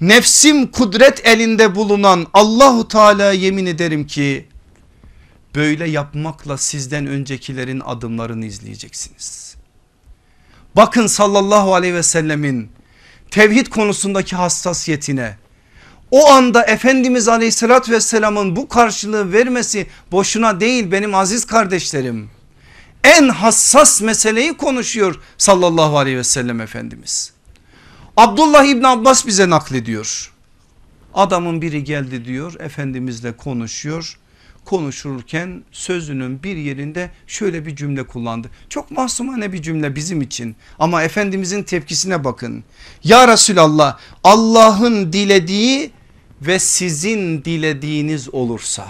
nefsim 0.00 0.66
kudret 0.66 1.26
elinde 1.26 1.74
bulunan 1.74 2.26
Allahu 2.34 2.88
Teala 2.88 3.32
yemin 3.32 3.66
ederim 3.66 4.06
ki 4.06 4.46
böyle 5.54 5.88
yapmakla 5.88 6.58
sizden 6.58 7.06
öncekilerin 7.06 7.80
adımlarını 7.80 8.46
izleyeceksiniz. 8.46 9.56
Bakın 10.76 11.06
sallallahu 11.06 11.74
aleyhi 11.74 11.94
ve 11.94 12.02
sellemin 12.02 12.70
tevhid 13.30 13.66
konusundaki 13.66 14.36
hassasiyetine 14.36 15.36
o 16.10 16.28
anda 16.30 16.62
Efendimiz 16.64 17.28
aleyhissalatü 17.28 17.92
vesselamın 17.92 18.56
bu 18.56 18.68
karşılığı 18.68 19.32
vermesi 19.32 19.86
boşuna 20.12 20.60
değil 20.60 20.92
benim 20.92 21.14
aziz 21.14 21.44
kardeşlerim. 21.44 22.30
En 23.04 23.28
hassas 23.28 24.00
meseleyi 24.00 24.56
konuşuyor 24.56 25.20
sallallahu 25.38 25.98
aleyhi 25.98 26.16
ve 26.16 26.24
sellem 26.24 26.60
Efendimiz. 26.60 27.32
Abdullah 28.16 28.64
İbni 28.64 28.86
Abbas 28.86 29.26
bize 29.26 29.50
naklediyor. 29.50 30.32
Adamın 31.14 31.62
biri 31.62 31.84
geldi 31.84 32.24
diyor 32.24 32.60
Efendimizle 32.60 33.32
konuşuyor. 33.32 34.18
Konuşurken 34.64 35.62
sözünün 35.72 36.42
bir 36.42 36.56
yerinde 36.56 37.10
şöyle 37.26 37.66
bir 37.66 37.76
cümle 37.76 38.06
kullandı. 38.06 38.50
Çok 38.68 38.90
masumane 38.90 39.52
bir 39.52 39.62
cümle 39.62 39.96
bizim 39.96 40.22
için 40.22 40.56
ama 40.78 41.02
Efendimizin 41.02 41.62
tepkisine 41.62 42.24
bakın. 42.24 42.64
Ya 43.04 43.28
Resulallah 43.28 43.98
Allah'ın 44.24 45.12
dilediği 45.12 45.90
ve 46.42 46.58
sizin 46.58 47.44
dilediğiniz 47.44 48.34
olursa 48.34 48.88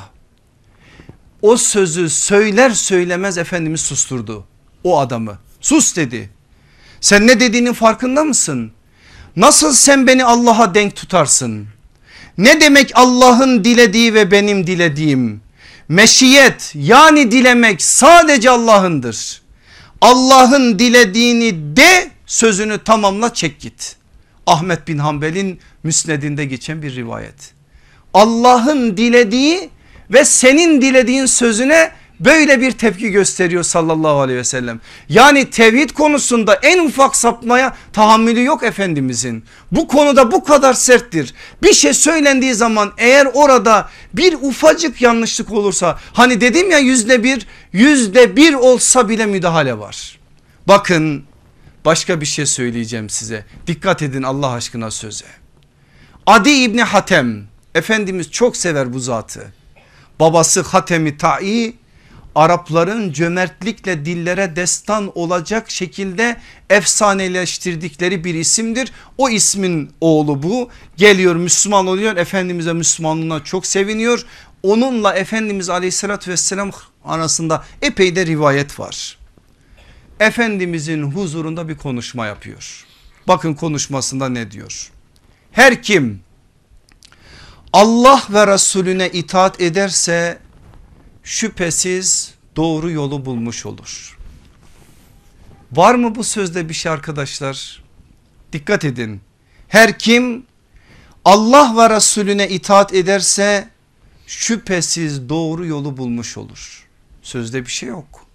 o 1.43 1.57
sözü 1.57 2.11
söyler 2.11 2.71
söylemez 2.71 3.39
Efendimiz 3.39 3.81
susturdu 3.81 4.45
o 4.85 4.99
adamı 5.01 5.39
sus 5.61 5.97
dedi. 5.97 6.31
Sen 7.01 7.27
ne 7.27 7.41
dediğinin 7.41 7.73
farkında 7.73 8.25
mısın? 8.25 8.73
Nasıl 9.37 9.73
sen 9.73 10.07
beni 10.07 10.25
Allah'a 10.25 10.75
denk 10.75 10.97
tutarsın? 10.97 11.67
Ne 12.39 12.61
demek 12.61 12.91
Allah'ın 12.95 13.65
dilediği 13.65 14.15
ve 14.15 14.31
benim 14.31 14.67
dilediğim? 14.67 15.41
Meşiyet 15.89 16.73
yani 16.75 17.31
dilemek 17.31 17.83
sadece 17.83 18.51
Allah'ındır. 18.51 19.43
Allah'ın 20.01 20.79
dilediğini 20.79 21.77
de 21.77 22.11
sözünü 22.27 22.79
tamamla 22.85 23.35
çek 23.35 23.61
git. 23.61 23.97
Ahmet 24.49 24.89
bin 24.89 24.99
Hanbel'in 24.99 25.61
müsnedinde 25.83 26.45
geçen 26.45 26.83
bir 26.83 26.97
rivayet. 26.97 27.53
Allah'ın 28.15 28.97
dilediği 28.97 29.71
ve 30.11 30.25
senin 30.25 30.81
dilediğin 30.81 31.27
sözüne 31.27 31.93
böyle 32.21 32.61
bir 32.61 32.73
tepki 32.73 33.11
gösteriyor 33.11 33.63
sallallahu 33.63 34.21
aleyhi 34.21 34.39
ve 34.39 34.45
sellem. 34.45 34.81
Yani 35.09 35.51
tevhid 35.51 35.91
konusunda 35.91 36.55
en 36.55 36.87
ufak 36.87 37.17
sapmaya 37.17 37.77
tahammülü 37.93 38.45
yok 38.45 38.63
Efendimizin. 38.63 39.45
Bu 39.73 39.89
konuda 39.89 40.33
bu 40.33 40.45
kadar 40.45 40.75
serttir. 40.75 41.35
Bir 41.63 41.73
şey 41.73 41.95
söylendiği 41.95 42.55
zaman 42.55 42.93
eğer 42.99 43.29
orada 43.35 43.89
bir 44.15 44.35
ufacık 44.35 45.03
yanlışlık 45.03 45.53
olursa 45.53 45.99
hani 46.13 46.41
dedim 46.41 46.71
ya 46.71 46.79
yüzde 46.79 47.25
bir 47.25 47.47
yüzde 47.73 48.37
bir 48.37 48.55
olsa 48.55 49.09
bile 49.09 49.27
müdahale 49.27 49.79
var. 49.79 50.19
Bakın 50.69 51.25
başka 51.85 52.21
bir 52.21 52.27
şey 52.27 52.47
söyleyeceğim 52.47 53.11
size. 53.11 53.45
Dikkat 53.67 54.03
edin 54.03 54.23
Allah 54.23 54.51
aşkına 54.51 54.91
söze. 54.91 55.27
Adi 56.27 56.51
İbni 56.51 56.83
Hatem 56.83 57.47
Efendimiz 57.75 58.31
çok 58.31 58.57
sever 58.57 58.93
bu 58.93 59.01
zatı. 59.01 59.53
Babası 60.21 60.61
Hatemi 60.61 61.17
Ta'i 61.17 61.75
Arapların 62.35 63.13
cömertlikle 63.13 64.05
dillere 64.05 64.57
destan 64.57 65.13
olacak 65.15 65.71
şekilde 65.71 66.37
efsaneleştirdikleri 66.71 68.25
bir 68.25 68.35
isimdir. 68.35 68.93
O 69.19 69.29
ismin 69.29 69.91
oğlu 70.01 70.43
bu 70.43 70.71
geliyor 70.97 71.37
Müslüman 71.37 71.87
oluyor 71.87 72.17
Efendimiz'e 72.17 72.73
Müslümanlığına 72.73 73.45
çok 73.45 73.67
seviniyor. 73.67 74.27
Onunla 74.63 75.15
Efendimiz 75.15 75.71
aleyhissalatü 75.71 76.31
vesselam 76.31 76.71
arasında 77.05 77.65
epey 77.83 78.17
de 78.17 78.27
rivayet 78.27 78.81
var. 78.81 79.18
Efendimizin 80.21 81.03
huzurunda 81.03 81.69
bir 81.69 81.77
konuşma 81.77 82.27
yapıyor. 82.27 82.87
Bakın 83.29 83.55
konuşmasında 83.55 84.29
ne 84.29 84.51
diyor? 84.51 84.91
Her 85.53 85.83
kim 85.83 86.21
Allah 87.73 88.23
ve 88.31 88.47
Resulüne 88.47 89.09
itaat 89.09 89.61
ederse 89.61 90.39
şüphesiz 91.25 92.35
doğru 92.57 92.91
yolu 92.91 93.25
bulmuş 93.25 93.67
olur. 93.67 94.19
Var 95.73 95.95
mı 95.95 96.15
bu 96.15 96.25
sözde 96.25 96.69
bir 96.69 96.75
şey 96.75 96.93
arkadaşlar? 96.93 97.83
Dikkat 98.53 98.85
edin. 98.85 99.21
Her 99.69 99.99
kim 99.99 100.47
Allah 101.25 101.75
ve 101.77 101.97
Resulüne 101.97 102.49
itaat 102.49 102.95
ederse 102.95 103.69
şüphesiz 104.27 105.29
doğru 105.29 105.67
yolu 105.67 105.97
bulmuş 105.97 106.37
olur. 106.37 106.89
Sözde 107.23 107.67
bir 107.67 107.71
şey 107.71 107.89
yok. 107.89 108.28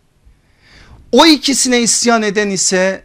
O 1.14 1.26
ikisine 1.26 1.82
isyan 1.82 2.22
eden 2.22 2.50
ise 2.50 3.04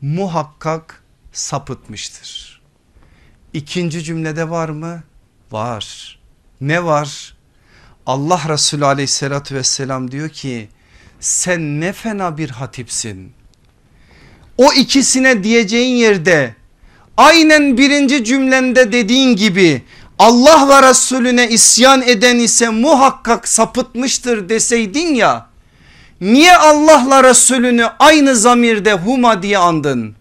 muhakkak 0.00 1.02
sapıtmıştır. 1.32 2.60
İkinci 3.52 4.04
cümlede 4.04 4.50
var 4.50 4.68
mı? 4.68 5.02
Var. 5.50 6.18
Ne 6.60 6.84
var? 6.84 7.36
Allah 8.06 8.40
Resulü 8.48 8.84
aleyhissalatü 8.84 9.54
vesselam 9.54 10.10
diyor 10.10 10.28
ki 10.28 10.68
sen 11.20 11.80
ne 11.80 11.92
fena 11.92 12.38
bir 12.38 12.50
hatipsin. 12.50 13.32
O 14.58 14.72
ikisine 14.72 15.44
diyeceğin 15.44 15.96
yerde 15.96 16.54
aynen 17.16 17.78
birinci 17.78 18.24
cümlende 18.24 18.92
dediğin 18.92 19.36
gibi 19.36 19.82
Allah 20.18 20.68
ve 20.68 20.88
Resulüne 20.88 21.48
isyan 21.48 22.02
eden 22.02 22.38
ise 22.38 22.68
muhakkak 22.68 23.48
sapıtmıştır 23.48 24.48
deseydin 24.48 25.14
ya 25.14 25.53
niye 26.32 26.56
Allah'la 26.56 27.24
Resulünü 27.24 27.86
aynı 27.98 28.36
zamirde 28.36 28.92
huma 28.92 29.42
diye 29.42 29.58
andın? 29.58 30.14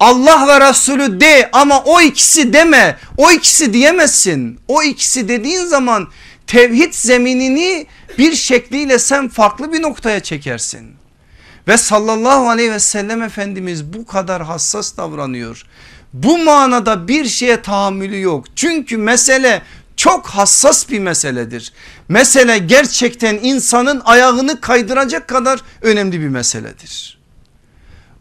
Allah 0.00 0.46
ve 0.48 0.68
Resulü 0.68 1.20
de 1.20 1.48
ama 1.52 1.82
o 1.84 2.00
ikisi 2.00 2.52
deme 2.52 2.96
o 3.16 3.30
ikisi 3.30 3.72
diyemezsin 3.72 4.60
o 4.68 4.82
ikisi 4.82 5.28
dediğin 5.28 5.64
zaman 5.64 6.08
tevhid 6.46 6.92
zeminini 6.92 7.86
bir 8.18 8.34
şekliyle 8.34 8.98
sen 8.98 9.28
farklı 9.28 9.72
bir 9.72 9.82
noktaya 9.82 10.20
çekersin. 10.20 10.94
Ve 11.68 11.76
sallallahu 11.76 12.48
aleyhi 12.48 12.72
ve 12.72 12.78
sellem 12.78 13.22
Efendimiz 13.22 13.92
bu 13.92 14.06
kadar 14.06 14.42
hassas 14.42 14.96
davranıyor. 14.96 15.62
Bu 16.12 16.38
manada 16.38 17.08
bir 17.08 17.24
şeye 17.24 17.62
tahammülü 17.62 18.20
yok. 18.20 18.44
Çünkü 18.56 18.96
mesele 18.96 19.62
çok 20.00 20.26
hassas 20.26 20.88
bir 20.88 20.98
meseledir. 20.98 21.72
Mesele 22.08 22.58
gerçekten 22.58 23.38
insanın 23.42 24.02
ayağını 24.04 24.60
kaydıracak 24.60 25.28
kadar 25.28 25.60
önemli 25.82 26.20
bir 26.20 26.28
meseledir. 26.28 27.18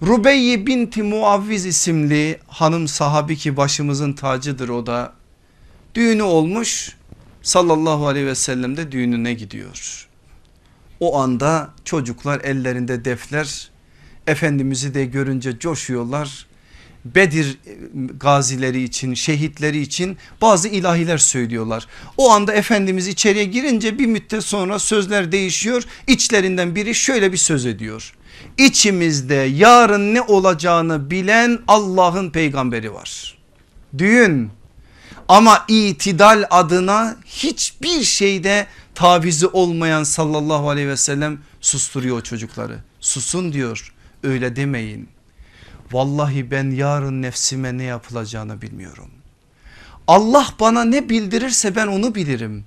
Rubeyye 0.01 0.67
binti 0.67 1.03
Muavviz 1.03 1.65
isimli 1.65 2.39
hanım 2.47 2.88
sahabi 2.88 3.38
ki 3.38 3.57
başımızın 3.57 4.13
tacıdır 4.13 4.69
o 4.69 4.86
da. 4.86 5.13
Düğünü 5.95 6.21
olmuş 6.21 6.95
sallallahu 7.41 8.07
aleyhi 8.07 8.27
ve 8.27 8.36
sellem 8.36 8.77
de 8.77 8.91
düğününe 8.91 9.34
gidiyor. 9.34 10.07
O 10.99 11.19
anda 11.19 11.69
çocuklar 11.86 12.41
ellerinde 12.41 13.05
defler 13.05 13.71
Efendimiz'i 14.27 14.93
de 14.93 15.05
görünce 15.05 15.59
coşuyorlar. 15.59 16.49
Bedir 17.06 17.58
gazileri 18.20 18.84
için 18.84 19.14
şehitleri 19.14 19.82
için 19.82 20.18
bazı 20.41 20.68
ilahiler 20.68 21.18
söylüyorlar. 21.18 21.88
O 22.18 22.32
anda 22.32 22.54
Efendimiz 22.54 23.08
içeriye 23.08 23.45
girince 23.45 24.00
bir 24.00 24.06
müddet 24.06 24.43
sonra 24.43 24.80
sözler 24.80 25.32
değişiyor. 25.32 25.84
İçlerinden 26.08 26.76
biri 26.76 26.95
şöyle 26.95 27.32
bir 27.32 27.38
söz 27.38 27.66
ediyor. 27.66 28.14
İçimizde 28.58 29.36
yarın 29.36 30.14
ne 30.14 30.22
olacağını 30.22 31.12
bilen 31.12 31.60
Allah'ın 31.68 32.30
peygamberi 32.30 32.93
var. 32.93 33.38
Düğün 33.97 34.50
Ama 35.28 35.66
itidal 35.68 36.43
adına 36.50 37.16
hiçbir 37.26 38.04
şeyde 38.04 38.68
tavizi 38.95 39.47
olmayan 39.47 40.04
sallallahu 40.04 40.70
aleyhi 40.70 40.88
ve 40.88 40.97
sellem 40.97 41.39
susturuyor 41.62 42.22
çocukları. 42.22 42.80
Susun 43.00 43.54
diyor 43.54 43.93
öyle 44.24 44.56
demeyin. 44.56 45.10
Vallahi 45.92 46.52
ben 46.52 46.72
yarın 46.72 47.22
nefsime 47.22 47.78
ne 47.78 47.84
yapılacağını 47.84 48.62
bilmiyorum. 48.62 49.10
Allah 50.08 50.48
bana 50.60 50.84
ne 50.84 51.10
bildirirse 51.10 51.76
ben 51.76 51.88
onu 51.88 52.16
bilirim. 52.16 52.66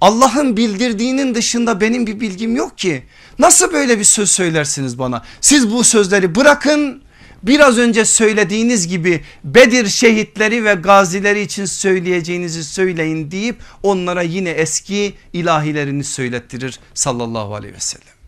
Allah'ın 0.00 0.56
bildirdiğinin 0.56 1.34
dışında 1.34 1.80
benim 1.80 2.06
bir 2.06 2.20
bilgim 2.20 2.56
yok 2.56 2.78
ki. 2.78 3.02
Nasıl 3.38 3.72
böyle 3.72 3.98
bir 3.98 4.04
söz 4.04 4.30
söylersiniz 4.30 4.98
bana? 4.98 5.24
Siz 5.40 5.70
bu 5.70 5.84
sözleri 5.84 6.34
bırakın 6.34 7.02
biraz 7.42 7.78
önce 7.78 8.04
söylediğiniz 8.04 8.88
gibi 8.88 9.24
Bedir 9.44 9.88
şehitleri 9.88 10.64
ve 10.64 10.74
gazileri 10.74 11.40
için 11.40 11.64
söyleyeceğinizi 11.64 12.64
söyleyin 12.64 13.30
deyip 13.30 13.56
onlara 13.82 14.22
yine 14.22 14.50
eski 14.50 15.14
ilahilerini 15.32 16.04
söylettirir 16.04 16.80
sallallahu 16.94 17.54
aleyhi 17.54 17.74
ve 17.74 17.80
sellem. 17.80 18.19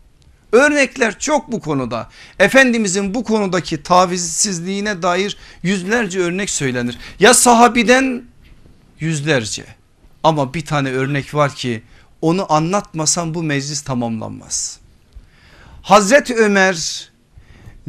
Örnekler 0.53 1.19
çok 1.19 1.51
bu 1.51 1.59
konuda. 1.59 2.09
Efendimizin 2.39 3.13
bu 3.13 3.23
konudaki 3.23 3.83
tavizsizliğine 3.83 5.01
dair 5.01 5.37
yüzlerce 5.63 6.19
örnek 6.19 6.49
söylenir. 6.49 6.97
Ya 7.19 7.33
sahabiden 7.33 8.23
yüzlerce 8.99 9.65
ama 10.23 10.53
bir 10.53 10.65
tane 10.65 10.91
örnek 10.91 11.35
var 11.35 11.55
ki 11.55 11.83
onu 12.21 12.53
anlatmasam 12.53 13.33
bu 13.33 13.43
meclis 13.43 13.81
tamamlanmaz. 13.81 14.79
Hazreti 15.81 16.35
Ömer 16.35 17.09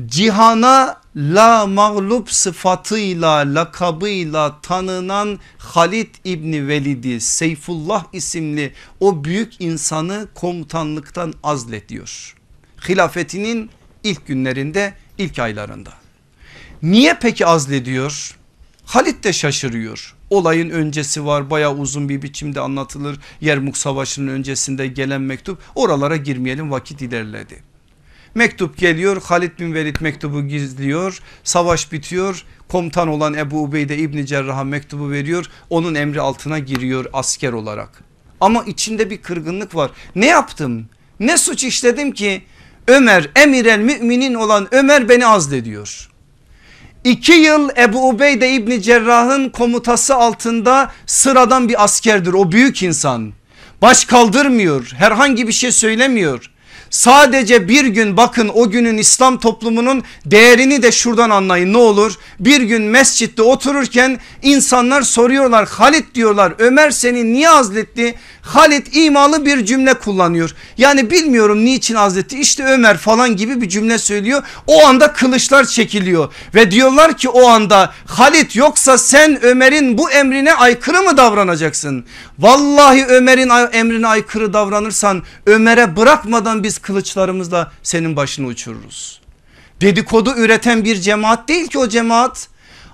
cihana 0.07 1.01
la 1.17 1.67
mağlup 1.67 2.31
sıfatıyla 2.31 3.55
lakabıyla 3.55 4.61
tanınan 4.61 5.39
Halid 5.59 6.15
İbni 6.25 6.69
Velid'i 6.69 7.21
Seyfullah 7.21 8.05
isimli 8.13 8.73
o 9.01 9.25
büyük 9.25 9.61
insanı 9.61 10.29
komutanlıktan 10.35 11.35
azlediyor. 11.43 12.35
Hilafetinin 12.89 13.71
ilk 14.05 14.27
günlerinde 14.27 14.95
ilk 15.19 15.39
aylarında. 15.39 15.91
Niye 16.83 17.19
peki 17.23 17.47
azlediyor? 17.47 18.37
Halit 18.85 19.25
de 19.25 19.33
şaşırıyor. 19.33 20.15
Olayın 20.31 20.71
öncesi 20.71 21.27
var 21.27 21.51
baya 21.51 21.75
uzun 21.75 22.09
bir 22.09 22.23
biçimde 22.23 22.61
anlatılır. 22.61 23.19
Yermuk 23.41 23.77
Savaşı'nın 23.77 24.29
öncesinde 24.29 24.87
gelen 24.87 25.21
mektup 25.21 25.59
oralara 25.75 26.17
girmeyelim 26.17 26.71
vakit 26.71 27.03
ilerledi. 27.03 27.63
Mektup 28.35 28.79
geliyor 28.79 29.23
Halid 29.23 29.59
bin 29.59 29.75
Velid 29.75 29.97
mektubu 30.01 30.49
gizliyor 30.49 31.21
savaş 31.45 31.93
bitiyor 31.93 32.45
komutan 32.69 33.09
olan 33.09 33.35
Ebu 33.35 33.63
Ubeyde 33.63 33.97
İbni 33.97 34.27
Cerrah'a 34.27 34.65
mektubu 34.65 35.11
veriyor 35.11 35.47
onun 35.71 35.95
emri 35.95 36.21
altına 36.21 36.59
giriyor 36.59 37.07
asker 37.13 37.53
olarak. 37.53 38.05
Ama 38.41 38.65
içinde 38.65 39.11
bir 39.11 39.19
kırgınlık 39.19 39.75
var 39.75 39.91
ne 40.15 40.27
yaptım 40.27 40.89
ne 41.21 41.37
suç 41.37 41.65
işledim 41.65 42.13
ki 42.13 42.43
Ömer 42.89 43.31
emir 43.37 43.65
el 43.67 43.79
müminin 43.79 44.35
olan 44.35 44.69
Ömer 44.71 45.09
beni 45.09 45.27
azlediyor. 45.27 46.11
İki 47.05 47.33
yıl 47.33 47.69
Ebu 47.77 48.09
Ubeyde 48.09 48.53
İbni 48.53 48.83
Cerrah'ın 48.83 49.49
komutası 49.49 50.15
altında 50.15 50.93
sıradan 51.07 51.69
bir 51.69 51.85
askerdir 51.85 52.33
o 52.33 52.53
büyük 52.53 52.83
insan. 52.83 53.33
Baş 53.83 54.05
kaldırmıyor 54.05 54.93
herhangi 54.97 55.49
bir 55.49 55.53
şey 55.53 55.73
söylemiyor. 55.73 56.51
Sadece 56.95 57.69
bir 57.69 57.85
gün 57.85 58.17
bakın 58.17 58.51
o 58.55 58.71
günün 58.71 58.99
İslam 58.99 59.39
toplumunun 59.39 60.03
değerini 60.27 60.83
de 60.83 60.93
şuradan 60.93 61.31
anlayın 61.31 61.73
ne 61.73 61.77
olur. 61.77 62.15
Bir 62.41 62.61
gün 62.61 62.83
mescitte 62.83 63.43
otururken 63.43 64.21
insanlar 64.43 65.03
soruyorlar 65.03 65.69
Halit 65.69 66.15
diyorlar 66.15 66.53
Ömer 66.59 66.91
seni 66.91 67.33
niye 67.33 67.51
azletti? 67.51 68.15
Halit 68.43 68.97
imalı 68.97 69.47
bir 69.47 69.65
cümle 69.65 69.95
kullanıyor. 69.95 70.55
Yani 70.79 71.11
bilmiyorum 71.11 71.65
niçin 71.65 71.95
azletti 71.95 72.41
işte 72.41 72.65
Ömer 72.65 72.97
falan 72.97 73.37
gibi 73.37 73.61
bir 73.61 73.69
cümle 73.69 73.99
söylüyor. 73.99 74.43
O 74.67 74.87
anda 74.87 75.13
kılıçlar 75.13 75.65
çekiliyor 75.65 76.33
ve 76.55 76.71
diyorlar 76.71 77.17
ki 77.17 77.29
o 77.29 77.49
anda 77.49 77.93
Halit 78.07 78.57
yoksa 78.57 78.99
sen 78.99 79.45
Ömer'in 79.45 79.99
bu 79.99 80.11
emrine 80.11 80.55
aykırı 80.55 81.03
mı 81.03 81.17
davranacaksın? 81.17 82.05
Vallahi 82.39 83.07
Ömer'in 83.07 83.51
emrine 83.73 84.07
aykırı 84.07 84.53
davranırsan 84.53 85.23
Ömer'e 85.47 85.97
bırakmadan 85.97 86.63
biz 86.63 86.84
kılıçlarımızla 86.85 87.73
senin 87.83 88.17
başını 88.17 88.47
uçururuz. 88.47 89.21
Dedikodu 89.81 90.35
üreten 90.37 90.85
bir 90.85 91.01
cemaat 91.01 91.49
değil 91.49 91.67
ki 91.67 91.79
o 91.79 91.89
cemaat. 91.89 92.49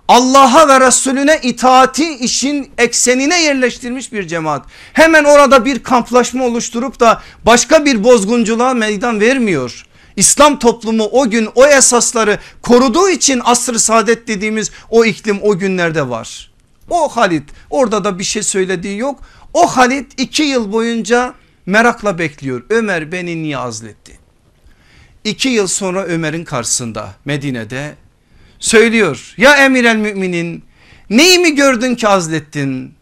Allah'a 0.08 0.68
ve 0.68 0.86
Resulüne 0.86 1.40
itaati 1.42 2.16
işin 2.16 2.70
eksenine 2.78 3.42
yerleştirmiş 3.42 4.12
bir 4.12 4.26
cemaat. 4.28 4.66
Hemen 4.92 5.24
orada 5.24 5.64
bir 5.64 5.82
kamplaşma 5.82 6.44
oluşturup 6.44 7.00
da 7.00 7.22
başka 7.46 7.84
bir 7.84 8.04
bozgunculuğa 8.04 8.74
meydan 8.74 9.20
vermiyor. 9.20 9.86
İslam 10.16 10.58
toplumu 10.58 11.04
o 11.04 11.30
gün 11.30 11.48
o 11.54 11.66
esasları 11.66 12.38
koruduğu 12.62 13.08
için 13.08 13.40
asr-ı 13.44 13.78
saadet 13.78 14.28
dediğimiz 14.28 14.70
o 14.90 15.04
iklim 15.04 15.38
o 15.42 15.58
günlerde 15.58 16.08
var. 16.08 16.50
O 16.90 17.08
Halit 17.08 17.44
orada 17.70 18.04
da 18.04 18.18
bir 18.18 18.24
şey 18.24 18.42
söylediği 18.42 18.98
yok. 18.98 19.20
O 19.54 19.66
Halit 19.66 20.20
iki 20.20 20.42
yıl 20.42 20.72
boyunca 20.72 21.34
merakla 21.70 22.18
bekliyor. 22.18 22.62
Ömer 22.70 23.12
beni 23.12 23.42
niye 23.42 23.58
azletti? 23.58 24.18
İki 25.24 25.48
yıl 25.48 25.66
sonra 25.66 26.04
Ömer'in 26.04 26.44
karşısında 26.44 27.14
Medine'de 27.24 27.94
söylüyor. 28.58 29.34
Ya 29.36 29.56
emir 29.56 29.84
el 29.84 29.96
müminin 29.96 30.64
neyi 31.10 31.38
mi 31.38 31.54
gördün 31.54 31.94
ki 31.94 32.08
azlettin? 32.08 32.94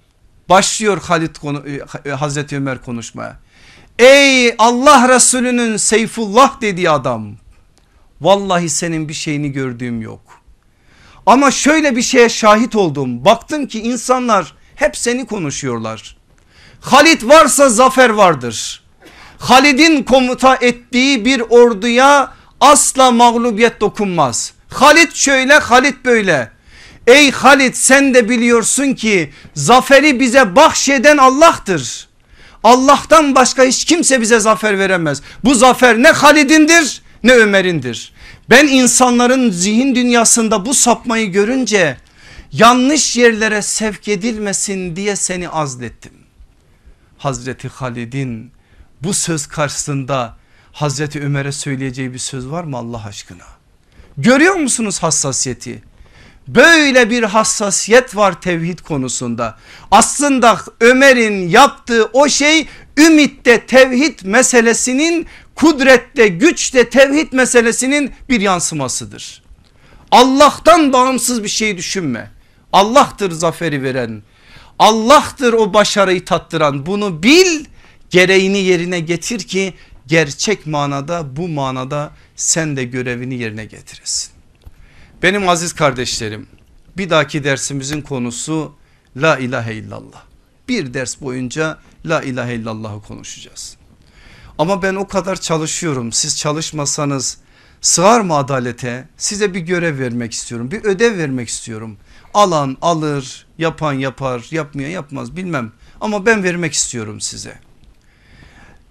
Başlıyor 0.49 1.03
Halit 1.03 1.39
konu, 1.39 1.65
e, 2.05 2.11
Hazreti 2.11 2.57
Ömer 2.57 2.83
konuşmaya. 2.83 3.37
Ey 3.99 4.55
Allah 4.59 5.09
Resulü'nün 5.09 5.77
Seyfullah 5.77 6.61
dediği 6.61 6.91
adam. 6.91 7.37
Vallahi 8.21 8.69
senin 8.69 9.09
bir 9.09 9.15
şeyini 9.15 9.53
gördüğüm 9.53 10.03
yok. 10.03 10.21
Ama 11.27 11.51
şöyle 11.51 11.97
bir 11.97 12.03
şeye 12.03 12.29
şahit 12.29 12.77
oldum. 12.77 13.25
Baktım 13.25 13.67
ki 13.67 13.83
insanlar 13.83 14.55
hep 14.75 14.97
seni 14.97 15.27
konuşuyorlar. 15.27 16.18
Halit 16.81 17.25
varsa 17.25 17.69
zafer 17.69 18.11
vardır. 18.11 18.83
Halid'in 19.39 20.03
komuta 20.03 20.57
ettiği 20.61 21.25
bir 21.25 21.41
orduya 21.41 22.33
asla 22.61 23.11
mağlubiyet 23.11 23.81
dokunmaz. 23.81 24.53
Halit 24.71 25.15
şöyle 25.15 25.55
Halit 25.55 26.05
böyle. 26.05 26.51
Ey 27.07 27.31
Halit 27.31 27.77
sen 27.77 28.15
de 28.15 28.29
biliyorsun 28.29 28.95
ki 28.95 29.33
zaferi 29.55 30.21
bize 30.21 30.57
bahşeden 30.57 31.17
Allah'tır. 31.17 32.09
Allah'tan 32.65 33.35
başka 33.35 33.63
hiç 33.65 33.85
kimse 33.85 34.21
bize 34.21 34.41
zafer 34.41 34.79
veremez. 34.79 35.23
Bu 35.45 35.55
zafer 35.55 36.03
ne 36.03 36.09
Halid'indir 36.09 37.03
ne 37.23 37.33
Ömer'indir. 37.33 38.13
Ben 38.51 38.67
insanların 38.67 39.51
zihin 39.51 39.95
dünyasında 39.95 40.67
bu 40.67 40.75
sapmayı 40.75 41.33
görünce 41.33 41.97
yanlış 42.53 43.17
yerlere 43.17 43.63
sevk 43.63 44.09
edilmesin 44.09 44.97
diye 44.97 45.17
seni 45.17 45.49
azlettim. 45.49 46.13
Hazreti 47.19 47.69
Halid'in 47.69 48.53
bu 49.03 49.15
söz 49.15 49.47
karşısında 49.47 50.37
Hazreti 50.73 51.21
Ömer'e 51.21 51.53
söyleyeceği 51.53 52.13
bir 52.13 52.19
söz 52.19 52.49
var 52.49 52.65
mı 52.65 52.77
Allah 52.77 53.05
aşkına? 53.05 53.45
Görüyor 54.19 54.55
musunuz 54.55 55.03
hassasiyeti? 55.03 55.83
Böyle 56.49 57.11
bir 57.11 57.23
hassasiyet 57.23 58.17
var 58.17 58.41
tevhid 58.41 58.79
konusunda. 58.79 59.59
Aslında 59.91 60.59
Ömer'in 60.81 61.49
yaptığı 61.49 62.05
o 62.05 62.29
şey 62.29 62.69
ümitte 62.97 63.67
tevhid 63.67 64.19
meselesinin 64.25 65.27
kudrette 65.55 66.29
güçte 66.29 66.91
tevhid 66.91 67.33
meselesinin 67.33 68.13
bir 68.29 68.41
yansımasıdır. 68.41 69.43
Allah'tan 70.11 70.93
bağımsız 70.93 71.43
bir 71.43 71.49
şey 71.49 71.77
düşünme. 71.77 72.31
Allah'tır 72.73 73.31
zaferi 73.31 73.83
veren. 73.83 74.23
Allah'tır 74.79 75.53
o 75.53 75.75
başarıyı 75.75 76.25
tattıran. 76.25 76.87
Bunu 76.87 77.23
bil 77.23 77.65
gereğini 78.11 78.59
yerine 78.59 79.01
getir 79.01 79.41
ki 79.41 79.75
gerçek 80.07 80.67
manada 80.67 81.37
bu 81.37 81.49
manada 81.49 82.11
sen 82.37 82.77
de 82.77 82.85
görevini 82.85 83.35
yerine 83.35 83.65
getiresin. 83.65 84.31
Benim 85.23 85.49
aziz 85.49 85.73
kardeşlerim 85.73 86.47
bir 86.97 87.11
dahaki 87.11 87.45
dersimizin 87.45 88.03
konusu 88.03 88.73
la 89.17 89.39
ilahe 89.39 89.75
illallah. 89.75 90.23
Bir 90.69 90.95
ders 90.95 91.21
boyunca 91.21 91.79
la 92.07 92.23
ilahe 92.23 92.55
illallah'ı 92.55 93.03
konuşacağız. 93.03 93.77
Ama 94.59 94.83
ben 94.83 94.95
o 94.95 95.09
kadar 95.09 95.41
çalışıyorum 95.41 96.13
siz 96.13 96.39
çalışmasanız 96.39 97.39
sığar 97.81 98.21
mı 98.21 98.35
adalete 98.35 99.09
size 99.17 99.55
bir 99.55 99.61
görev 99.61 99.99
vermek 99.99 100.33
istiyorum 100.33 100.71
bir 100.71 100.85
ödev 100.85 101.19
vermek 101.19 101.49
istiyorum. 101.49 101.97
Alan 102.35 102.77
alır 102.83 103.48
yapan 103.59 103.93
yapar 103.93 104.47
yapmayan 104.51 104.91
yapmaz 104.91 105.37
bilmem 105.37 105.73
ama 106.01 106.27
ben 106.27 106.45
vermek 106.45 106.73
istiyorum 106.73 107.21
size. 107.21 107.59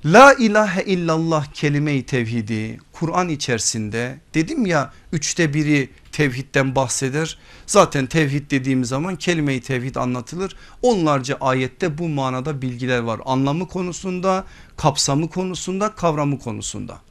La 0.06 0.34
ilahe 0.34 0.84
illallah 0.84 1.46
kelime-i 1.46 2.06
tevhidi 2.06 2.80
Kur'an 2.92 3.30
içerisinde 3.30 4.20
dedim 4.34 4.66
ya 4.66 4.94
üçte 5.12 5.54
biri 5.54 5.90
tevhidden 6.12 6.76
bahseder. 6.76 7.38
Zaten 7.66 8.06
tevhid 8.06 8.52
dediğimiz 8.52 8.90
zaman 8.90 9.16
kelime-i 9.16 9.62
tevhid 9.62 9.96
anlatılır. 9.96 10.56
Onlarca 10.82 11.38
ayette 11.42 11.98
bu 11.98 12.10
manada 12.10 12.62
bilgiler 12.62 13.00
var. 13.00 13.22
Anlamı 13.26 13.68
konusunda, 13.68 14.46
kapsamı 14.78 15.30
konusunda, 15.30 15.96
kavramı 15.96 16.40
konusunda. 16.40 17.02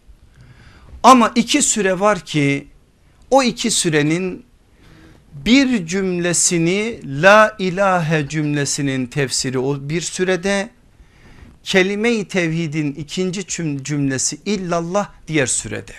Ama 1.02 1.32
iki 1.34 1.62
süre 1.62 2.00
var 2.00 2.20
ki 2.20 2.68
o 3.30 3.42
iki 3.42 3.70
sürenin 3.70 4.45
bir 5.44 5.86
cümlesini 5.86 7.00
la 7.22 7.56
ilahe 7.58 8.28
cümlesinin 8.28 9.06
tefsiri 9.06 9.58
o 9.58 9.88
bir 9.88 10.00
sürede 10.00 10.70
kelime-i 11.64 12.28
tevhidin 12.28 12.92
ikinci 12.92 13.46
cümlesi 13.84 14.38
illallah 14.44 15.08
diğer 15.28 15.46
sürede. 15.46 15.92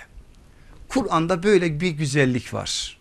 Kur'an'da 0.87 1.43
böyle 1.43 1.79
bir 1.79 1.89
güzellik 1.89 2.53
var. 2.53 2.97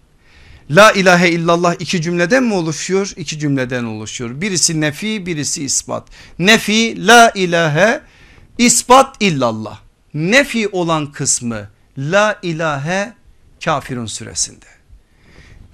La 0.70 0.92
ilahe 0.92 1.30
illallah 1.30 1.74
iki 1.78 2.02
cümleden 2.02 2.42
mi 2.42 2.54
oluşuyor? 2.54 3.12
İki 3.16 3.38
cümleden 3.38 3.84
oluşuyor. 3.84 4.40
Birisi 4.40 4.80
nefi 4.80 5.26
birisi 5.26 5.64
ispat. 5.64 6.08
Nefi 6.38 7.06
la 7.06 7.32
ilahe 7.34 8.00
ispat 8.58 9.16
illallah. 9.20 9.80
Nefi 10.14 10.68
olan 10.68 11.12
kısmı 11.12 11.68
la 11.98 12.38
ilahe 12.42 13.12
kafirun 13.64 14.06
süresinde. 14.06 14.75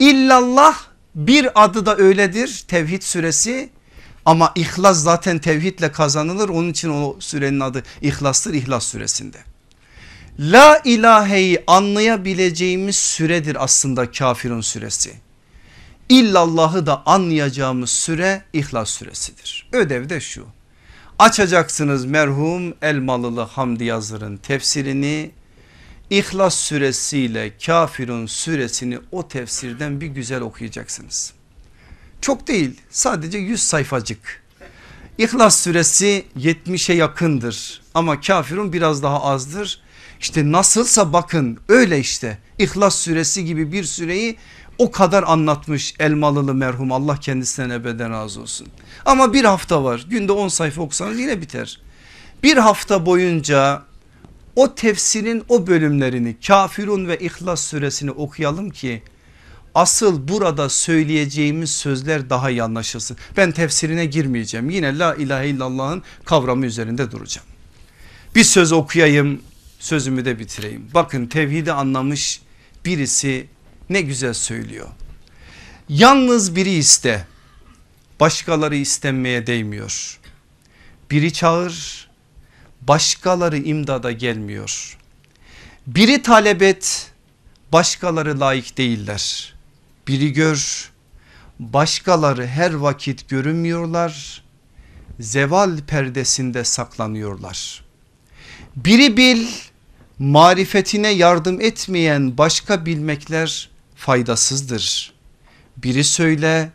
İllallah 0.02 0.76
bir 1.14 1.64
adı 1.64 1.86
da 1.86 1.96
öyledir 1.96 2.64
tevhid 2.68 3.02
süresi 3.02 3.70
ama 4.24 4.52
ihlas 4.54 5.02
zaten 5.02 5.38
tevhidle 5.38 5.92
kazanılır 5.92 6.48
onun 6.48 6.70
için 6.70 6.88
o 6.90 7.16
sürenin 7.20 7.60
adı 7.60 7.82
ihlastır 8.00 8.54
ihlas 8.54 8.86
süresinde. 8.86 9.38
La 10.38 10.80
ilaheyi 10.84 11.64
anlayabileceğimiz 11.66 12.96
süredir 12.96 13.64
aslında 13.64 14.10
kafirun 14.10 14.60
süresi. 14.60 15.12
İllallahı 16.08 16.86
da 16.86 17.02
anlayacağımız 17.06 17.90
süre 17.90 18.42
ihlas 18.52 18.90
süresidir. 18.90 19.68
Ödev 19.72 20.08
de 20.08 20.20
şu. 20.20 20.46
Açacaksınız 21.18 22.04
merhum 22.04 22.74
Elmalılı 22.82 23.40
Hamdi 23.40 23.84
Yazır'ın 23.84 24.36
tefsirini 24.36 25.30
İhlas 26.12 26.54
suresiyle 26.54 27.52
kafirun 27.66 28.26
suresini 28.26 28.98
o 29.12 29.28
tefsirden 29.28 30.00
bir 30.00 30.06
güzel 30.06 30.40
okuyacaksınız. 30.40 31.32
Çok 32.20 32.48
değil 32.48 32.80
sadece 32.90 33.38
100 33.38 33.62
sayfacık. 33.62 34.42
İhlas 35.18 35.62
suresi 35.62 36.24
70'e 36.38 36.94
yakındır 36.94 37.82
ama 37.94 38.20
kafirun 38.20 38.72
biraz 38.72 39.02
daha 39.02 39.22
azdır. 39.22 39.80
İşte 40.20 40.52
nasılsa 40.52 41.12
bakın 41.12 41.58
öyle 41.68 41.98
işte 41.98 42.38
İhlas 42.58 42.98
suresi 42.98 43.44
gibi 43.44 43.72
bir 43.72 43.84
süreyi 43.84 44.36
o 44.78 44.90
kadar 44.90 45.22
anlatmış 45.22 45.94
Elmalılı 45.98 46.54
merhum 46.54 46.92
Allah 46.92 47.16
kendisinden 47.16 47.70
ebeden 47.70 48.10
razı 48.10 48.40
olsun. 48.40 48.68
Ama 49.04 49.32
bir 49.32 49.44
hafta 49.44 49.84
var 49.84 50.06
günde 50.08 50.32
10 50.32 50.48
sayfa 50.48 50.82
okusanız 50.82 51.20
yine 51.20 51.40
biter. 51.40 51.80
Bir 52.42 52.56
hafta 52.56 53.06
boyunca 53.06 53.82
o 54.56 54.74
tefsirin 54.74 55.44
o 55.48 55.66
bölümlerini 55.66 56.36
Kafirun 56.46 57.08
ve 57.08 57.18
İhlas 57.18 57.64
suresini 57.64 58.10
okuyalım 58.10 58.70
ki 58.70 59.02
asıl 59.74 60.28
burada 60.28 60.68
söyleyeceğimiz 60.68 61.70
sözler 61.70 62.30
daha 62.30 62.50
iyi 62.50 62.62
anlaşılsın. 62.62 63.16
Ben 63.36 63.52
tefsirine 63.52 64.06
girmeyeceğim 64.06 64.70
yine 64.70 64.98
la 64.98 65.14
ilahe 65.14 65.48
illallah'ın 65.48 66.02
kavramı 66.24 66.66
üzerinde 66.66 67.10
duracağım. 67.10 67.46
Bir 68.34 68.44
söz 68.44 68.72
okuyayım 68.72 69.42
sözümü 69.78 70.24
de 70.24 70.38
bitireyim. 70.38 70.90
Bakın 70.94 71.26
tevhidi 71.26 71.72
anlamış 71.72 72.40
birisi 72.84 73.46
ne 73.90 74.00
güzel 74.00 74.34
söylüyor. 74.34 74.88
Yalnız 75.88 76.56
biri 76.56 76.70
iste 76.70 77.26
başkaları 78.20 78.76
istenmeye 78.76 79.46
değmiyor. 79.46 80.18
Biri 81.10 81.32
çağır 81.32 82.08
başkaları 82.88 83.58
imdada 83.58 84.12
gelmiyor. 84.12 84.98
Biri 85.86 86.22
talep 86.22 86.62
et 86.62 87.12
başkaları 87.72 88.40
layık 88.40 88.78
değiller. 88.78 89.54
Biri 90.08 90.32
gör 90.32 90.90
başkaları 91.58 92.46
her 92.46 92.74
vakit 92.74 93.28
görünmüyorlar. 93.28 94.42
Zeval 95.20 95.78
perdesinde 95.86 96.64
saklanıyorlar. 96.64 97.84
Biri 98.76 99.16
bil 99.16 99.46
marifetine 100.18 101.08
yardım 101.08 101.60
etmeyen 101.60 102.38
başka 102.38 102.86
bilmekler 102.86 103.70
faydasızdır. 103.96 105.12
Biri 105.76 106.04
söyle 106.04 106.70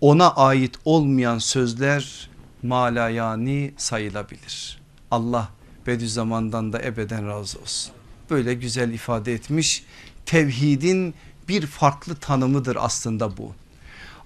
ona 0.00 0.30
ait 0.30 0.74
olmayan 0.84 1.38
sözler 1.38 2.30
malayani 2.62 3.74
sayılabilir. 3.76 4.77
Allah 5.10 5.48
Bediüzzaman'dan 5.86 6.72
da 6.72 6.82
ebeden 6.82 7.28
razı 7.28 7.58
olsun. 7.58 7.92
Böyle 8.30 8.54
güzel 8.54 8.92
ifade 8.92 9.32
etmiş 9.32 9.84
tevhidin 10.26 11.14
bir 11.48 11.66
farklı 11.66 12.14
tanımıdır 12.14 12.76
aslında 12.80 13.36
bu. 13.36 13.52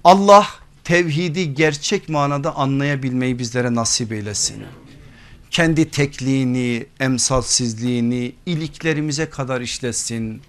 Allah 0.05 0.47
tevhidi 0.85 1.55
gerçek 1.55 2.09
manada 2.09 2.57
anlayabilmeyi 2.57 3.39
bizlere 3.39 3.75
nasip 3.75 4.13
eylesin. 4.13 4.65
Kendi 5.51 5.91
tekliğini, 5.91 6.87
emsalsizliğini 7.01 8.33
iliklerimize 8.47 9.31
kadar 9.31 9.61
işlesin. 9.61 10.43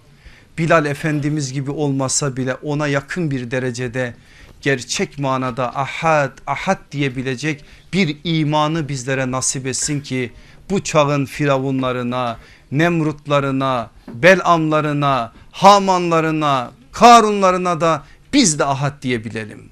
Bilal 0.58 0.86
Efendimiz 0.86 1.52
gibi 1.52 1.70
olmasa 1.70 2.36
bile 2.36 2.54
ona 2.54 2.86
yakın 2.86 3.30
bir 3.30 3.50
derecede 3.50 4.14
gerçek 4.60 5.18
manada 5.18 5.76
ahad 5.76 6.38
ahad 6.46 6.78
diyebilecek 6.92 7.64
bir 7.94 8.16
imanı 8.24 8.88
bizlere 8.88 9.30
nasip 9.30 9.66
etsin 9.66 10.00
ki 10.00 10.32
bu 10.70 10.82
çağın 10.82 11.24
firavunlarına, 11.24 12.38
nemrutlarına, 12.72 13.90
belamlarına, 14.08 15.32
hamanlarına, 15.52 16.70
karunlarına 16.92 17.80
da 17.80 18.02
biz 18.32 18.58
de 18.58 18.64
ahad 18.64 19.02
diyebilelim. 19.02 19.70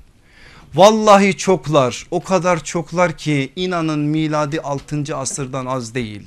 Vallahi 0.74 1.36
çoklar 1.36 2.06
o 2.10 2.22
kadar 2.22 2.64
çoklar 2.64 3.18
ki 3.18 3.52
inanın 3.56 3.98
miladi 3.98 4.60
6. 4.60 5.16
asırdan 5.16 5.66
az 5.66 5.94
değil. 5.94 6.22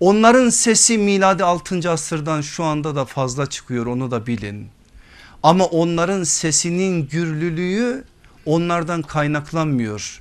Onların 0.00 0.48
sesi 0.48 0.98
miladi 0.98 1.44
6. 1.44 1.90
asırdan 1.90 2.40
şu 2.40 2.64
anda 2.64 2.96
da 2.96 3.04
fazla 3.04 3.46
çıkıyor 3.46 3.86
onu 3.86 4.10
da 4.10 4.26
bilin. 4.26 4.68
Ama 5.42 5.64
onların 5.64 6.22
sesinin 6.22 7.08
gürlülüğü 7.08 8.04
onlardan 8.46 9.02
kaynaklanmıyor. 9.02 10.20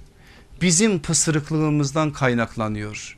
Bizim 0.62 1.00
pısırıklığımızdan 1.00 2.12
kaynaklanıyor. 2.12 3.18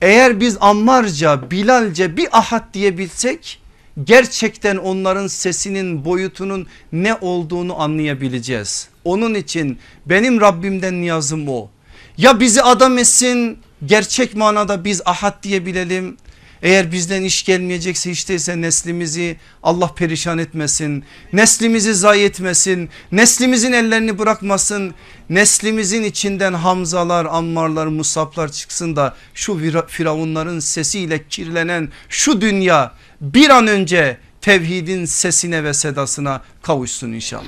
Eğer 0.00 0.40
biz 0.40 0.56
Ammarca, 0.60 1.50
Bilalce 1.50 2.16
bir 2.16 2.38
ahad 2.38 2.74
diyebilsek 2.74 3.60
gerçekten 4.04 4.76
onların 4.76 5.26
sesinin 5.26 6.04
boyutunun 6.04 6.66
ne 6.92 7.14
olduğunu 7.14 7.80
anlayabileceğiz. 7.80 8.88
Onun 9.04 9.34
için 9.34 9.78
benim 10.06 10.40
Rabbimden 10.40 11.00
niyazım 11.00 11.48
o. 11.48 11.70
Ya 12.16 12.40
bizi 12.40 12.62
adam 12.62 12.98
etsin 12.98 13.58
gerçek 13.86 14.36
manada 14.36 14.84
biz 14.84 15.02
ahad 15.04 15.42
diyebilelim 15.42 16.16
eğer 16.62 16.92
bizden 16.92 17.22
iş 17.22 17.44
gelmeyecekse 17.44 18.10
hiç 18.10 18.28
değilse 18.28 18.60
neslimizi 18.60 19.36
Allah 19.62 19.94
perişan 19.94 20.38
etmesin. 20.38 21.04
Neslimizi 21.32 21.94
zayi 21.94 22.24
etmesin. 22.24 22.88
Neslimizin 23.12 23.72
ellerini 23.72 24.18
bırakmasın. 24.18 24.94
Neslimizin 25.30 26.02
içinden 26.02 26.52
Hamzalar, 26.52 27.24
Ammarlar, 27.24 27.86
Musablar 27.86 28.52
çıksın 28.52 28.96
da 28.96 29.16
şu 29.34 29.84
firavunların 29.88 30.58
sesiyle 30.58 31.24
kirlenen 31.28 31.88
şu 32.08 32.40
dünya 32.40 32.92
bir 33.20 33.50
an 33.50 33.66
önce 33.66 34.18
tevhidin 34.40 35.04
sesine 35.04 35.64
ve 35.64 35.74
sedasına 35.74 36.42
kavuşsun 36.62 37.12
inşallah. 37.12 37.44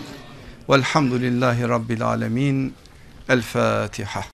Velhamdülillahi 0.69 1.69
Rabbil 1.69 2.03
Alemin. 2.03 2.75
El 3.29 3.43
Fatiha. 3.43 4.25